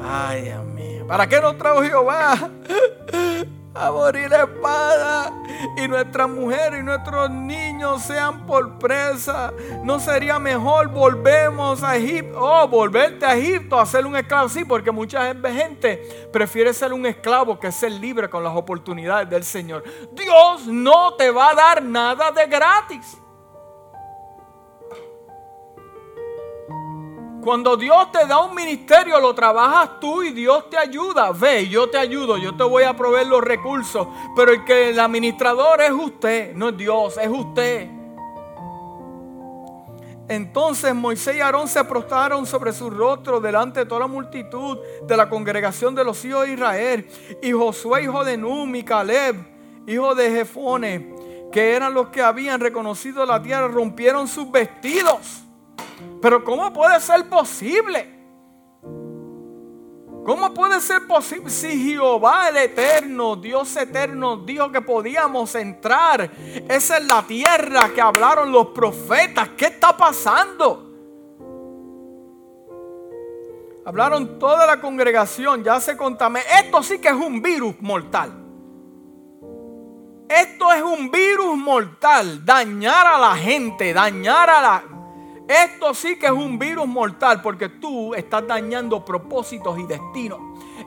Ay, 0.02 0.42
Dios 0.42 0.64
mío, 0.66 1.06
¿para 1.06 1.26
qué 1.28 1.40
nos 1.40 1.56
trajo 1.58 1.82
Jehová? 1.82 2.50
A 3.78 3.90
morir 3.90 4.32
espada 4.32 5.32
y 5.76 5.88
nuestras 5.88 6.28
mujeres 6.28 6.80
y 6.80 6.82
nuestros 6.82 7.30
niños 7.30 8.02
sean 8.02 8.46
por 8.46 8.78
presa. 8.78 9.52
¿No 9.82 10.00
sería 10.00 10.38
mejor 10.38 10.88
volvemos 10.88 11.82
a 11.82 11.96
Egipto? 11.96 12.38
Oh, 12.40 12.66
volverte 12.68 13.24
a 13.24 13.36
Egipto 13.36 13.78
a 13.78 13.86
ser 13.86 14.06
un 14.06 14.16
esclavo. 14.16 14.48
Sí, 14.48 14.64
porque 14.64 14.90
mucha 14.90 15.34
gente 15.34 16.28
prefiere 16.32 16.72
ser 16.72 16.92
un 16.92 17.06
esclavo 17.06 17.58
que 17.58 17.70
ser 17.72 17.92
libre 17.92 18.28
con 18.28 18.42
las 18.42 18.56
oportunidades 18.56 19.30
del 19.30 19.44
Señor. 19.44 19.84
Dios 20.12 20.66
no 20.66 21.14
te 21.14 21.30
va 21.30 21.50
a 21.50 21.54
dar 21.54 21.82
nada 21.82 22.30
de 22.32 22.46
gratis. 22.46 23.18
Cuando 27.48 27.78
Dios 27.78 28.12
te 28.12 28.26
da 28.26 28.42
un 28.42 28.54
ministerio, 28.54 29.18
lo 29.18 29.34
trabajas 29.34 29.98
tú 29.98 30.22
y 30.22 30.32
Dios 30.32 30.68
te 30.68 30.76
ayuda. 30.76 31.32
Ve, 31.32 31.66
yo 31.66 31.88
te 31.88 31.96
ayudo, 31.96 32.36
yo 32.36 32.54
te 32.54 32.62
voy 32.62 32.82
a 32.82 32.94
proveer 32.94 33.26
los 33.26 33.42
recursos. 33.42 34.06
Pero 34.36 34.52
el 34.52 34.66
que 34.66 34.90
el 34.90 35.00
administrador 35.00 35.80
es 35.80 35.90
usted, 35.90 36.54
no 36.54 36.68
es 36.68 36.76
Dios, 36.76 37.16
es 37.16 37.30
usted. 37.30 37.88
Entonces 40.28 40.94
Moisés 40.94 41.36
y 41.36 41.40
Aarón 41.40 41.68
se 41.68 41.82
prostraron 41.84 42.44
sobre 42.44 42.70
su 42.74 42.90
rostro 42.90 43.40
delante 43.40 43.80
de 43.80 43.86
toda 43.86 44.02
la 44.02 44.08
multitud 44.08 44.76
de 45.06 45.16
la 45.16 45.30
congregación 45.30 45.94
de 45.94 46.04
los 46.04 46.22
hijos 46.26 46.46
de 46.46 46.52
Israel. 46.52 47.08
Y 47.40 47.52
Josué, 47.52 48.02
hijo 48.02 48.24
de 48.24 48.36
Num, 48.36 48.74
y 48.74 48.82
Caleb, 48.82 49.36
hijo 49.86 50.14
de 50.14 50.30
Jefone, 50.30 51.14
que 51.50 51.72
eran 51.74 51.94
los 51.94 52.08
que 52.08 52.20
habían 52.20 52.60
reconocido 52.60 53.24
la 53.24 53.40
tierra, 53.40 53.68
rompieron 53.68 54.28
sus 54.28 54.50
vestidos 54.50 55.47
pero 56.20 56.44
¿cómo 56.44 56.72
puede 56.72 57.00
ser 57.00 57.28
posible? 57.28 58.18
¿Cómo 60.28 60.52
puede 60.52 60.78
ser 60.82 61.06
posible 61.06 61.48
si 61.48 61.90
Jehová 61.90 62.50
el 62.50 62.58
eterno, 62.58 63.34
Dios 63.34 63.74
eterno, 63.76 64.36
dijo 64.36 64.70
que 64.70 64.82
podíamos 64.82 65.54
entrar? 65.54 66.30
Esa 66.68 66.98
es 66.98 67.06
la 67.06 67.22
tierra 67.22 67.88
que 67.94 68.02
hablaron 68.02 68.52
los 68.52 68.66
profetas. 68.66 69.48
¿Qué 69.56 69.66
está 69.66 69.96
pasando? 69.96 70.84
Hablaron 73.86 74.38
toda 74.38 74.66
la 74.66 74.78
congregación, 74.82 75.64
ya 75.64 75.80
se 75.80 75.96
contaminó. 75.96 76.44
Esto 76.62 76.82
sí 76.82 76.98
que 76.98 77.08
es 77.08 77.14
un 77.14 77.40
virus 77.40 77.74
mortal. 77.80 78.30
Esto 80.28 80.70
es 80.74 80.82
un 80.82 81.10
virus 81.10 81.56
mortal. 81.56 82.44
Dañar 82.44 83.06
a 83.06 83.18
la 83.18 83.34
gente, 83.34 83.94
dañar 83.94 84.50
a 84.50 84.60
la... 84.60 84.84
Esto 85.48 85.94
sí 85.94 86.16
que 86.16 86.26
es 86.26 86.32
un 86.32 86.58
virus 86.58 86.86
mortal 86.86 87.40
porque 87.40 87.70
tú 87.70 88.14
estás 88.14 88.46
dañando 88.46 89.02
propósitos 89.02 89.78
y 89.78 89.84
destinos. 89.84 90.38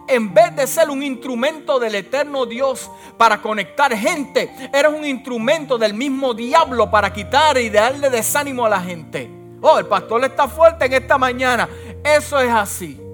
En 0.07 0.33
vez 0.33 0.55
de 0.55 0.67
ser 0.67 0.89
un 0.89 1.01
instrumento 1.01 1.79
del 1.79 1.95
eterno 1.95 2.45
Dios 2.45 2.89
para 3.17 3.41
conectar 3.41 3.95
gente, 3.97 4.53
eres 4.71 4.93
un 4.93 5.03
instrumento 5.03 5.79
del 5.79 5.95
mismo 5.95 6.35
diablo 6.35 6.91
para 6.91 7.11
quitar 7.11 7.57
y 7.57 7.71
darle 7.71 8.11
desánimo 8.11 8.65
a 8.65 8.69
la 8.69 8.81
gente. 8.81 9.29
Oh, 9.61 9.79
el 9.79 9.87
pastor 9.87 10.23
está 10.25 10.47
fuerte 10.47 10.85
en 10.85 10.93
esta 10.93 11.17
mañana. 11.17 11.67
Eso 12.03 12.39
es 12.39 12.51
así. 12.51 13.10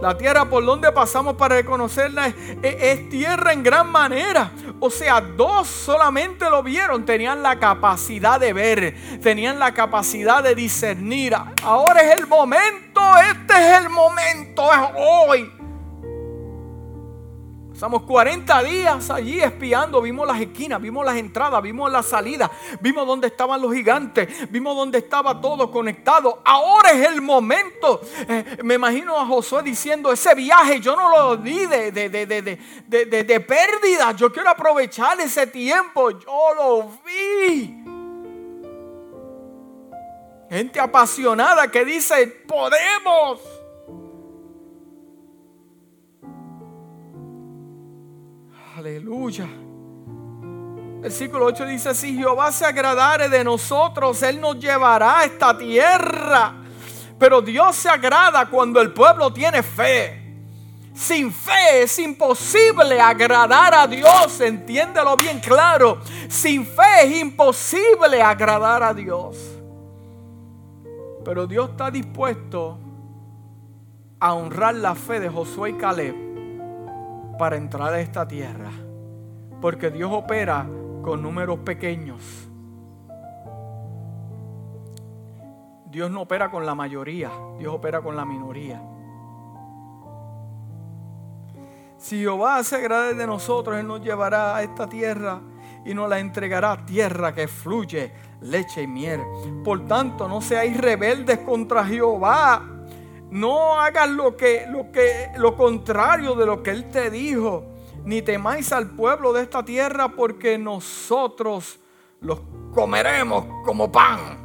La 0.00 0.16
tierra 0.16 0.44
por 0.44 0.64
donde 0.64 0.90
pasamos 0.92 1.34
para 1.34 1.56
reconocerla 1.56 2.32
es, 2.62 3.08
tierra 3.08 3.52
en 3.52 3.62
gran 3.62 3.90
manera. 3.90 4.50
O 4.80 4.90
sea, 4.90 5.20
dos 5.20 5.68
solamente 5.68 6.48
lo 6.50 6.62
vieron, 6.62 7.04
tenían 7.04 7.42
la 7.42 7.58
capacidad 7.58 8.38
de 8.38 8.52
ver, 8.52 9.20
tenían 9.22 9.58
la 9.58 9.72
capacidad 9.72 10.42
de 10.42 10.54
discernir. 10.54 11.34
Ahora 11.62 12.02
es 12.02 12.18
el 12.18 12.26
momento, 12.26 13.00
este 13.30 13.54
es 13.54 13.80
el 13.80 13.88
momento, 13.88 14.70
es 14.72 14.80
hoy. 14.96 15.63
Pasamos 17.74 18.04
40 18.04 18.62
días 18.62 19.10
allí 19.10 19.40
espiando, 19.40 20.00
vimos 20.00 20.28
las 20.28 20.40
esquinas, 20.40 20.80
vimos 20.80 21.04
las 21.04 21.16
entradas, 21.16 21.60
vimos 21.60 21.90
las 21.90 22.06
salidas, 22.06 22.48
vimos 22.80 23.04
dónde 23.04 23.26
estaban 23.26 23.60
los 23.60 23.74
gigantes, 23.74 24.48
vimos 24.48 24.76
dónde 24.76 24.98
estaba 24.98 25.40
todo 25.40 25.72
conectado. 25.72 26.40
Ahora 26.44 26.92
es 26.92 27.04
el 27.08 27.20
momento. 27.20 28.00
Eh, 28.28 28.58
me 28.62 28.74
imagino 28.74 29.18
a 29.18 29.26
Josué 29.26 29.64
diciendo, 29.64 30.12
ese 30.12 30.36
viaje 30.36 30.78
yo 30.78 30.94
no 30.94 31.10
lo 31.10 31.36
di 31.36 31.66
de, 31.66 31.90
de, 31.90 33.24
de 33.24 33.40
pérdida, 33.40 34.12
yo 34.12 34.32
quiero 34.32 34.50
aprovechar 34.50 35.18
ese 35.20 35.48
tiempo, 35.48 36.10
yo 36.10 36.54
lo 36.54 36.90
vi. 37.04 37.82
Gente 40.48 40.78
apasionada 40.78 41.66
que 41.72 41.84
dice, 41.84 42.28
podemos. 42.46 43.63
Aleluya. 48.84 49.48
Versículo 51.00 51.46
8 51.46 51.64
dice, 51.64 51.94
si 51.94 52.18
Jehová 52.18 52.52
se 52.52 52.66
agradare 52.66 53.30
de 53.30 53.42
nosotros, 53.42 54.22
Él 54.22 54.38
nos 54.38 54.58
llevará 54.58 55.20
a 55.20 55.24
esta 55.24 55.56
tierra. 55.56 56.52
Pero 57.18 57.40
Dios 57.40 57.76
se 57.76 57.88
agrada 57.88 58.44
cuando 58.44 58.82
el 58.82 58.92
pueblo 58.92 59.32
tiene 59.32 59.62
fe. 59.62 60.22
Sin 60.92 61.32
fe 61.32 61.84
es 61.84 61.98
imposible 61.98 63.00
agradar 63.00 63.72
a 63.72 63.86
Dios, 63.86 64.38
entiéndelo 64.42 65.16
bien 65.16 65.40
claro. 65.40 66.00
Sin 66.28 66.66
fe 66.66 67.04
es 67.04 67.22
imposible 67.22 68.20
agradar 68.20 68.82
a 68.82 68.92
Dios. 68.92 69.38
Pero 71.24 71.46
Dios 71.46 71.70
está 71.70 71.90
dispuesto 71.90 72.78
a 74.20 74.34
honrar 74.34 74.74
la 74.74 74.94
fe 74.94 75.20
de 75.20 75.30
Josué 75.30 75.70
y 75.70 75.72
Caleb 75.72 76.33
para 77.38 77.56
entrar 77.56 77.92
a 77.92 78.00
esta 78.00 78.26
tierra. 78.26 78.70
Porque 79.60 79.90
Dios 79.90 80.10
opera 80.12 80.66
con 81.02 81.22
números 81.22 81.60
pequeños. 81.60 82.48
Dios 85.86 86.10
no 86.10 86.22
opera 86.22 86.50
con 86.50 86.66
la 86.66 86.74
mayoría, 86.74 87.30
Dios 87.58 87.72
opera 87.72 88.00
con 88.02 88.16
la 88.16 88.24
minoría. 88.24 88.82
Si 91.96 92.18
Jehová 92.18 92.62
se 92.64 92.76
agrade 92.76 93.14
de 93.14 93.26
nosotros, 93.26 93.78
Él 93.78 93.86
nos 93.86 94.02
llevará 94.02 94.56
a 94.56 94.62
esta 94.62 94.88
tierra 94.88 95.40
y 95.84 95.94
nos 95.94 96.08
la 96.08 96.18
entregará 96.18 96.84
tierra 96.84 97.32
que 97.32 97.46
fluye 97.46 98.12
leche 98.40 98.82
y 98.82 98.86
miel. 98.86 99.20
Por 99.64 99.86
tanto, 99.86 100.28
no 100.28 100.40
seáis 100.40 100.76
rebeldes 100.76 101.38
contra 101.38 101.84
Jehová. 101.84 102.73
No 103.30 103.80
hagas 103.80 104.08
lo 104.10 104.36
que, 104.36 104.66
lo 104.68 104.92
que, 104.92 105.30
lo 105.36 105.56
contrario 105.56 106.34
de 106.34 106.46
lo 106.46 106.62
que 106.62 106.70
Él 106.70 106.90
te 106.90 107.10
dijo. 107.10 107.64
Ni 108.04 108.22
temáis 108.22 108.72
al 108.72 108.90
pueblo 108.90 109.32
de 109.32 109.42
esta 109.42 109.64
tierra, 109.64 110.08
porque 110.08 110.58
nosotros 110.58 111.80
los 112.20 112.40
comeremos 112.74 113.46
como 113.64 113.90
pan. 113.90 114.44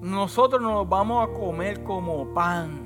Nosotros 0.00 0.60
nos 0.60 0.88
vamos 0.88 1.28
a 1.28 1.32
comer 1.32 1.82
como 1.82 2.32
pan. 2.34 2.84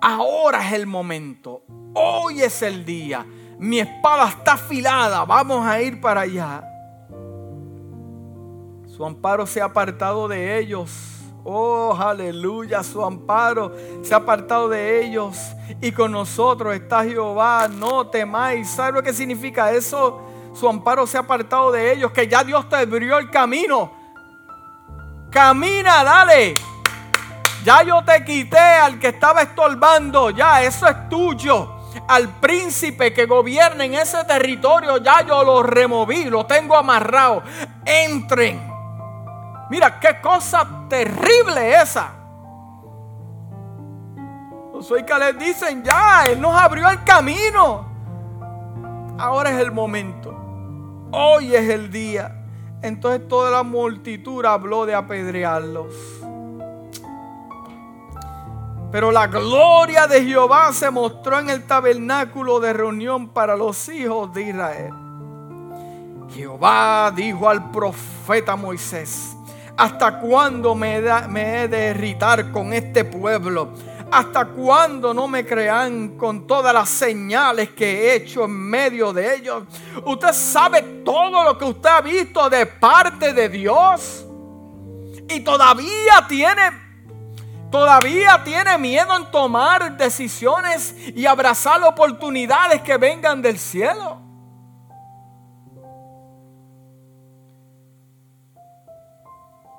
Ahora 0.00 0.66
es 0.66 0.72
el 0.72 0.86
momento. 0.86 1.62
Hoy 1.94 2.42
es 2.42 2.62
el 2.62 2.84
día. 2.84 3.26
Mi 3.58 3.80
espada 3.80 4.28
está 4.28 4.52
afilada. 4.52 5.24
Vamos 5.24 5.66
a 5.66 5.80
ir 5.82 6.00
para 6.00 6.22
allá. 6.22 6.67
Su 8.98 9.06
amparo 9.06 9.46
se 9.46 9.60
ha 9.60 9.66
apartado 9.66 10.26
de 10.26 10.58
ellos. 10.58 10.90
Oh, 11.44 11.96
aleluya, 11.96 12.82
su 12.82 13.04
amparo 13.04 13.72
se 14.02 14.12
ha 14.12 14.16
apartado 14.16 14.68
de 14.68 15.06
ellos. 15.06 15.38
Y 15.80 15.92
con 15.92 16.10
nosotros 16.10 16.74
está 16.74 17.04
Jehová. 17.04 17.68
No 17.68 18.08
temáis. 18.08 18.68
¿Sabe 18.68 18.94
lo 18.94 19.02
que 19.04 19.12
significa 19.12 19.70
eso? 19.70 20.20
Su 20.52 20.68
amparo 20.68 21.06
se 21.06 21.16
ha 21.16 21.20
apartado 21.20 21.70
de 21.70 21.92
ellos. 21.92 22.10
Que 22.10 22.26
ya 22.26 22.42
Dios 22.42 22.68
te 22.68 22.74
abrió 22.74 23.18
el 23.18 23.30
camino. 23.30 23.92
Camina, 25.30 26.02
dale. 26.02 26.54
Ya 27.62 27.84
yo 27.84 28.04
te 28.04 28.24
quité 28.24 28.58
al 28.58 28.98
que 28.98 29.10
estaba 29.10 29.42
estorbando. 29.42 30.30
Ya, 30.30 30.64
eso 30.64 30.88
es 30.88 31.08
tuyo. 31.08 31.72
Al 32.08 32.40
príncipe 32.40 33.14
que 33.14 33.26
gobierna 33.26 33.84
en 33.84 33.94
ese 33.94 34.24
territorio, 34.24 34.96
ya 34.96 35.24
yo 35.24 35.44
lo 35.44 35.62
removí, 35.62 36.24
lo 36.24 36.46
tengo 36.46 36.76
amarrado. 36.76 37.44
Entren. 37.86 38.67
Mira, 39.70 40.00
qué 40.00 40.20
cosa 40.20 40.66
terrible 40.88 41.80
esa. 41.80 42.12
Soy 44.80 45.02
que 45.02 45.18
les 45.18 45.38
dicen, 45.38 45.82
ya, 45.82 46.26
Él 46.26 46.40
nos 46.40 46.54
abrió 46.54 46.88
el 46.88 47.02
camino. 47.04 47.86
Ahora 49.18 49.50
es 49.50 49.60
el 49.60 49.72
momento. 49.72 50.34
Hoy 51.10 51.54
es 51.54 51.68
el 51.68 51.90
día. 51.90 52.34
Entonces 52.80 53.26
toda 53.26 53.50
la 53.50 53.62
multitud 53.62 54.44
habló 54.44 54.86
de 54.86 54.94
apedrearlos. 54.94 55.94
Pero 58.90 59.10
la 59.10 59.26
gloria 59.26 60.06
de 60.06 60.24
Jehová 60.24 60.72
se 60.72 60.90
mostró 60.90 61.38
en 61.38 61.50
el 61.50 61.64
tabernáculo 61.64 62.58
de 62.60 62.72
reunión 62.72 63.28
para 63.28 63.56
los 63.56 63.88
hijos 63.88 64.32
de 64.32 64.42
Israel. 64.42 64.94
Jehová 66.30 67.12
dijo 67.14 67.48
al 67.48 67.70
profeta 67.70 68.56
Moisés, 68.56 69.36
¿hasta 69.78 70.18
cuándo 70.18 70.74
me, 70.74 71.00
me 71.28 71.62
he 71.62 71.68
de 71.68 71.90
irritar 71.90 72.50
con 72.50 72.72
este 72.72 73.04
pueblo? 73.04 73.72
¿Hasta 74.10 74.46
cuándo 74.46 75.14
no 75.14 75.28
me 75.28 75.46
crean 75.46 76.16
con 76.16 76.46
todas 76.46 76.74
las 76.74 76.88
señales 76.88 77.70
que 77.70 77.86
he 77.86 78.14
hecho 78.16 78.44
en 78.44 78.50
medio 78.50 79.12
de 79.12 79.36
ellos? 79.36 79.62
Usted 80.04 80.32
sabe 80.32 80.82
todo 81.04 81.44
lo 81.44 81.56
que 81.56 81.64
usted 81.64 81.88
ha 81.88 82.00
visto 82.00 82.50
de 82.50 82.66
parte 82.66 83.32
de 83.32 83.48
Dios. 83.48 84.26
Y 85.28 85.40
todavía 85.40 86.26
tiene 86.28 86.88
Todavía 87.70 88.42
tiene 88.44 88.78
miedo 88.78 89.14
en 89.14 89.30
tomar 89.30 89.98
decisiones 89.98 90.94
y 91.14 91.26
abrazar 91.26 91.82
oportunidades 91.82 92.80
que 92.80 92.96
vengan 92.96 93.42
del 93.42 93.58
cielo. 93.58 94.27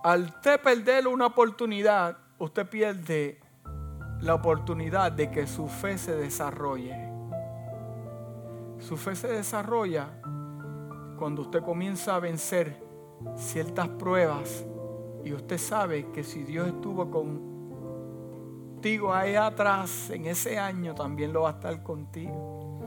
Al 0.04 0.24
usted 0.24 0.62
perder 0.62 1.08
una 1.08 1.28
oportunidad, 1.28 2.18
usted 2.38 2.68
pierde 2.68 3.40
la 4.22 4.36
oportunidad 4.36 5.12
de 5.12 5.30
que 5.30 5.48
su 5.48 5.68
fe 5.68 5.98
se 5.98 6.16
desarrolle. 6.16 7.10
Su 8.80 8.96
fe 8.98 9.16
se 9.16 9.28
desarrolla 9.28 10.10
cuando 11.18 11.42
usted 11.42 11.62
comienza 11.62 12.16
a 12.16 12.20
vencer 12.20 12.82
ciertas 13.36 13.90
pruebas 13.90 14.66
y 15.26 15.34
usted 15.34 15.58
sabe 15.58 16.12
que 16.12 16.24
si 16.24 16.44
Dios 16.44 16.68
estuvo 16.68 17.12
con 17.12 17.50
contigo 18.80 19.14
ahí 19.14 19.36
atrás, 19.36 20.10
en 20.10 20.26
ese 20.26 20.58
año 20.58 20.96
también 20.96 21.34
lo 21.34 21.42
va 21.42 21.50
a 21.50 21.52
estar 21.52 21.84
contigo. 21.84 22.80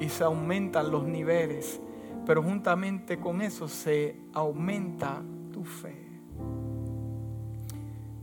Y 0.00 0.08
se 0.08 0.24
aumentan 0.24 0.90
los 0.90 1.04
niveles, 1.04 1.80
pero 2.26 2.42
juntamente 2.42 3.20
con 3.20 3.40
eso 3.40 3.68
se 3.68 4.16
aumenta 4.34 5.22
tu 5.52 5.62
fe. 5.62 6.07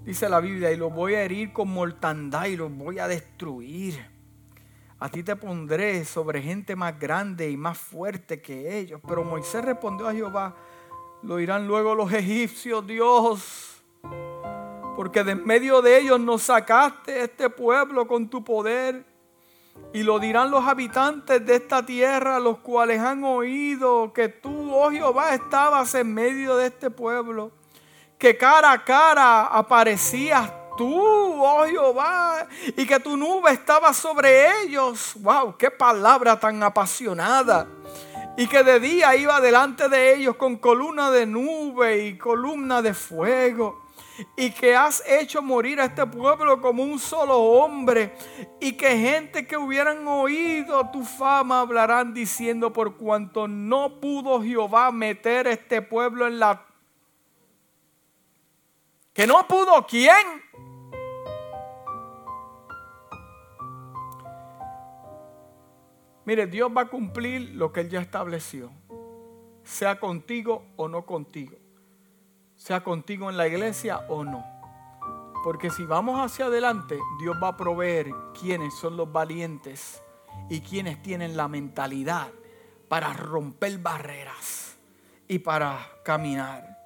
Dice 0.06 0.30
la 0.30 0.40
Biblia, 0.40 0.72
y 0.72 0.78
los 0.78 0.94
voy 0.94 1.16
a 1.16 1.24
herir 1.24 1.52
con 1.52 1.68
mortandad 1.68 2.46
y 2.46 2.56
los 2.56 2.72
voy 2.72 3.00
a 3.00 3.08
destruir. 3.08 4.00
A 5.00 5.10
ti 5.10 5.24
te 5.24 5.36
pondré 5.36 6.06
sobre 6.06 6.42
gente 6.42 6.76
más 6.76 6.98
grande 6.98 7.50
y 7.50 7.58
más 7.58 7.78
fuerte 7.78 8.42
que 8.42 8.80
ellos. 8.80 9.02
Pero 9.06 9.24
Moisés 9.24 9.66
respondió 9.66 10.08
a 10.08 10.14
Jehová, 10.14 10.56
lo 11.24 11.40
irán 11.40 11.68
luego 11.68 11.96
los 11.96 12.14
egipcios, 12.14 12.86
Dios 12.88 13.76
porque 14.96 15.24
de 15.24 15.34
en 15.34 15.46
medio 15.46 15.82
de 15.82 16.00
ellos 16.00 16.20
nos 16.20 16.44
sacaste 16.44 17.22
este 17.22 17.50
pueblo 17.50 18.08
con 18.08 18.30
tu 18.30 18.44
poder. 18.44 19.06
Y 19.94 20.04
lo 20.04 20.20
dirán 20.20 20.52
los 20.52 20.64
habitantes 20.66 21.46
de 21.46 21.56
esta 21.56 21.86
tierra, 21.86 22.40
los 22.40 22.60
cuales 22.60 23.02
han 23.02 23.24
oído 23.26 24.14
que 24.14 24.30
tú, 24.30 24.74
oh 24.74 24.90
Jehová, 24.90 25.36
estabas 25.36 25.94
en 25.96 26.14
medio 26.14 26.56
de 26.56 26.68
este 26.68 26.90
pueblo. 26.90 27.52
Que 28.18 28.38
cara 28.38 28.72
a 28.72 28.84
cara 28.84 29.46
aparecías 29.48 30.52
tú, 30.78 30.94
oh 30.98 31.66
Jehová, 31.66 32.48
y 32.76 32.86
que 32.86 33.00
tu 33.00 33.18
nube 33.18 33.52
estaba 33.52 33.94
sobre 33.94 34.64
ellos. 34.64 35.14
¡Wow! 35.16 35.58
¡Qué 35.58 35.72
palabra 35.72 36.40
tan 36.40 36.62
apasionada! 36.64 37.68
Y 38.38 38.48
que 38.48 38.64
de 38.64 38.80
día 38.80 39.16
iba 39.16 39.40
delante 39.40 39.88
de 39.88 40.16
ellos 40.16 40.36
con 40.36 40.58
columna 40.58 41.10
de 41.12 41.26
nube 41.26 42.06
y 42.06 42.18
columna 42.18 42.82
de 42.82 42.94
fuego 42.94 43.86
y 44.36 44.52
que 44.52 44.76
has 44.76 45.04
hecho 45.08 45.42
morir 45.42 45.80
a 45.80 45.86
este 45.86 46.06
pueblo 46.06 46.62
como 46.62 46.84
un 46.84 47.00
solo 47.00 47.38
hombre 47.38 48.14
y 48.60 48.74
que 48.74 48.98
gente 48.98 49.46
que 49.46 49.58
hubieran 49.58 50.08
oído 50.08 50.90
tu 50.92 51.04
fama 51.04 51.62
hablarán 51.62 52.14
diciendo 52.14 52.72
por 52.72 52.96
cuanto 52.96 53.48
no 53.48 54.00
pudo 54.00 54.42
Jehová 54.42 54.92
meter 54.92 55.48
este 55.48 55.82
pueblo 55.82 56.28
en 56.28 56.40
la... 56.40 56.66
¿Que 59.16 59.26
no 59.26 59.48
pudo 59.48 59.88
quién? 59.88 60.44
Mire, 66.26 66.46
Dios 66.46 66.70
va 66.76 66.82
a 66.82 66.88
cumplir 66.88 67.56
lo 67.56 67.72
que 67.72 67.82
Él 67.82 67.90
ya 67.90 68.02
estableció, 68.02 68.72
sea 69.64 70.00
contigo 70.00 70.66
o 70.76 70.88
no 70.88 71.08
contigo 71.08 71.58
sea 72.56 72.84
contigo 72.84 73.30
en 73.30 73.38
la 73.38 73.48
iglesia 73.48 74.06
o 74.10 74.24
no. 74.24 74.44
Porque 75.44 75.70
si 75.70 75.84
vamos 75.86 76.20
hacia 76.20 76.46
adelante, 76.46 76.98
Dios 77.20 77.38
va 77.42 77.50
a 77.50 77.58
proveer 77.58 78.12
quiénes 78.40 78.74
son 78.74 78.98
los 78.98 79.12
valientes 79.12 80.02
y 80.50 80.62
quienes 80.62 81.02
tienen 81.02 81.38
la 81.38 81.48
mentalidad 81.48 82.30
para 82.88 83.14
romper 83.14 83.78
barreras 83.78 84.78
y 85.28 85.40
para 85.40 85.78
caminar. 86.04 86.80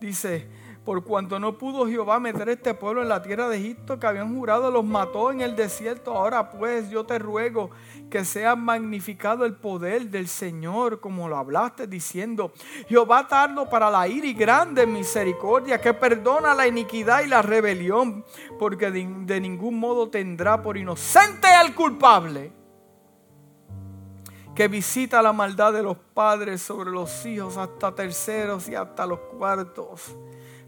Dice, 0.00 0.48
por 0.86 1.02
cuanto 1.02 1.40
no 1.40 1.58
pudo 1.58 1.88
Jehová 1.88 2.20
meter 2.20 2.48
este 2.48 2.72
pueblo 2.72 3.02
en 3.02 3.08
la 3.08 3.20
tierra 3.20 3.48
de 3.48 3.56
Egipto 3.56 3.98
que 3.98 4.06
habían 4.06 4.32
jurado, 4.32 4.70
los 4.70 4.84
mató 4.84 5.32
en 5.32 5.40
el 5.40 5.56
desierto. 5.56 6.16
Ahora 6.16 6.48
pues 6.48 6.88
yo 6.90 7.04
te 7.04 7.18
ruego 7.18 7.70
que 8.08 8.24
sea 8.24 8.54
magnificado 8.54 9.44
el 9.44 9.54
poder 9.54 10.10
del 10.10 10.28
Señor, 10.28 11.00
como 11.00 11.28
lo 11.28 11.38
hablaste 11.38 11.88
diciendo, 11.88 12.52
Jehová 12.88 13.26
tardo 13.26 13.68
para 13.68 13.90
la 13.90 14.06
ira 14.06 14.28
y 14.28 14.34
grande 14.34 14.86
misericordia, 14.86 15.80
que 15.80 15.92
perdona 15.92 16.54
la 16.54 16.68
iniquidad 16.68 17.24
y 17.24 17.26
la 17.26 17.42
rebelión, 17.42 18.24
porque 18.56 18.92
de, 18.92 19.08
de 19.22 19.40
ningún 19.40 19.80
modo 19.80 20.08
tendrá 20.08 20.62
por 20.62 20.76
inocente 20.76 21.48
al 21.48 21.74
culpable 21.74 22.52
que 24.56 24.68
visita 24.68 25.22
la 25.22 25.32
maldad 25.32 25.72
de 25.72 25.82
los 25.82 25.96
padres 25.96 26.62
sobre 26.62 26.90
los 26.90 27.24
hijos 27.26 27.56
hasta 27.56 27.94
terceros 27.94 28.68
y 28.68 28.74
hasta 28.74 29.06
los 29.06 29.20
cuartos 29.38 30.16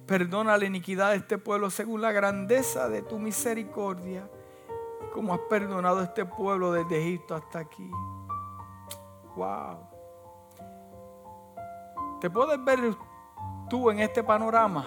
Perdona 0.09 0.57
la 0.57 0.65
iniquidad 0.65 1.11
de 1.11 1.17
este 1.17 1.37
pueblo 1.37 1.69
según 1.69 2.01
la 2.01 2.13
grandeza 2.13 2.89
de 2.89 3.03
tu 3.03 3.19
misericordia, 3.19 4.27
como 5.13 5.35
has 5.35 5.41
perdonado 5.51 5.99
a 5.99 6.05
este 6.05 6.25
pueblo 6.25 6.73
desde 6.73 6.99
Egipto 6.99 7.35
hasta 7.35 7.59
aquí. 7.59 7.91
Wow. 9.37 9.77
Te 12.23 12.31
puedes 12.31 12.65
ver 12.65 12.79
tú 13.69 13.91
en 13.91 14.01
este 14.01 14.25
panorama? 14.25 14.87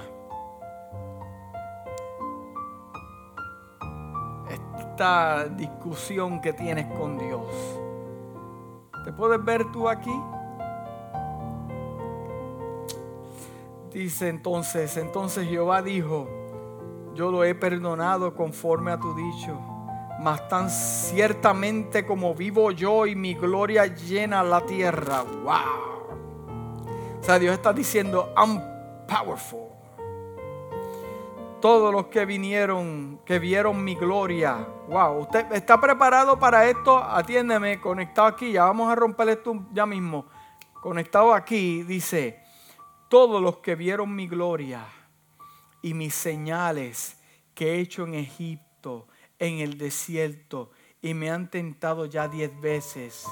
Esta 4.49 5.47
discusión 5.49 6.41
que 6.41 6.52
tienes 6.52 6.88
con 6.97 7.20
Dios. 7.20 7.81
¿Te 9.04 9.12
puedes 9.12 9.43
ver 9.43 9.72
tú 9.72 9.89
aquí? 9.89 10.14
Dice 13.91 14.30
entonces, 14.30 14.95
entonces 14.95 15.47
Jehová 15.47 15.82
dijo, 15.82 16.28
yo 17.14 17.30
lo 17.30 17.43
he 17.43 17.54
perdonado 17.56 18.34
conforme 18.36 18.91
a 18.91 18.99
tu 18.99 19.14
dicho, 19.14 19.60
mas 20.22 20.47
tan 20.47 20.70
ciertamente 20.70 22.06
como 22.06 22.34
vivo 22.34 22.72
yo 22.72 23.06
y 23.06 23.16
mi 23.16 23.34
gloria 23.34 23.88
llena 23.88 24.43
la 24.43 24.62
tierra. 24.62 25.24
Wow. 25.24 25.91
O 27.20 27.24
sea, 27.24 27.38
Dios 27.38 27.54
está 27.54 27.74
diciendo, 27.74 28.34
I'm 28.38 28.62
powerful. 29.08 29.68
Todos 31.60 31.93
los 31.93 32.08
que 32.08 32.26
vinieron, 32.26 33.20
que 33.26 33.39
vieron 33.39 33.84
mi 33.84 33.95
gloria. 33.95 34.66
Wow, 34.92 35.20
usted 35.20 35.50
está 35.54 35.80
preparado 35.80 36.38
para 36.38 36.70
esto. 36.70 36.98
Atiéndeme, 37.02 37.80
conectado 37.80 38.28
aquí. 38.28 38.52
Ya 38.52 38.66
vamos 38.66 38.92
a 38.92 38.96
romper 38.96 39.30
esto 39.30 39.66
ya 39.72 39.86
mismo. 39.86 40.26
Conectado 40.82 41.34
aquí, 41.34 41.84
dice, 41.84 42.44
todos 43.08 43.42
los 43.42 43.60
que 43.60 43.76
vieron 43.76 44.14
mi 44.14 44.28
gloria 44.28 44.86
y 45.82 45.94
mis 45.94 46.14
señales 46.14 47.18
que 47.54 47.72
he 47.72 47.80
hecho 47.80 48.04
en 48.06 48.16
Egipto, 48.16 49.08
en 49.39 49.60
el 49.60 49.78
desierto, 49.78 50.72
y 51.02 51.14
me 51.14 51.32
han 51.32 51.50
tentado 51.50 52.06
ya 52.06 52.28
diez 52.28 52.52
veces, 52.60 53.26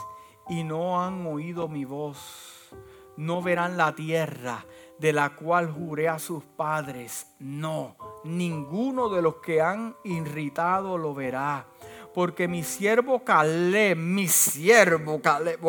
y 0.47 0.63
no 0.63 1.03
han 1.03 1.27
oído 1.27 1.67
mi 1.67 1.83
voz, 1.83 2.69
no 3.17 3.41
verán 3.41 3.75
la 3.75 3.93
tierra 3.95 4.63
de 4.99 5.13
la 5.13 5.35
cual 5.35 5.71
juré 5.71 6.07
a 6.07 6.19
sus 6.19 6.43
padres. 6.43 7.27
No, 7.39 7.95
ninguno 8.23 9.09
de 9.09 9.21
los 9.21 9.35
que 9.35 9.61
han 9.61 9.95
irritado 10.03 10.97
lo 10.97 11.13
verá. 11.13 11.65
Porque 12.13 12.47
mi 12.47 12.63
siervo 12.63 13.23
Caleb, 13.23 13.97
mi 13.97 14.27
siervo 14.27 15.21
Caleb, 15.21 15.59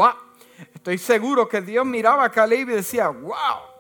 estoy 0.74 0.99
seguro 0.99 1.49
que 1.49 1.61
Dios 1.61 1.87
miraba 1.87 2.24
a 2.24 2.31
Caleb 2.31 2.70
y 2.70 2.72
decía, 2.72 3.09
wow, 3.09 3.70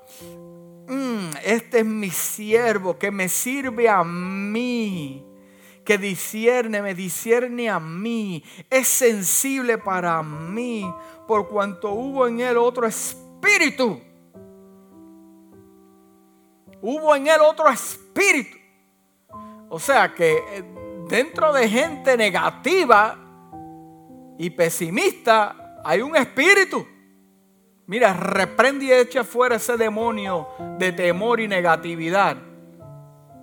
Mm, 0.90 1.30
este 1.44 1.78
es 1.78 1.86
mi 1.86 2.10
siervo 2.10 2.98
que 2.98 3.12
me 3.12 3.28
sirve 3.28 3.88
a 3.88 4.02
mí, 4.02 5.24
que 5.84 5.96
discierne, 5.98 6.82
me 6.82 6.96
discierne 6.96 7.70
a 7.70 7.78
mí, 7.78 8.42
es 8.68 8.88
sensible 8.88 9.78
para 9.78 10.20
mí, 10.24 10.92
por 11.28 11.48
cuanto 11.48 11.92
hubo 11.92 12.26
en 12.26 12.40
él 12.40 12.56
otro 12.56 12.88
espíritu. 12.88 14.00
Hubo 16.82 17.14
en 17.14 17.26
él 17.26 17.40
otro 17.40 17.68
espíritu. 17.68 18.56
O 19.68 19.78
sea 19.78 20.14
que 20.14 20.32
eh, 20.32 20.64
dentro 21.08 21.52
de 21.52 21.68
gente 21.68 22.16
negativa 22.16 23.16
y 24.38 24.50
pesimista 24.50 25.80
hay 25.84 26.02
un 26.02 26.16
espíritu. 26.16 26.86
Mira, 27.86 28.14
reprende 28.14 28.84
y 28.84 28.92
echa 28.92 29.24
fuera 29.24 29.56
ese 29.56 29.76
demonio 29.76 30.48
de 30.78 30.92
temor 30.92 31.40
y 31.40 31.48
negatividad. 31.48 32.36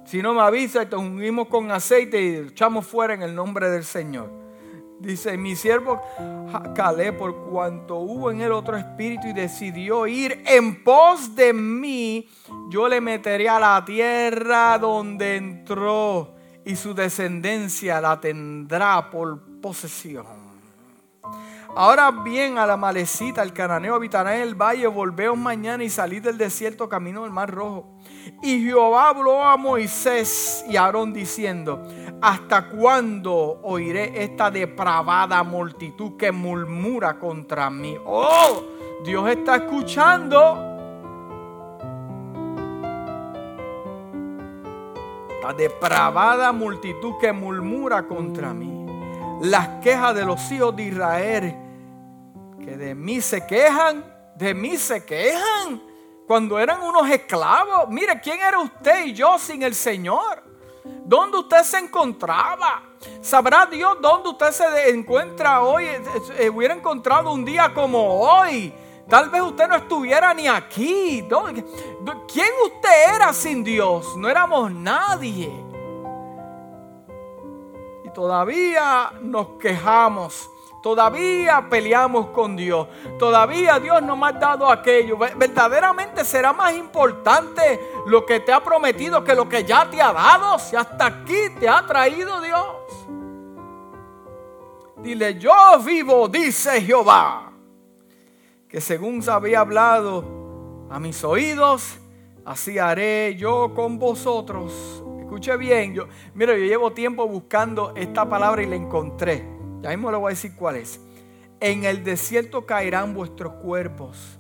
Si 0.05 0.21
no 0.21 0.33
me 0.33 0.41
avisa, 0.41 0.87
te 0.87 0.95
ungimos 0.95 1.49
con 1.49 1.69
aceite 1.69 2.21
y 2.21 2.35
echamos 2.47 2.87
fuera 2.87 3.13
en 3.13 3.23
el 3.23 3.35
nombre 3.35 3.69
del 3.69 3.83
Señor. 3.83 4.46
Dice, 4.99 5.37
mi 5.37 5.55
siervo 5.55 6.01
Calé, 6.73 7.13
por 7.13 7.35
cuanto 7.49 7.97
hubo 7.97 8.31
en 8.31 8.41
él 8.41 8.51
otro 8.51 8.77
espíritu 8.77 9.27
y 9.27 9.33
decidió 9.33 10.07
ir 10.07 10.43
en 10.45 10.83
pos 10.83 11.35
de 11.35 11.53
mí, 11.53 12.27
yo 12.69 12.87
le 12.87 12.99
meteré 12.99 13.47
a 13.47 13.59
la 13.59 13.85
tierra 13.85 14.77
donde 14.79 15.35
entró 15.35 16.35
y 16.65 16.75
su 16.75 16.93
descendencia 16.93 18.01
la 18.01 18.19
tendrá 18.19 19.09
por 19.09 19.61
posesión. 19.61 20.46
Ahora 21.79 22.09
bien, 22.09 22.57
a 22.57 22.65
la 22.65 22.75
malecita, 22.75 23.43
el 23.43 23.53
cananeo 23.53 23.93
habitará 23.93 24.35
en 24.35 24.41
el 24.41 24.55
valle, 24.55 24.87
volveos 24.87 25.37
mañana 25.37 25.83
y 25.83 25.91
salid 25.91 26.23
del 26.23 26.35
desierto 26.35 26.89
camino 26.89 27.21
del 27.21 27.29
mar 27.29 27.51
rojo. 27.51 27.85
Y 28.41 28.63
Jehová 28.63 29.09
habló 29.09 29.43
a 29.43 29.57
Moisés 29.57 30.65
y 30.67 30.75
a 30.75 30.85
Aarón 30.85 31.13
diciendo, 31.13 31.83
¿hasta 32.19 32.67
cuándo 32.69 33.61
oiré 33.61 34.23
esta 34.23 34.49
depravada 34.49 35.43
multitud 35.43 36.17
que 36.17 36.31
murmura 36.31 37.19
contra 37.19 37.69
mí? 37.69 37.95
Oh, 38.03 38.63
Dios 39.05 39.29
está 39.29 39.57
escuchando. 39.57 40.55
La 45.43 45.53
depravada 45.55 46.51
multitud 46.51 47.19
que 47.21 47.31
murmura 47.31 48.07
contra 48.07 48.51
mí. 48.51 48.83
Las 49.43 49.67
quejas 49.83 50.15
de 50.15 50.25
los 50.25 50.51
hijos 50.51 50.75
de 50.75 50.81
Israel 50.81 51.66
que 52.67 52.75
de 52.75 52.93
mí 52.93 53.21
se 53.21 53.47
quejan, 53.47 54.03
de 54.35 54.53
mí 54.53 54.75
se 54.75 55.05
quejan. 55.05 55.81
Cuando 56.27 56.59
eran 56.59 56.83
unos 56.83 57.09
esclavos, 57.09 57.87
mire, 57.87 58.19
¿quién 58.19 58.41
era 58.41 58.59
usted 58.59 59.05
y 59.05 59.13
yo 59.13 59.39
sin 59.39 59.63
el 59.63 59.73
Señor? 59.73 60.43
¿Dónde 60.83 61.37
usted 61.37 61.63
se 61.63 61.77
encontraba? 61.77 62.83
¿Sabrá 63.21 63.65
Dios 63.67 63.97
dónde 64.01 64.27
usted 64.27 64.51
se 64.51 64.89
encuentra 64.89 65.61
hoy? 65.61 65.85
Eh, 65.85 66.01
eh, 66.39 66.49
hubiera 66.49 66.73
encontrado 66.73 67.31
un 67.31 67.45
día 67.45 67.73
como 67.73 68.19
hoy. 68.19 68.73
Tal 69.07 69.29
vez 69.29 69.43
usted 69.43 69.69
no 69.69 69.77
estuviera 69.77 70.33
ni 70.33 70.49
aquí. 70.49 71.25
¿Quién 71.25 72.49
usted 72.65 73.15
era 73.15 73.31
sin 73.31 73.63
Dios? 73.63 74.17
No 74.17 74.27
éramos 74.27 74.69
nadie. 74.73 75.49
Y 78.03 78.09
todavía 78.09 79.13
nos 79.21 79.51
quejamos 79.57 80.49
Todavía 80.87 81.67
peleamos 81.69 82.27
con 82.27 82.55
Dios. 82.55 82.87
Todavía 83.19 83.77
Dios 83.77 84.01
no 84.01 84.15
me 84.15 84.27
ha 84.27 84.31
dado 84.31 84.71
aquello. 84.71 85.17
Verdaderamente 85.17 86.23
será 86.23 86.53
más 86.53 86.73
importante 86.73 87.77
lo 88.05 88.25
que 88.25 88.39
te 88.39 88.53
ha 88.53 88.63
prometido 88.63 89.21
que 89.21 89.35
lo 89.35 89.49
que 89.49 89.65
ya 89.65 89.89
te 89.89 90.01
ha 90.01 90.13
dado. 90.13 90.57
Si 90.57 90.77
hasta 90.77 91.07
aquí 91.07 91.49
te 91.59 91.67
ha 91.67 91.85
traído 91.85 92.39
Dios. 92.39 92.65
Dile, 94.99 95.37
yo 95.37 95.77
vivo, 95.85 96.29
dice 96.29 96.81
Jehová, 96.81 97.51
que 98.69 98.79
según 98.79 99.21
se 99.21 99.29
había 99.29 99.59
hablado 99.59 100.23
a 100.89 101.01
mis 101.01 101.21
oídos, 101.25 101.97
así 102.45 102.79
haré 102.79 103.35
yo 103.35 103.73
con 103.75 103.99
vosotros. 103.99 105.03
Escuche 105.19 105.57
bien, 105.57 105.93
yo, 105.93 106.07
mira, 106.33 106.53
yo 106.53 106.63
llevo 106.63 106.93
tiempo 106.93 107.27
buscando 107.27 107.91
esta 107.93 108.29
palabra 108.29 108.63
y 108.63 108.67
la 108.67 108.77
encontré. 108.77 109.56
Ya 109.87 109.95
mismo 109.95 110.11
le 110.11 110.17
voy 110.17 110.31
a 110.31 110.35
decir 110.35 110.53
cuál 110.53 110.75
es. 110.75 110.99
En 111.61 111.85
el 111.85 112.03
desierto 112.03 112.65
caerán 112.65 113.13
vuestros 113.13 113.53
cuerpos. 113.53 114.37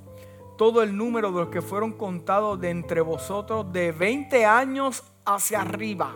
Todo 0.57 0.83
el 0.83 0.97
número 0.97 1.31
de 1.31 1.39
los 1.39 1.47
que 1.47 1.61
fueron 1.61 1.93
contados 1.93 2.59
de 2.59 2.69
entre 2.69 2.99
vosotros 2.99 3.71
de 3.71 3.93
20 3.93 4.45
años 4.45 5.05
hacia 5.23 5.61
arriba. 5.61 6.13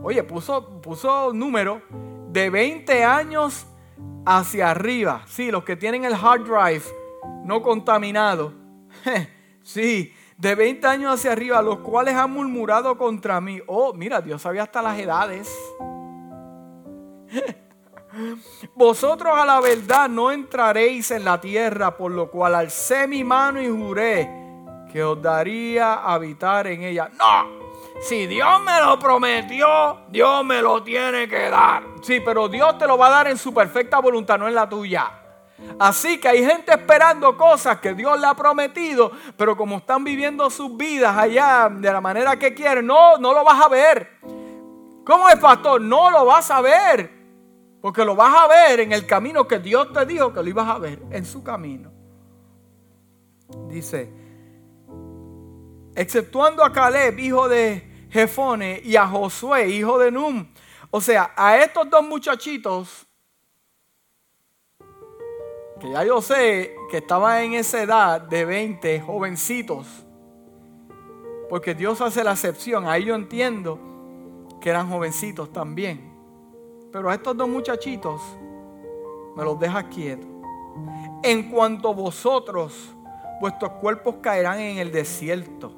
Oye, 0.00 0.22
puso, 0.22 0.80
puso 0.80 1.32
número 1.32 1.82
de 2.28 2.50
20 2.50 3.02
años 3.02 3.66
hacia 4.24 4.70
arriba. 4.70 5.24
Sí, 5.26 5.50
los 5.50 5.64
que 5.64 5.74
tienen 5.74 6.04
el 6.04 6.14
hard 6.14 6.44
drive 6.44 6.84
no 7.44 7.62
contaminado. 7.62 8.52
sí, 9.64 10.14
de 10.38 10.54
20 10.54 10.86
años 10.86 11.14
hacia 11.14 11.32
arriba, 11.32 11.60
los 11.62 11.78
cuales 11.78 12.14
han 12.14 12.30
murmurado 12.30 12.96
contra 12.96 13.40
mí. 13.40 13.60
Oh, 13.66 13.92
mira, 13.92 14.20
Dios 14.20 14.40
sabía 14.40 14.62
hasta 14.62 14.82
las 14.82 14.96
edades. 15.00 15.52
Vosotros 18.74 19.32
a 19.36 19.44
la 19.44 19.60
verdad 19.60 20.08
no 20.08 20.30
entraréis 20.30 21.10
en 21.10 21.24
la 21.24 21.40
tierra, 21.40 21.96
por 21.96 22.10
lo 22.12 22.30
cual 22.30 22.54
alcé 22.54 23.06
mi 23.06 23.24
mano 23.24 23.60
y 23.60 23.68
juré 23.68 24.28
que 24.92 25.02
os 25.02 25.20
daría 25.20 25.94
habitar 25.94 26.66
en 26.66 26.82
ella. 26.82 27.10
No, 27.18 27.62
si 28.00 28.26
Dios 28.26 28.60
me 28.60 28.78
lo 28.80 28.98
prometió, 28.98 30.02
Dios 30.08 30.44
me 30.44 30.60
lo 30.60 30.82
tiene 30.82 31.28
que 31.28 31.48
dar. 31.48 31.82
Sí, 32.02 32.20
pero 32.20 32.48
Dios 32.48 32.76
te 32.78 32.86
lo 32.86 32.98
va 32.98 33.06
a 33.06 33.10
dar 33.10 33.28
en 33.28 33.38
su 33.38 33.54
perfecta 33.54 34.00
voluntad, 34.00 34.38
no 34.38 34.48
en 34.48 34.54
la 34.54 34.68
tuya. 34.68 35.10
Así 35.78 36.18
que 36.18 36.28
hay 36.28 36.44
gente 36.44 36.72
esperando 36.72 37.36
cosas 37.36 37.78
que 37.78 37.94
Dios 37.94 38.20
le 38.20 38.26
ha 38.26 38.34
prometido, 38.34 39.12
pero 39.36 39.56
como 39.56 39.76
están 39.78 40.04
viviendo 40.04 40.50
sus 40.50 40.76
vidas 40.76 41.16
allá 41.16 41.68
de 41.70 41.92
la 41.92 42.00
manera 42.00 42.36
que 42.36 42.52
quieren, 42.52 42.86
no, 42.86 43.16
no 43.18 43.32
lo 43.32 43.44
vas 43.44 43.62
a 43.62 43.68
ver. 43.68 44.18
¿Cómo 45.04 45.28
es, 45.28 45.36
pastor? 45.36 45.80
No 45.80 46.10
lo 46.10 46.24
vas 46.24 46.50
a 46.50 46.60
ver. 46.60 47.21
Porque 47.82 48.04
lo 48.04 48.14
vas 48.14 48.32
a 48.32 48.46
ver 48.46 48.78
en 48.78 48.92
el 48.92 49.06
camino 49.06 49.46
que 49.46 49.58
Dios 49.58 49.92
te 49.92 50.06
dijo 50.06 50.32
que 50.32 50.40
lo 50.40 50.48
ibas 50.48 50.68
a 50.68 50.78
ver, 50.78 51.02
en 51.10 51.26
su 51.26 51.42
camino. 51.42 51.90
Dice, 53.68 54.08
exceptuando 55.96 56.64
a 56.64 56.72
Caleb, 56.72 57.18
hijo 57.18 57.48
de 57.48 58.06
Jefone, 58.08 58.80
y 58.84 58.94
a 58.94 59.08
Josué, 59.08 59.68
hijo 59.68 59.98
de 59.98 60.12
Num. 60.12 60.46
O 60.92 61.00
sea, 61.00 61.32
a 61.36 61.58
estos 61.58 61.90
dos 61.90 62.04
muchachitos, 62.04 63.04
que 65.80 65.90
ya 65.90 66.04
yo 66.04 66.22
sé 66.22 66.76
que 66.88 66.98
estaban 66.98 67.42
en 67.42 67.54
esa 67.54 67.82
edad 67.82 68.20
de 68.20 68.44
20, 68.44 69.00
jovencitos, 69.00 69.86
Porque 71.50 71.74
Dios 71.74 72.00
hace 72.00 72.24
la 72.24 72.32
excepción. 72.32 72.86
Ahí 72.86 73.04
yo 73.04 73.14
entiendo 73.14 73.78
que 74.60 74.70
eran 74.70 74.88
jovencitos 74.88 75.52
también. 75.52 76.11
Pero 76.92 77.10
a 77.10 77.14
estos 77.14 77.36
dos 77.36 77.48
muchachitos 77.48 78.20
me 79.34 79.42
los 79.44 79.58
deja 79.58 79.88
quietos. 79.88 80.28
En 81.22 81.50
cuanto 81.50 81.94
vosotros, 81.94 82.94
vuestros 83.40 83.72
cuerpos 83.72 84.16
caerán 84.20 84.60
en 84.60 84.78
el 84.78 84.92
desierto 84.92 85.72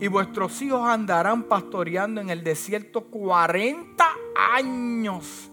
y 0.00 0.08
vuestros 0.08 0.60
hijos 0.62 0.82
andarán 0.86 1.44
pastoreando 1.44 2.20
en 2.20 2.30
el 2.30 2.44
desierto 2.44 3.04
40 3.04 4.04
años. 4.52 5.50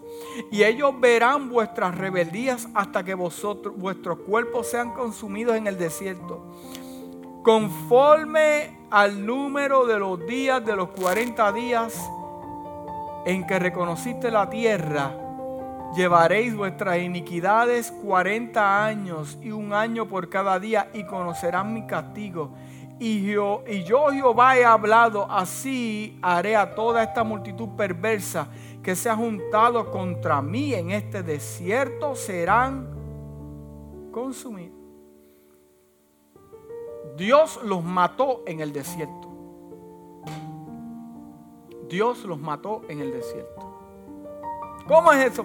Y 0.52 0.64
ellos 0.64 1.00
verán 1.00 1.50
vuestras 1.50 1.98
rebeldías 1.98 2.68
hasta 2.74 3.04
que 3.04 3.14
vosotros, 3.14 3.76
vuestros 3.78 4.20
cuerpos 4.20 4.68
sean 4.68 4.94
consumidos 4.94 5.56
en 5.56 5.68
el 5.68 5.78
desierto. 5.78 6.54
Conforme 7.44 8.78
al 8.90 9.26
número 9.26 9.86
de 9.86 9.98
los 10.00 10.26
días 10.26 10.64
de 10.66 10.76
los 10.76 10.90
40 10.90 11.52
días 11.54 12.12
en 13.26 13.46
que 13.46 13.60
reconociste 13.60 14.32
la 14.32 14.50
tierra, 14.50 15.14
llevaréis 15.96 16.56
vuestras 16.56 17.00
iniquidades 17.00 17.92
40 17.92 18.86
años 18.86 19.38
y 19.42 19.52
un 19.52 19.74
año 19.74 20.08
por 20.08 20.30
cada 20.30 20.60
día 20.60 20.90
y 20.94 21.04
conocerán 21.04 21.74
mi 21.74 21.86
castigo 21.86 22.52
y 23.04 23.24
yo, 23.24 23.64
y 23.68 23.84
yo 23.84 24.10
Jehová 24.12 24.60
he 24.60 24.64
hablado, 24.64 25.26
así 25.28 26.20
haré 26.22 26.56
a 26.56 26.76
toda 26.76 27.02
esta 27.02 27.24
multitud 27.24 27.70
perversa 27.70 28.48
que 28.84 28.96
se 28.96 29.10
ha 29.10 29.16
juntado 29.16 29.90
contra 29.90 30.40
mí 30.44 30.76
en 30.76 30.92
este 30.92 31.24
desierto, 31.24 32.14
serán 32.16 32.88
consumidos. 34.12 34.78
Dios 37.18 37.60
los 37.64 37.84
mató 37.84 38.44
en 38.46 38.60
el 38.60 38.72
desierto. 38.72 39.31
Dios 41.92 42.24
los 42.24 42.40
mató 42.40 42.84
en 42.88 43.02
el 43.02 43.12
desierto. 43.12 43.68
¿Cómo 44.88 45.12
es 45.12 45.34
eso? 45.34 45.44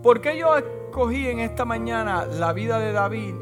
¿Por 0.00 0.20
qué 0.20 0.38
yo 0.38 0.56
escogí 0.56 1.26
en 1.26 1.40
esta 1.40 1.64
mañana 1.64 2.24
la 2.24 2.52
vida 2.52 2.78
de 2.78 2.92
David 2.92 3.34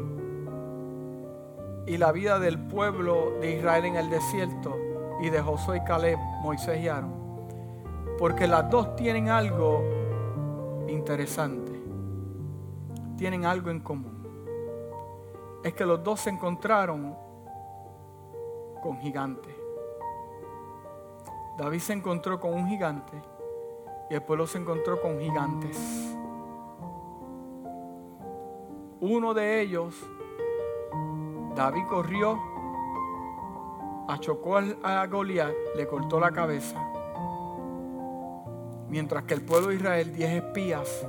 y 1.85 1.97
la 1.97 2.11
vida 2.11 2.39
del 2.39 2.57
pueblo 2.57 3.37
de 3.39 3.57
Israel 3.57 3.85
en 3.85 3.95
el 3.97 4.09
desierto 4.09 4.75
y 5.21 5.29
de 5.29 5.41
Josué 5.41 5.77
y 5.77 5.83
Caleb, 5.83 6.17
Moisés 6.41 6.81
y 6.81 6.87
Aarón? 6.87 7.13
Porque 8.17 8.47
las 8.47 8.71
dos 8.71 8.95
tienen 8.95 9.29
algo 9.29 9.83
interesante. 10.87 11.71
Tienen 13.17 13.45
algo 13.45 13.69
en 13.69 13.81
común. 13.81 14.18
Es 15.63 15.73
que 15.73 15.85
los 15.85 16.03
dos 16.03 16.21
se 16.21 16.29
encontraron 16.29 17.15
con 18.81 18.97
gigantes. 18.99 19.55
David 21.57 21.79
se 21.79 21.93
encontró 21.93 22.39
con 22.39 22.53
un 22.53 22.67
gigante 22.67 23.21
y 24.09 24.15
el 24.15 24.23
pueblo 24.23 24.47
se 24.47 24.57
encontró 24.57 25.01
con 25.01 25.19
gigantes. 25.19 25.77
Uno 29.01 29.33
de 29.33 29.61
ellos, 29.61 29.95
David 31.55 31.83
corrió, 31.89 32.39
achocó 34.07 34.57
a 34.57 35.05
Goliat, 35.07 35.53
le 35.75 35.87
cortó 35.87 36.19
la 36.19 36.31
cabeza. 36.31 36.81
Mientras 38.89 39.23
que 39.25 39.35
el 39.35 39.41
pueblo 39.41 39.67
de 39.67 39.75
Israel, 39.75 40.13
diez 40.13 40.31
espías, 40.31 41.05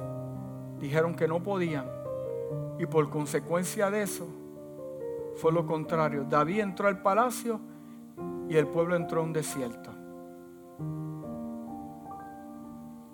dijeron 0.79 1.15
que 1.15 1.27
no 1.27 1.41
podían. 1.41 1.89
Y 2.79 2.87
por 2.87 3.09
consecuencia 3.09 3.91
de 3.91 4.03
eso, 4.03 4.27
fue 5.41 5.53
lo 5.53 5.67
contrario. 5.67 6.25
David 6.29 6.61
entró 6.61 6.87
al 6.87 7.01
palacio 7.01 7.61
y 8.49 8.57
el 8.57 8.67
pueblo 8.67 8.95
entró 8.95 9.23
a 9.23 9.25
un 9.25 9.33
desierto. 9.33 9.91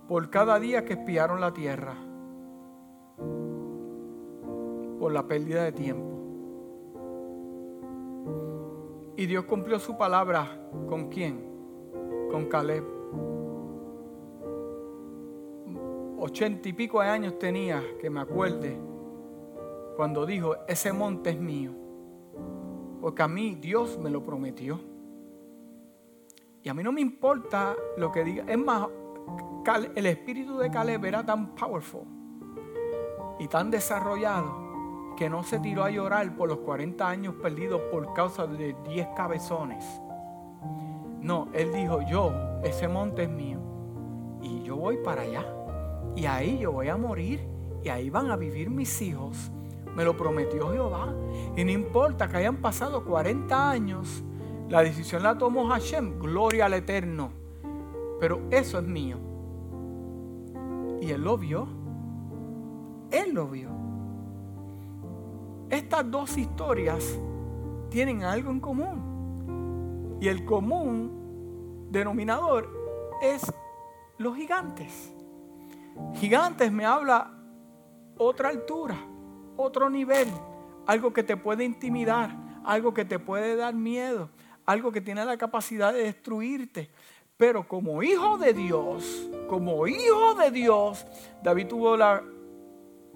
Por 0.08 0.28
cada 0.30 0.58
día 0.58 0.84
que 0.84 0.94
espiaron 0.94 1.40
la 1.40 1.52
tierra, 1.52 1.94
por 4.98 5.12
la 5.12 5.26
pérdida 5.26 5.62
de 5.62 5.72
tiempo. 5.72 6.12
Y 9.16 9.26
Dios 9.26 9.44
cumplió 9.44 9.78
su 9.78 9.96
palabra 9.96 10.68
con 10.88 11.08
quién? 11.08 11.44
Con 12.30 12.46
Caleb. 12.46 12.84
Ochenta 16.18 16.68
y 16.68 16.72
pico 16.72 17.00
de 17.00 17.08
años 17.08 17.38
tenía, 17.38 17.82
que 18.00 18.10
me 18.10 18.20
acuerde, 18.20 18.76
cuando 19.96 20.26
dijo, 20.26 20.56
ese 20.66 20.92
monte 20.92 21.30
es 21.30 21.40
mío. 21.40 21.85
Porque 23.06 23.22
a 23.22 23.28
mí 23.28 23.54
Dios 23.54 24.00
me 24.00 24.10
lo 24.10 24.24
prometió. 24.24 24.80
Y 26.60 26.68
a 26.68 26.74
mí 26.74 26.82
no 26.82 26.90
me 26.90 27.00
importa 27.00 27.76
lo 27.96 28.10
que 28.10 28.24
diga. 28.24 28.44
Es 28.48 28.58
más, 28.58 28.88
el 29.94 30.06
espíritu 30.06 30.58
de 30.58 30.68
Caleb 30.72 31.04
era 31.04 31.24
tan 31.24 31.54
powerful 31.54 32.02
y 33.38 33.46
tan 33.46 33.70
desarrollado 33.70 35.14
que 35.16 35.30
no 35.30 35.44
se 35.44 35.60
tiró 35.60 35.84
a 35.84 35.90
llorar 35.90 36.34
por 36.34 36.48
los 36.48 36.58
40 36.58 37.08
años 37.08 37.34
perdidos 37.40 37.80
por 37.92 38.12
causa 38.12 38.44
de 38.44 38.74
10 38.88 39.06
cabezones. 39.14 39.84
No, 41.20 41.46
él 41.52 41.72
dijo, 41.72 42.02
yo, 42.02 42.32
ese 42.64 42.88
monte 42.88 43.22
es 43.22 43.30
mío. 43.30 43.60
Y 44.42 44.64
yo 44.64 44.74
voy 44.74 44.96
para 44.96 45.22
allá. 45.22 45.46
Y 46.16 46.26
ahí 46.26 46.58
yo 46.58 46.72
voy 46.72 46.88
a 46.88 46.96
morir. 46.96 47.46
Y 47.84 47.88
ahí 47.88 48.10
van 48.10 48.32
a 48.32 48.36
vivir 48.36 48.68
mis 48.68 49.00
hijos. 49.00 49.52
Me 49.96 50.04
lo 50.04 50.16
prometió 50.16 50.70
Jehová. 50.70 51.12
Y 51.56 51.64
no 51.64 51.70
importa 51.72 52.28
que 52.28 52.36
hayan 52.36 52.58
pasado 52.58 53.04
40 53.04 53.70
años, 53.70 54.22
la 54.68 54.82
decisión 54.82 55.22
la 55.22 55.36
tomó 55.36 55.66
Hashem. 55.68 56.18
Gloria 56.20 56.66
al 56.66 56.74
Eterno. 56.74 57.30
Pero 58.20 58.42
eso 58.50 58.78
es 58.78 58.84
mío. 58.84 59.16
Y 61.00 61.10
él 61.10 61.22
lo 61.22 61.38
vio. 61.38 61.66
Él 63.10 63.32
lo 63.32 63.48
vio. 63.48 63.70
Estas 65.70 66.10
dos 66.10 66.36
historias 66.36 67.18
tienen 67.88 68.22
algo 68.22 68.50
en 68.50 68.60
común. 68.60 70.18
Y 70.20 70.28
el 70.28 70.44
común 70.44 71.88
denominador 71.90 72.68
es 73.22 73.50
los 74.18 74.36
gigantes. 74.36 75.12
Gigantes 76.14 76.70
me 76.70 76.84
habla 76.84 77.32
otra 78.18 78.48
altura, 78.48 78.96
otro 79.56 79.90
nivel, 79.90 80.28
algo 80.86 81.12
que 81.12 81.22
te 81.22 81.36
puede 81.36 81.64
intimidar, 81.64 82.30
algo 82.64 82.94
que 82.94 83.04
te 83.04 83.18
puede 83.18 83.56
dar 83.56 83.74
miedo, 83.74 84.28
algo 84.64 84.92
que 84.92 85.00
tiene 85.00 85.24
la 85.24 85.36
capacidad 85.36 85.92
de 85.92 86.04
destruirte. 86.04 86.90
Pero 87.36 87.68
como 87.68 88.02
hijo 88.02 88.38
de 88.38 88.54
Dios, 88.54 89.28
como 89.48 89.86
hijo 89.86 90.34
de 90.34 90.50
Dios, 90.50 91.06
David 91.42 91.66
tuvo 91.68 91.96
la 91.96 92.22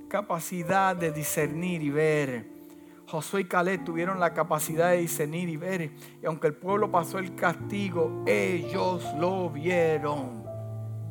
capacidad 0.09 0.95
de 0.95 1.11
discernir 1.11 1.83
y 1.83 1.91
ver. 1.91 2.61
Josué 3.07 3.41
y 3.41 3.45
Caleb 3.45 3.85
tuvieron 3.85 4.21
la 4.21 4.35
capacidad 4.35 4.91
de 4.91 4.99
discernir 4.99 5.49
y 5.49 5.57
ver. 5.57 5.91
Y 6.23 6.27
aunque 6.27 6.49
el 6.49 6.55
pueblo 6.55 6.91
pasó 6.91 7.19
el 7.19 7.35
castigo, 7.35 8.25
ellos 8.27 9.05
lo 9.19 9.51
vieron. 9.51 10.45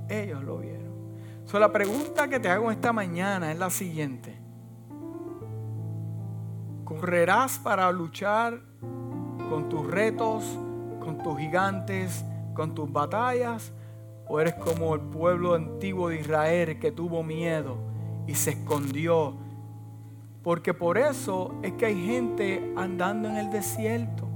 Ellos 0.07 0.43
lo 0.43 0.59
vieron. 0.59 0.79
So, 1.45 1.59
la 1.59 1.71
pregunta 1.71 2.27
que 2.27 2.39
te 2.39 2.47
hago 2.47 2.69
esta 2.71 2.93
mañana 2.93 3.51
es 3.51 3.57
la 3.57 3.69
siguiente. 3.69 4.37
¿Correrás 6.89 7.57
para 7.59 7.89
luchar 7.91 8.59
con 9.49 9.69
tus 9.69 9.87
retos, 9.87 10.43
con 10.99 11.23
tus 11.23 11.37
gigantes, 11.37 12.25
con 12.53 12.75
tus 12.75 12.91
batallas? 12.91 13.71
¿O 14.27 14.41
eres 14.41 14.55
como 14.55 14.93
el 14.93 15.01
pueblo 15.01 15.55
antiguo 15.55 16.09
de 16.09 16.19
Israel 16.19 16.79
que 16.79 16.91
tuvo 16.91 17.23
miedo? 17.23 17.89
y 18.29 18.35
se 18.35 18.51
escondió. 18.51 19.33
Porque 20.43 20.73
por 20.73 20.99
eso 20.99 21.55
es 21.63 21.73
que 21.73 21.87
hay 21.87 22.05
gente 22.05 22.73
andando 22.77 23.27
en 23.27 23.37
el 23.37 23.49
desierto. 23.49 24.27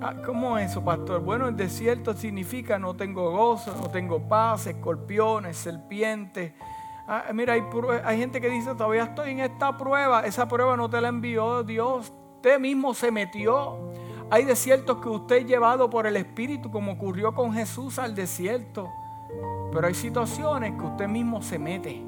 Ah, 0.00 0.14
¿Cómo 0.24 0.56
es 0.56 0.70
eso, 0.70 0.84
pastor? 0.84 1.20
Bueno, 1.22 1.48
el 1.48 1.56
desierto 1.56 2.14
significa 2.14 2.78
no 2.78 2.94
tengo 2.94 3.32
gozo, 3.32 3.74
no 3.80 3.90
tengo 3.90 4.28
paz, 4.28 4.68
escorpiones, 4.68 5.56
serpientes. 5.56 6.52
Ah, 7.06 7.24
mira, 7.34 7.52
hay, 7.52 7.62
hay 8.04 8.18
gente 8.18 8.40
que 8.40 8.48
dice, 8.48 8.74
todavía 8.74 9.04
estoy 9.04 9.32
en 9.32 9.40
esta 9.40 9.76
prueba. 9.76 10.24
Esa 10.24 10.48
prueba 10.48 10.76
no 10.76 10.88
te 10.88 11.00
la 11.00 11.08
envió 11.08 11.62
Dios. 11.62 12.12
Usted 12.36 12.58
mismo 12.58 12.94
se 12.94 13.10
metió. 13.10 13.92
Hay 14.30 14.44
desiertos 14.44 14.98
que 14.98 15.08
usted 15.08 15.36
ha 15.36 15.46
llevado 15.46 15.90
por 15.90 16.06
el 16.06 16.16
Espíritu, 16.16 16.70
como 16.70 16.92
ocurrió 16.92 17.34
con 17.34 17.52
Jesús 17.52 17.98
al 17.98 18.14
desierto. 18.14 18.90
Pero 19.72 19.86
hay 19.86 19.94
situaciones 19.94 20.72
que 20.78 20.86
usted 20.86 21.08
mismo 21.08 21.42
se 21.42 21.58
mete. 21.58 22.02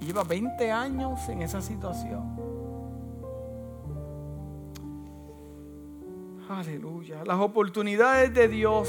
lleva 0.00 0.22
20 0.24 0.70
años 0.70 1.28
en 1.28 1.42
esa 1.42 1.60
situación. 1.60 2.36
Aleluya. 6.48 7.24
Las 7.24 7.38
oportunidades 7.40 8.32
de 8.32 8.48
Dios 8.48 8.88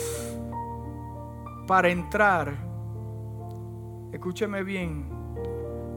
para 1.68 1.90
entrar, 1.90 2.69
escúcheme 4.12 4.64
bien, 4.64 5.06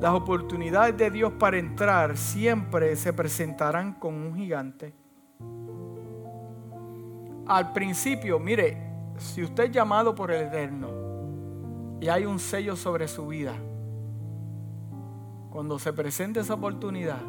las 0.00 0.12
oportunidades 0.14 0.96
de 0.96 1.10
Dios 1.10 1.32
para 1.34 1.58
entrar 1.58 2.16
siempre 2.16 2.96
se 2.96 3.12
presentarán 3.12 3.94
con 3.94 4.14
un 4.14 4.34
gigante. 4.34 4.94
Al 7.46 7.72
principio, 7.72 8.38
mire, 8.38 8.76
si 9.16 9.42
usted 9.42 9.64
es 9.64 9.70
llamado 9.70 10.14
por 10.14 10.30
el 10.30 10.46
Eterno 10.46 10.88
y 12.00 12.08
hay 12.08 12.24
un 12.24 12.38
sello 12.38 12.74
sobre 12.76 13.06
su 13.06 13.28
vida, 13.28 13.54
cuando 15.50 15.78
se 15.78 15.92
presente 15.92 16.40
esa 16.40 16.54
oportunidad, 16.54 17.20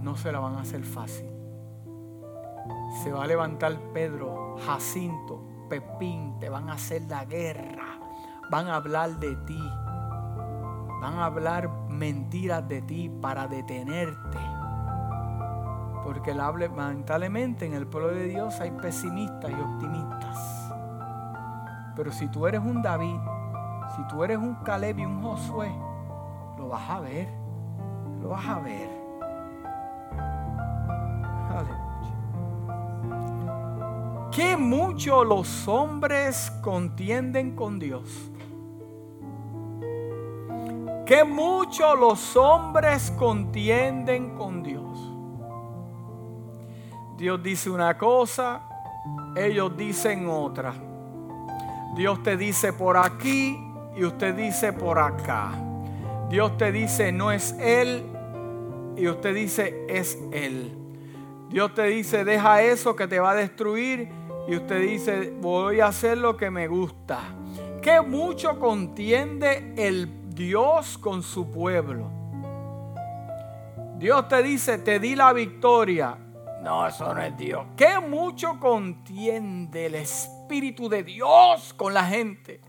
no 0.00 0.16
se 0.16 0.32
la 0.32 0.40
van 0.40 0.54
a 0.54 0.62
hacer 0.62 0.82
fácil. 0.82 1.26
Se 3.02 3.12
va 3.12 3.24
a 3.24 3.26
levantar 3.26 3.78
Pedro, 3.92 4.56
Jacinto, 4.66 5.66
Pepín, 5.68 6.38
te 6.40 6.48
van 6.48 6.70
a 6.70 6.72
hacer 6.72 7.02
la 7.02 7.24
guerra, 7.26 7.77
van 8.50 8.68
a 8.68 8.76
hablar 8.76 9.10
de 9.18 9.36
ti, 9.36 9.62
van 11.00 11.14
a 11.14 11.26
hablar 11.26 11.70
mentiras 11.88 12.66
de 12.68 12.82
ti 12.82 13.10
para 13.20 13.46
detenerte. 13.46 14.38
Porque 16.04 16.34
lamentablemente 16.34 17.66
en 17.66 17.74
el 17.74 17.86
pueblo 17.86 18.08
de 18.08 18.24
Dios 18.28 18.60
hay 18.60 18.70
pesimistas 18.70 19.50
y 19.50 19.54
optimistas. 19.54 20.72
Pero 21.94 22.12
si 22.12 22.28
tú 22.28 22.46
eres 22.46 22.62
un 22.62 22.80
David, 22.80 23.20
si 23.96 24.02
tú 24.08 24.24
eres 24.24 24.38
un 24.38 24.54
Caleb 24.56 24.98
y 24.98 25.04
un 25.04 25.22
Josué, 25.22 25.70
lo 26.56 26.68
vas 26.68 26.88
a 26.88 27.00
ver, 27.00 27.28
lo 28.22 28.30
vas 28.30 28.46
a 28.46 28.60
ver. 28.60 29.08
Qué 34.30 34.56
mucho 34.56 35.24
los 35.24 35.66
hombres 35.66 36.52
contienden 36.62 37.56
con 37.56 37.80
Dios. 37.80 38.30
Qué 41.08 41.24
mucho 41.24 41.96
los 41.96 42.36
hombres 42.36 43.10
contienden 43.12 44.36
con 44.36 44.62
Dios. 44.62 44.84
Dios 47.16 47.42
dice 47.42 47.70
una 47.70 47.96
cosa, 47.96 48.68
ellos 49.34 49.74
dicen 49.74 50.28
otra. 50.28 50.74
Dios 51.96 52.22
te 52.22 52.36
dice 52.36 52.74
por 52.74 52.98
aquí 52.98 53.58
y 53.96 54.04
usted 54.04 54.34
dice 54.34 54.74
por 54.74 54.98
acá. 54.98 55.52
Dios 56.28 56.58
te 56.58 56.70
dice 56.72 57.10
no 57.10 57.32
es 57.32 57.52
Él 57.58 58.04
y 58.94 59.08
usted 59.08 59.34
dice 59.34 59.86
es 59.88 60.18
Él. 60.30 60.76
Dios 61.48 61.72
te 61.72 61.84
dice 61.84 62.22
deja 62.22 62.60
eso 62.60 62.94
que 62.94 63.08
te 63.08 63.18
va 63.18 63.30
a 63.30 63.34
destruir 63.34 64.10
y 64.46 64.56
usted 64.56 64.82
dice, 64.82 65.32
voy 65.40 65.80
a 65.80 65.86
hacer 65.86 66.18
lo 66.18 66.36
que 66.36 66.50
me 66.50 66.68
gusta. 66.68 67.20
Qué 67.80 68.02
mucho 68.02 68.60
contiende 68.60 69.72
el 69.78 70.27
Dios 70.38 70.96
con 70.98 71.24
su 71.24 71.50
pueblo. 71.50 72.08
Dios 73.96 74.28
te 74.28 74.40
dice, 74.40 74.78
te 74.78 75.00
di 75.00 75.16
la 75.16 75.32
victoria. 75.32 76.16
No, 76.62 76.86
eso 76.86 77.12
no 77.12 77.20
es 77.20 77.36
Dios. 77.36 77.66
Qué 77.76 77.98
mucho 77.98 78.60
contiende 78.60 79.86
el 79.86 79.96
Espíritu 79.96 80.88
de 80.88 81.02
Dios 81.02 81.74
con 81.74 81.92
la 81.92 82.04
gente. 82.04 82.60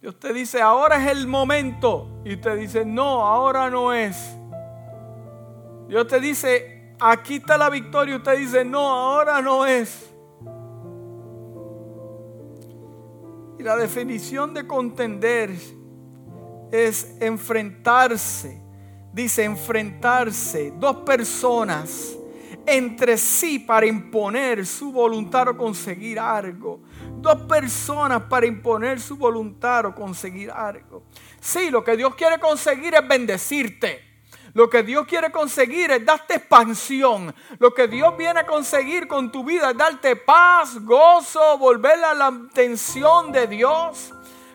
Dios 0.00 0.18
te 0.18 0.32
dice, 0.32 0.62
ahora 0.62 0.96
es 0.96 1.10
el 1.10 1.26
momento. 1.26 2.08
Y 2.24 2.34
usted 2.34 2.56
dice, 2.56 2.86
no, 2.86 3.26
ahora 3.26 3.68
no 3.68 3.92
es. 3.92 4.34
Dios 5.88 6.06
te 6.06 6.20
dice, 6.20 6.94
aquí 6.98 7.36
está 7.36 7.58
la 7.58 7.68
victoria. 7.68 8.16
Usted 8.16 8.38
dice, 8.38 8.64
no, 8.64 8.80
ahora 8.80 9.42
no 9.42 9.66
es. 9.66 10.11
La 13.62 13.76
definición 13.76 14.54
de 14.54 14.66
contender 14.66 15.50
es 16.72 17.14
enfrentarse. 17.20 18.60
Dice 19.12 19.44
enfrentarse 19.44 20.72
dos 20.78 20.96
personas 20.96 22.16
entre 22.66 23.16
sí 23.18 23.60
para 23.60 23.86
imponer 23.86 24.66
su 24.66 24.90
voluntad 24.90 25.48
o 25.48 25.56
conseguir 25.56 26.18
algo. 26.18 26.80
Dos 27.18 27.42
personas 27.42 28.22
para 28.24 28.46
imponer 28.46 29.00
su 29.00 29.16
voluntad 29.16 29.86
o 29.86 29.94
conseguir 29.94 30.50
algo. 30.50 31.04
Sí, 31.40 31.70
lo 31.70 31.84
que 31.84 31.96
Dios 31.96 32.16
quiere 32.16 32.40
conseguir 32.40 32.94
es 32.94 33.06
bendecirte. 33.06 34.11
Lo 34.54 34.68
que 34.68 34.82
Dios 34.82 35.06
quiere 35.06 35.32
conseguir 35.32 35.90
es 35.90 36.04
darte 36.04 36.34
expansión. 36.34 37.34
Lo 37.58 37.72
que 37.72 37.88
Dios 37.88 38.16
viene 38.16 38.40
a 38.40 38.46
conseguir 38.46 39.08
con 39.08 39.32
tu 39.32 39.44
vida 39.44 39.70
es 39.70 39.76
darte 39.76 40.16
paz, 40.16 40.78
gozo, 40.84 41.56
volver 41.56 42.04
a 42.04 42.12
la 42.12 42.26
atención 42.26 43.32
de 43.32 43.46
Dios. 43.46 44.12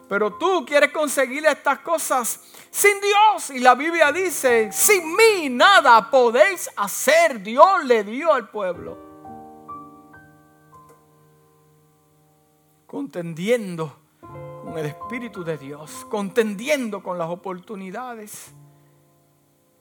Pero 0.08 0.34
tú 0.34 0.64
quieres 0.66 0.92
conseguir 0.92 1.46
estas 1.48 1.80
cosas 1.80 2.40
sin 2.70 2.94
Dios. 3.02 3.50
Y 3.50 3.60
la 3.60 3.74
Biblia 3.74 4.12
dice, 4.12 4.72
sin 4.72 5.16
mí 5.16 5.50
nada 5.50 6.12
podéis 6.12 6.70
hacer. 6.78 7.42
Dios 7.42 7.84
le 7.86 8.04
dio 8.04 8.32
al 8.32 8.50
pueblo. 8.50 8.98
Contendiendo 12.86 13.98
con 14.22 14.78
el 14.78 14.86
Espíritu 14.86 15.44
de 15.44 15.58
Dios. 15.58 16.06
Contendiendo 16.08 17.02
con 17.02 17.18
las 17.18 17.30
oportunidades. 17.30 18.54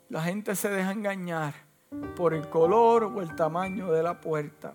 La 0.09 0.23
gente 0.23 0.55
se 0.55 0.69
deja 0.69 0.93
engañar 0.93 1.55
por 2.15 2.33
el 2.35 2.49
color 2.49 3.05
o 3.05 3.21
el 3.21 3.35
tamaño 3.35 3.91
de 3.91 4.03
la 4.03 4.21
puerta. 4.21 4.75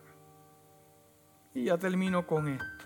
Y 1.54 1.66
ya 1.66 1.78
termino 1.78 2.28
con 2.28 2.48
esto. 2.48 2.86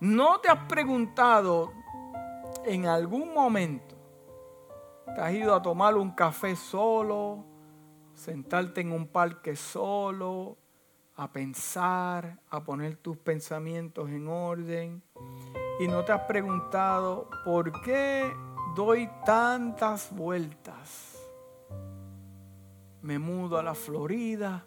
¿No 0.00 0.40
te 0.40 0.48
has 0.48 0.64
preguntado 0.66 1.72
en 2.64 2.86
algún 2.86 3.32
momento, 3.32 3.96
te 5.14 5.20
has 5.20 5.32
ido 5.32 5.54
a 5.54 5.62
tomar 5.62 5.96
un 5.96 6.10
café 6.12 6.56
solo, 6.56 7.44
sentarte 8.14 8.80
en 8.80 8.92
un 8.92 9.08
parque 9.08 9.56
solo, 9.56 10.56
a 11.16 11.30
pensar, 11.30 12.38
a 12.48 12.62
poner 12.62 12.96
tus 12.96 13.16
pensamientos 13.16 14.08
en 14.10 14.28
orden, 14.28 15.02
y 15.80 15.88
no 15.88 16.04
te 16.04 16.12
has 16.12 16.22
preguntado 16.22 17.28
por 17.44 17.80
qué 17.82 18.32
doy 18.74 19.08
tantas 19.24 20.14
vueltas. 20.14 21.16
Me 23.02 23.18
mudo 23.18 23.58
a 23.58 23.62
la 23.62 23.74
Florida, 23.74 24.64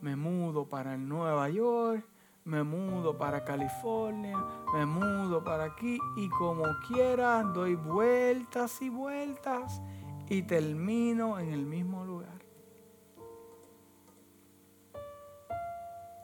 me 0.00 0.16
mudo 0.16 0.68
para 0.68 0.96
Nueva 0.96 1.48
York, 1.48 2.04
me 2.44 2.62
mudo 2.62 3.16
para 3.16 3.44
California, 3.44 4.36
me 4.74 4.86
mudo 4.86 5.44
para 5.44 5.64
aquí 5.64 5.98
y 6.16 6.28
como 6.30 6.64
quiera 6.88 7.42
doy 7.42 7.76
vueltas 7.76 8.82
y 8.82 8.88
vueltas 8.88 9.80
y 10.28 10.42
termino 10.42 11.38
en 11.38 11.52
el 11.52 11.66
mismo 11.66 12.04
lugar. 12.04 12.49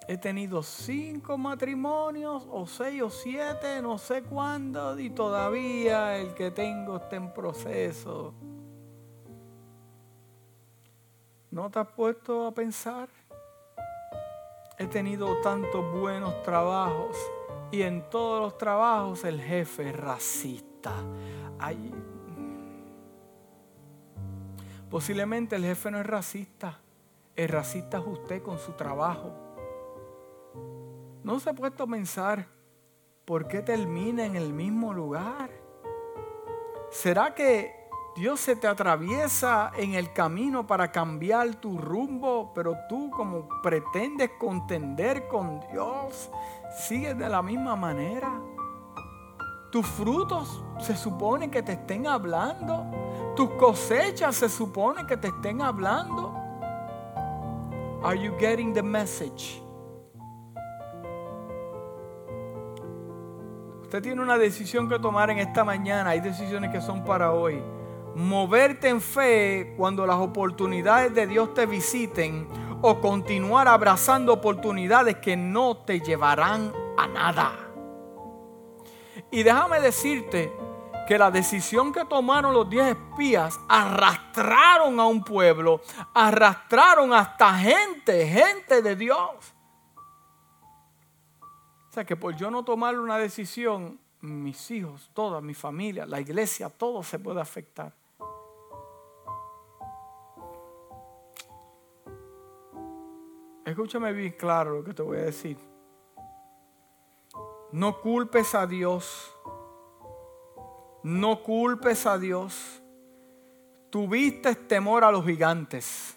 He 0.09 0.17
tenido 0.17 0.63
cinco 0.63 1.37
matrimonios, 1.37 2.47
o 2.51 2.67
seis 2.67 3.03
o 3.03 3.11
siete, 3.11 3.83
no 3.83 3.99
sé 3.99 4.23
cuándo, 4.23 4.99
y 4.99 5.11
todavía 5.11 6.17
el 6.17 6.33
que 6.35 6.53
tengo 6.53 6.97
está 6.97 7.17
en 7.17 7.33
proceso. 7.33 8.33
¿No 11.51 11.71
te 11.71 11.81
has 11.81 11.89
puesto 11.89 12.47
a 12.47 12.53
pensar? 12.53 13.09
He 14.79 14.87
tenido 14.87 15.41
tantos 15.41 15.91
buenos 15.93 16.43
trabajos 16.43 17.17
y 17.73 17.83
en 17.83 18.09
todos 18.11 18.43
los 18.43 18.59
trabajos 18.59 19.25
el 19.25 19.41
jefe 19.41 19.89
es 19.89 19.97
racista. 19.97 20.93
Posiblemente 24.91 25.57
el 25.57 25.65
jefe 25.65 25.91
no 25.91 25.99
es 25.99 26.07
racista, 26.07 26.79
el 27.35 27.49
racista 27.49 27.99
es 27.99 28.07
usted 28.07 28.43
con 28.43 28.59
su 28.59 28.73
trabajo. 28.73 29.46
¿No 31.27 31.41
se 31.41 31.51
ha 31.51 31.55
puesto 31.55 31.83
a 31.83 31.87
pensar 31.89 32.47
por 33.25 33.49
qué 33.49 33.61
termina 33.61 34.25
en 34.25 34.37
el 34.37 34.53
mismo 34.53 34.95
lugar? 34.95 35.51
¿Será 36.89 37.35
que 37.35 37.89
Dios 38.15 38.39
se 38.39 38.55
te 38.55 38.69
atraviesa 38.69 39.73
en 39.77 39.95
el 39.95 40.13
camino 40.13 40.69
para 40.69 40.93
cambiar 40.93 41.57
tu 41.57 41.79
rumbo, 41.79 42.53
pero 42.55 42.77
tú 42.89 43.11
como 43.11 43.49
pretendes 43.61 44.31
contender 44.39 45.27
con 45.27 45.59
Dios, 45.73 46.31
sigues 46.79 47.19
de 47.19 47.29
la 47.29 47.43
misma 47.43 47.75
manera? 47.75 48.41
Tus 49.73 49.85
frutos 49.85 50.63
se 50.79 50.97
supone 50.97 51.51
que 51.51 51.61
te 51.61 51.73
estén 51.73 52.07
hablando. 52.07 52.87
Tus 53.35 53.51
cosechas 53.55 54.37
se 54.37 54.49
supone 54.49 55.05
que 55.09 55.17
te 55.17 55.27
estén 55.27 55.61
hablando. 55.61 56.33
Are 58.05 58.17
you 58.17 58.33
getting 58.39 58.73
the 58.73 58.83
message? 58.85 59.66
Usted 63.87 64.03
tiene 64.03 64.21
una 64.21 64.37
decisión 64.37 64.89
que 64.89 64.99
tomar 64.99 65.31
en 65.31 65.39
esta 65.39 65.63
mañana. 65.63 66.11
Hay 66.11 66.19
decisiones 66.19 66.73
que 66.73 66.81
son 66.81 67.05
para 67.05 67.31
hoy. 67.31 67.63
Moverte 68.17 68.89
en 68.89 69.01
fe 69.01 69.75
cuando 69.77 70.05
las 70.05 70.17
oportunidades 70.17 71.15
de 71.15 71.29
Dios 71.29 71.55
te 71.55 71.67
visiten 71.67 72.49
o 72.83 73.01
continuar 73.01 73.69
abrazando 73.69 74.33
oportunidades 74.33 75.19
que 75.19 75.37
no 75.37 75.77
te 75.77 76.01
llevarán 76.01 76.73
a 76.99 77.07
nada. 77.07 77.53
Y 79.31 79.45
déjame 79.45 79.79
decirte 79.79 80.53
que 81.07 81.17
la 81.17 81.31
decisión 81.31 81.93
que 81.93 82.05
tomaron 82.07 82.55
los 82.55 82.69
diez 82.69 82.89
espías 82.89 83.57
arrastraron 83.69 84.99
a 84.99 85.07
un 85.07 85.23
pueblo, 85.23 85.81
arrastraron 86.13 87.13
hasta 87.13 87.55
gente, 87.55 88.27
gente 88.27 88.83
de 88.83 88.97
Dios. 88.97 89.56
Sea 91.97 92.05
que 92.05 92.15
por 92.15 92.37
yo 92.37 92.51
no 92.51 92.63
tomar 92.63 93.01
una 93.01 93.17
decisión, 93.17 93.99
mis 94.21 94.71
hijos, 94.71 95.11
toda 95.15 95.41
mi 95.41 95.55
familia, 95.55 96.05
la 96.05 96.21
iglesia, 96.21 96.69
todo 96.69 97.03
se 97.03 97.19
puede 97.19 97.41
afectar. 97.41 97.91
Escúchame 103.65 104.13
bien 104.13 104.33
claro 104.33 104.75
lo 104.75 104.85
que 104.85 104.93
te 104.93 105.01
voy 105.01 105.17
a 105.17 105.23
decir. 105.23 105.57
No 107.73 107.99
culpes 108.03 108.55
a 108.55 108.67
Dios. 108.67 109.35
No 111.03 111.43
culpes 111.43 112.05
a 112.05 112.19
Dios. 112.19 112.83
Tuviste 113.89 114.55
temor 114.55 115.03
a 115.03 115.11
los 115.11 115.25
gigantes. 115.25 116.15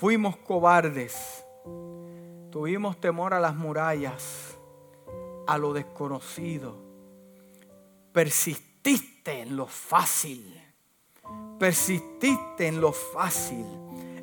Fuimos 0.00 0.36
cobardes. 0.38 1.44
Tuvimos 2.50 3.00
temor 3.00 3.34
a 3.34 3.40
las 3.40 3.54
murallas, 3.54 4.58
a 5.46 5.58
lo 5.58 5.72
desconocido. 5.72 6.76
Persististe 8.12 9.42
en 9.42 9.56
lo 9.56 9.66
fácil. 9.66 10.54
Persististe 11.58 12.66
en 12.66 12.80
lo 12.80 12.92
fácil 12.92 13.66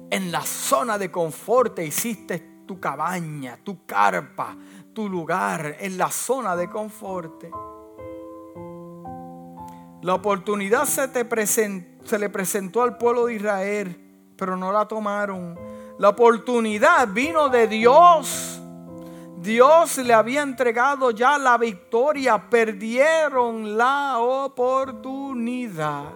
en 0.10 0.32
la 0.32 0.42
zona 0.42 0.98
de 0.98 1.12
confort 1.12 1.76
te 1.76 1.86
hiciste 1.86 2.64
tu 2.66 2.80
cabaña, 2.80 3.60
tu 3.64 3.86
carpa, 3.86 4.56
tu 4.94 5.10
lugar, 5.10 5.78
en 5.80 5.98
la 5.98 6.10
zona 6.10 6.56
de 6.56 6.70
confort. 6.70 7.44
La 10.02 10.14
oportunidad 10.14 10.86
se, 10.86 11.08
te 11.08 11.46
se 11.48 12.20
le 12.20 12.30
presentó 12.30 12.82
al 12.82 12.98
pueblo 12.98 13.26
de 13.26 13.36
Israel, 13.36 14.34
pero 14.38 14.56
no 14.56 14.72
la 14.72 14.88
tomaron. 14.88 15.58
La 15.98 16.10
oportunidad 16.10 17.08
vino 17.08 17.48
de 17.50 17.68
Dios. 17.68 18.60
Dios 19.38 19.98
le 19.98 20.14
había 20.14 20.42
entregado 20.42 21.12
ya 21.12 21.38
la 21.38 21.58
victoria. 21.58 22.50
Perdieron 22.50 23.78
la 23.78 24.20
oportunidad. 24.20 26.14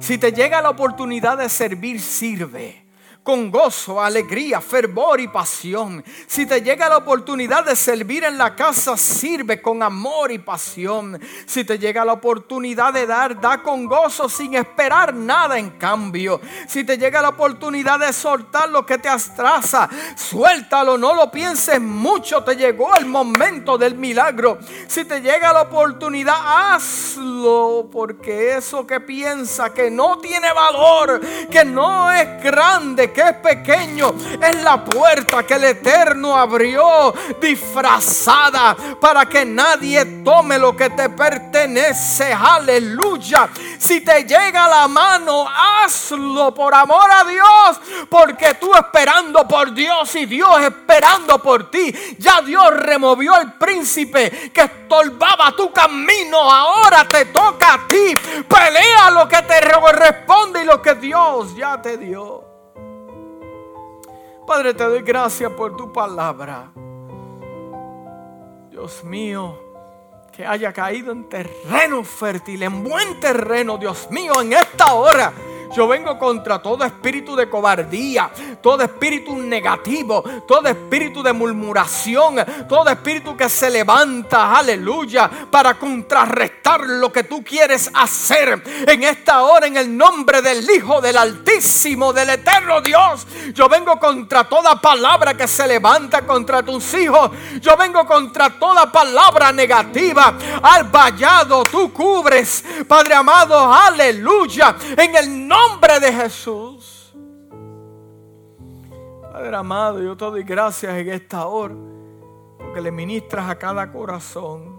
Si 0.00 0.18
te 0.18 0.32
llega 0.32 0.62
la 0.62 0.70
oportunidad 0.70 1.38
de 1.38 1.48
servir, 1.48 2.00
sirve 2.00 2.87
con 3.22 3.50
gozo, 3.50 4.00
alegría, 4.00 4.60
fervor 4.60 5.20
y 5.20 5.28
pasión. 5.28 6.02
Si 6.26 6.46
te 6.46 6.62
llega 6.62 6.88
la 6.88 6.96
oportunidad 6.96 7.64
de 7.64 7.76
servir 7.76 8.24
en 8.24 8.38
la 8.38 8.56
casa, 8.56 8.96
sirve 8.96 9.60
con 9.60 9.82
amor 9.82 10.32
y 10.32 10.38
pasión. 10.38 11.20
Si 11.46 11.62
te 11.64 11.78
llega 11.78 12.06
la 12.06 12.14
oportunidad 12.14 12.92
de 12.92 13.06
dar, 13.06 13.38
da 13.38 13.62
con 13.62 13.84
gozo 13.86 14.28
sin 14.28 14.54
esperar 14.54 15.12
nada 15.12 15.58
en 15.58 15.70
cambio. 15.70 16.40
Si 16.66 16.84
te 16.84 16.96
llega 16.96 17.20
la 17.20 17.30
oportunidad 17.30 17.98
de 17.98 18.12
soltar 18.14 18.70
lo 18.70 18.86
que 18.86 18.96
te 18.96 19.08
astrasa, 19.08 19.90
suéltalo, 20.16 20.96
no 20.96 21.14
lo 21.14 21.30
pienses 21.30 21.80
mucho, 21.80 22.42
te 22.42 22.56
llegó 22.56 22.96
el 22.96 23.04
momento 23.04 23.76
del 23.76 23.94
milagro. 23.94 24.58
Si 24.86 25.04
te 25.04 25.20
llega 25.20 25.52
la 25.52 25.62
oportunidad, 25.62 26.72
hazlo, 26.72 27.88
porque 27.92 28.56
eso 28.56 28.86
que 28.86 29.00
piensa 29.00 29.74
que 29.74 29.90
no 29.90 30.18
tiene 30.18 30.52
valor, 30.52 31.20
que 31.50 31.64
no 31.64 32.10
es 32.10 32.42
grande, 32.42 33.07
que 33.12 33.20
es 33.22 33.34
pequeño, 33.34 34.14
es 34.40 34.62
la 34.62 34.84
puerta 34.84 35.44
que 35.44 35.54
el 35.54 35.64
Eterno 35.64 36.36
abrió 36.36 37.14
disfrazada 37.40 38.76
para 39.00 39.26
que 39.26 39.44
nadie 39.44 40.04
tome 40.24 40.58
lo 40.58 40.76
que 40.76 40.90
te 40.90 41.08
pertenece. 41.10 42.32
Aleluya. 42.32 43.48
Si 43.78 44.00
te 44.00 44.24
llega 44.24 44.68
la 44.68 44.88
mano, 44.88 45.46
hazlo 45.48 46.52
por 46.54 46.74
amor 46.74 47.10
a 47.10 47.24
Dios, 47.24 47.80
porque 48.08 48.54
tú 48.54 48.72
esperando 48.74 49.46
por 49.46 49.72
Dios 49.72 50.14
y 50.16 50.26
Dios 50.26 50.60
esperando 50.60 51.40
por 51.40 51.70
ti, 51.70 51.94
ya 52.18 52.40
Dios 52.42 52.70
removió 52.70 53.36
el 53.36 53.52
príncipe 53.54 54.50
que 54.52 54.62
estorbaba 54.62 55.54
tu 55.56 55.72
camino. 55.72 56.38
Ahora 56.50 57.06
te 57.06 57.26
toca 57.26 57.74
a 57.74 57.88
ti. 57.88 58.14
Pelea 58.48 59.10
lo 59.10 59.28
que 59.28 59.42
te 59.42 59.58
corresponde 59.88 60.62
y 60.62 60.66
lo 60.66 60.82
que 60.82 60.94
Dios 60.94 61.54
ya 61.56 61.80
te 61.80 61.96
dio. 61.96 62.47
Padre, 64.48 64.72
te 64.72 64.82
doy 64.82 65.02
gracias 65.02 65.52
por 65.52 65.76
tu 65.76 65.92
palabra. 65.92 66.70
Dios 68.70 69.04
mío, 69.04 69.58
que 70.32 70.46
haya 70.46 70.72
caído 70.72 71.12
en 71.12 71.28
terreno 71.28 72.02
fértil, 72.02 72.62
en 72.62 72.82
buen 72.82 73.20
terreno, 73.20 73.76
Dios 73.76 74.10
mío, 74.10 74.40
en 74.40 74.54
esta 74.54 74.94
hora 74.94 75.34
yo 75.74 75.86
vengo 75.86 76.18
contra 76.18 76.60
todo 76.60 76.84
espíritu 76.84 77.36
de 77.36 77.48
cobardía, 77.48 78.30
todo 78.62 78.82
espíritu 78.82 79.36
negativo, 79.36 80.24
todo 80.46 80.68
espíritu 80.68 81.22
de 81.22 81.32
murmuración, 81.32 82.36
todo 82.68 82.88
espíritu 82.88 83.36
que 83.36 83.48
se 83.48 83.70
levanta, 83.70 84.56
aleluya, 84.56 85.30
para 85.50 85.74
contrarrestar 85.74 86.80
lo 86.80 87.12
que 87.12 87.24
tú 87.24 87.44
quieres 87.44 87.90
hacer 87.94 88.62
en 88.86 89.02
esta 89.02 89.42
hora 89.42 89.66
en 89.66 89.76
el 89.76 89.96
nombre 89.96 90.42
del 90.42 90.68
Hijo 90.68 91.00
del 91.00 91.16
Altísimo, 91.16 92.12
del 92.12 92.30
Eterno 92.30 92.80
Dios. 92.80 93.26
Yo 93.52 93.68
vengo 93.68 93.98
contra 93.98 94.44
toda 94.44 94.80
palabra 94.80 95.34
que 95.34 95.46
se 95.46 95.66
levanta 95.66 96.22
contra 96.22 96.62
tus 96.62 96.94
hijos. 96.94 97.30
Yo 97.60 97.76
vengo 97.76 98.06
contra 98.06 98.50
toda 98.58 98.90
palabra 98.90 99.52
negativa. 99.52 100.34
Al 100.62 100.84
vallado 100.84 101.62
tú 101.64 101.92
cubres, 101.92 102.64
Padre 102.86 103.14
amado, 103.14 103.72
aleluya, 103.72 104.74
en 104.96 105.14
el 105.16 105.46
nombre 105.46 105.57
nombre 105.58 106.00
de 106.00 106.12
Jesús. 106.12 107.14
Padre 109.32 109.56
amado, 109.56 110.02
yo 110.02 110.16
te 110.16 110.24
doy 110.24 110.42
gracias 110.42 110.96
en 110.96 111.08
esta 111.10 111.46
hora 111.46 111.74
porque 112.58 112.80
le 112.80 112.90
ministras 112.90 113.48
a 113.48 113.56
cada 113.56 113.90
corazón. 113.90 114.78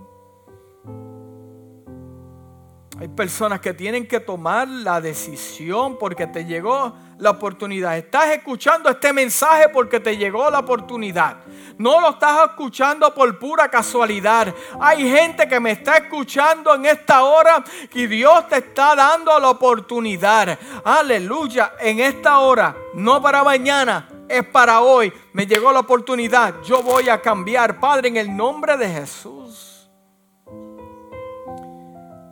Hay 3.00 3.08
personas 3.08 3.62
que 3.62 3.74
tienen 3.74 4.08
que 4.08 4.20
tomar 4.20 4.68
la 4.68 5.00
decisión 5.00 5.98
porque 5.98 6.28
te 6.28 6.44
llegó 6.44 6.94
la 7.20 7.32
oportunidad. 7.32 7.98
Estás 7.98 8.30
escuchando 8.32 8.90
este 8.90 9.14
mensaje 9.14 9.70
porque 9.70 10.00
te 10.00 10.18
llegó 10.18 10.50
la 10.50 10.60
oportunidad. 10.60 11.38
No 11.78 12.02
lo 12.02 12.12
estás 12.12 12.50
escuchando 12.50 13.14
por 13.14 13.38
pura 13.38 13.70
casualidad. 13.70 14.54
Hay 14.80 15.10
gente 15.10 15.48
que 15.48 15.60
me 15.60 15.72
está 15.72 15.98
escuchando 15.98 16.74
en 16.76 16.86
esta 16.86 17.24
hora 17.24 17.64
y 17.94 18.08
Dios 18.08 18.48
te 18.48 18.58
está 18.58 18.96
dando 18.96 19.38
la 19.40 19.50
oportunidad. 19.50 20.58
Aleluya. 20.84 21.74
En 21.80 22.00
esta 22.00 22.40
hora, 22.40 22.76
no 22.94 23.22
para 23.22 23.44
mañana, 23.44 24.10
es 24.28 24.46
para 24.46 24.82
hoy. 24.82 25.12
Me 25.34 25.46
llegó 25.46 25.72
la 25.72 25.82
oportunidad. 25.82 26.62
Yo 26.64 26.82
voy 26.82 27.10
a 27.10 27.22
cambiar, 27.22 27.80
Padre, 27.80 28.10
en 28.10 28.18
el 28.18 28.36
nombre 28.36 28.78
de 28.78 28.90
Jesús. 28.90 29.90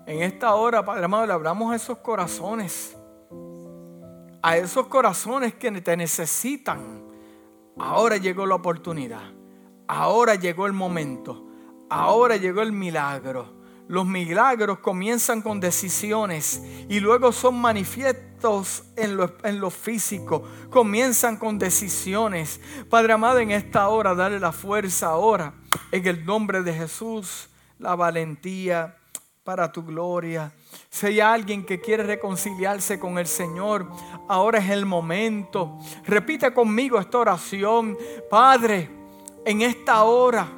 En 0.06 0.24
esta 0.24 0.56
hora, 0.56 0.86
Padre 0.86 1.04
amado, 1.04 1.26
le 1.26 1.34
hablamos 1.34 1.74
a 1.74 1.76
esos 1.76 1.98
corazones. 1.98 2.98
A 4.42 4.58
esos 4.58 4.88
corazones 4.88 5.56
que 5.56 5.72
te 5.82 5.98
necesitan. 5.98 7.04
Ahora 7.78 8.18
llegó 8.18 8.46
la 8.46 8.56
oportunidad. 8.56 9.34
Ahora 9.88 10.36
llegó 10.36 10.66
el 10.66 10.74
momento. 10.74 11.46
Ahora 11.90 12.36
llegó 12.38 12.62
el 12.62 12.72
milagro. 12.72 13.58
Los 13.88 14.06
milagros 14.06 14.80
comienzan 14.80 15.42
con 15.42 15.62
decisiones 15.62 16.62
y 16.90 17.00
luego 17.00 17.32
son 17.32 17.60
manifiestos 17.60 18.84
en 18.98 19.16
lo, 19.16 19.38
en 19.44 19.62
lo, 19.62 19.70
físico. 19.70 20.44
Comienzan 20.70 21.38
con 21.38 21.58
decisiones. 21.58 22.60
Padre 22.90 23.14
amado, 23.14 23.40
en 23.40 23.52
esta 23.52 23.88
hora, 23.88 24.14
dale 24.14 24.40
la 24.40 24.52
fuerza 24.52 25.08
ahora. 25.08 25.54
En 25.92 26.06
el 26.06 26.26
nombre 26.26 26.64
de 26.64 26.74
Jesús, 26.74 27.50
la 27.80 27.96
valentía 27.96 28.97
para 29.48 29.72
tu 29.72 29.82
gloria. 29.82 30.52
Si 30.90 31.06
hay 31.06 31.22
alguien 31.22 31.66
que 31.66 31.80
quiere 31.80 32.04
reconciliarse 32.04 33.00
con 33.00 33.18
el 33.18 33.28
Señor, 33.28 33.88
ahora 34.28 34.60
es 34.60 34.70
el 34.70 34.86
momento. 34.86 35.78
Repite 36.06 36.54
conmigo 36.54 37.00
esta 37.00 37.20
oración. 37.20 37.98
Padre, 38.30 38.90
en 39.46 39.62
esta 39.62 40.04
hora 40.04 40.50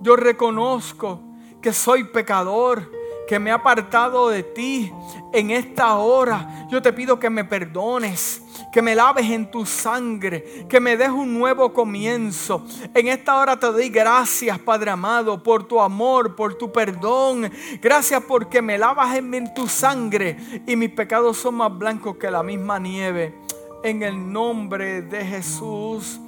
yo 0.00 0.14
reconozco 0.14 1.20
que 1.60 1.72
soy 1.72 2.04
pecador, 2.04 2.92
que 3.26 3.40
me 3.40 3.50
he 3.50 3.52
apartado 3.52 4.28
de 4.28 4.44
ti. 4.44 4.92
En 5.32 5.50
esta 5.50 5.96
hora 5.96 6.68
yo 6.70 6.80
te 6.80 6.92
pido 6.92 7.18
que 7.18 7.30
me 7.30 7.44
perdones, 7.44 8.40
que 8.72 8.82
me 8.82 8.94
laves 8.94 9.30
en 9.30 9.50
tu 9.50 9.64
sangre, 9.64 10.66
que 10.68 10.80
me 10.80 10.96
des 10.96 11.08
un 11.08 11.38
nuevo 11.38 11.72
comienzo. 11.72 12.64
En 12.94 13.08
esta 13.08 13.38
hora 13.38 13.58
te 13.58 13.66
doy 13.66 13.88
gracias, 13.88 14.58
Padre 14.58 14.90
amado, 14.90 15.42
por 15.42 15.66
tu 15.66 15.80
amor, 15.80 16.36
por 16.36 16.54
tu 16.54 16.70
perdón. 16.70 17.50
Gracias 17.80 18.22
porque 18.26 18.62
me 18.62 18.78
lavas 18.78 19.16
en 19.16 19.54
tu 19.54 19.68
sangre 19.68 20.36
y 20.66 20.76
mis 20.76 20.90
pecados 20.90 21.38
son 21.38 21.56
más 21.56 21.76
blancos 21.76 22.16
que 22.16 22.30
la 22.30 22.42
misma 22.42 22.78
nieve. 22.78 23.34
En 23.82 24.02
el 24.02 24.32
nombre 24.32 25.02
de 25.02 25.24
Jesús. 25.24 26.20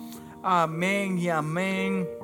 Amén 0.43 1.19
y 1.19 1.29
amén. 1.29 2.20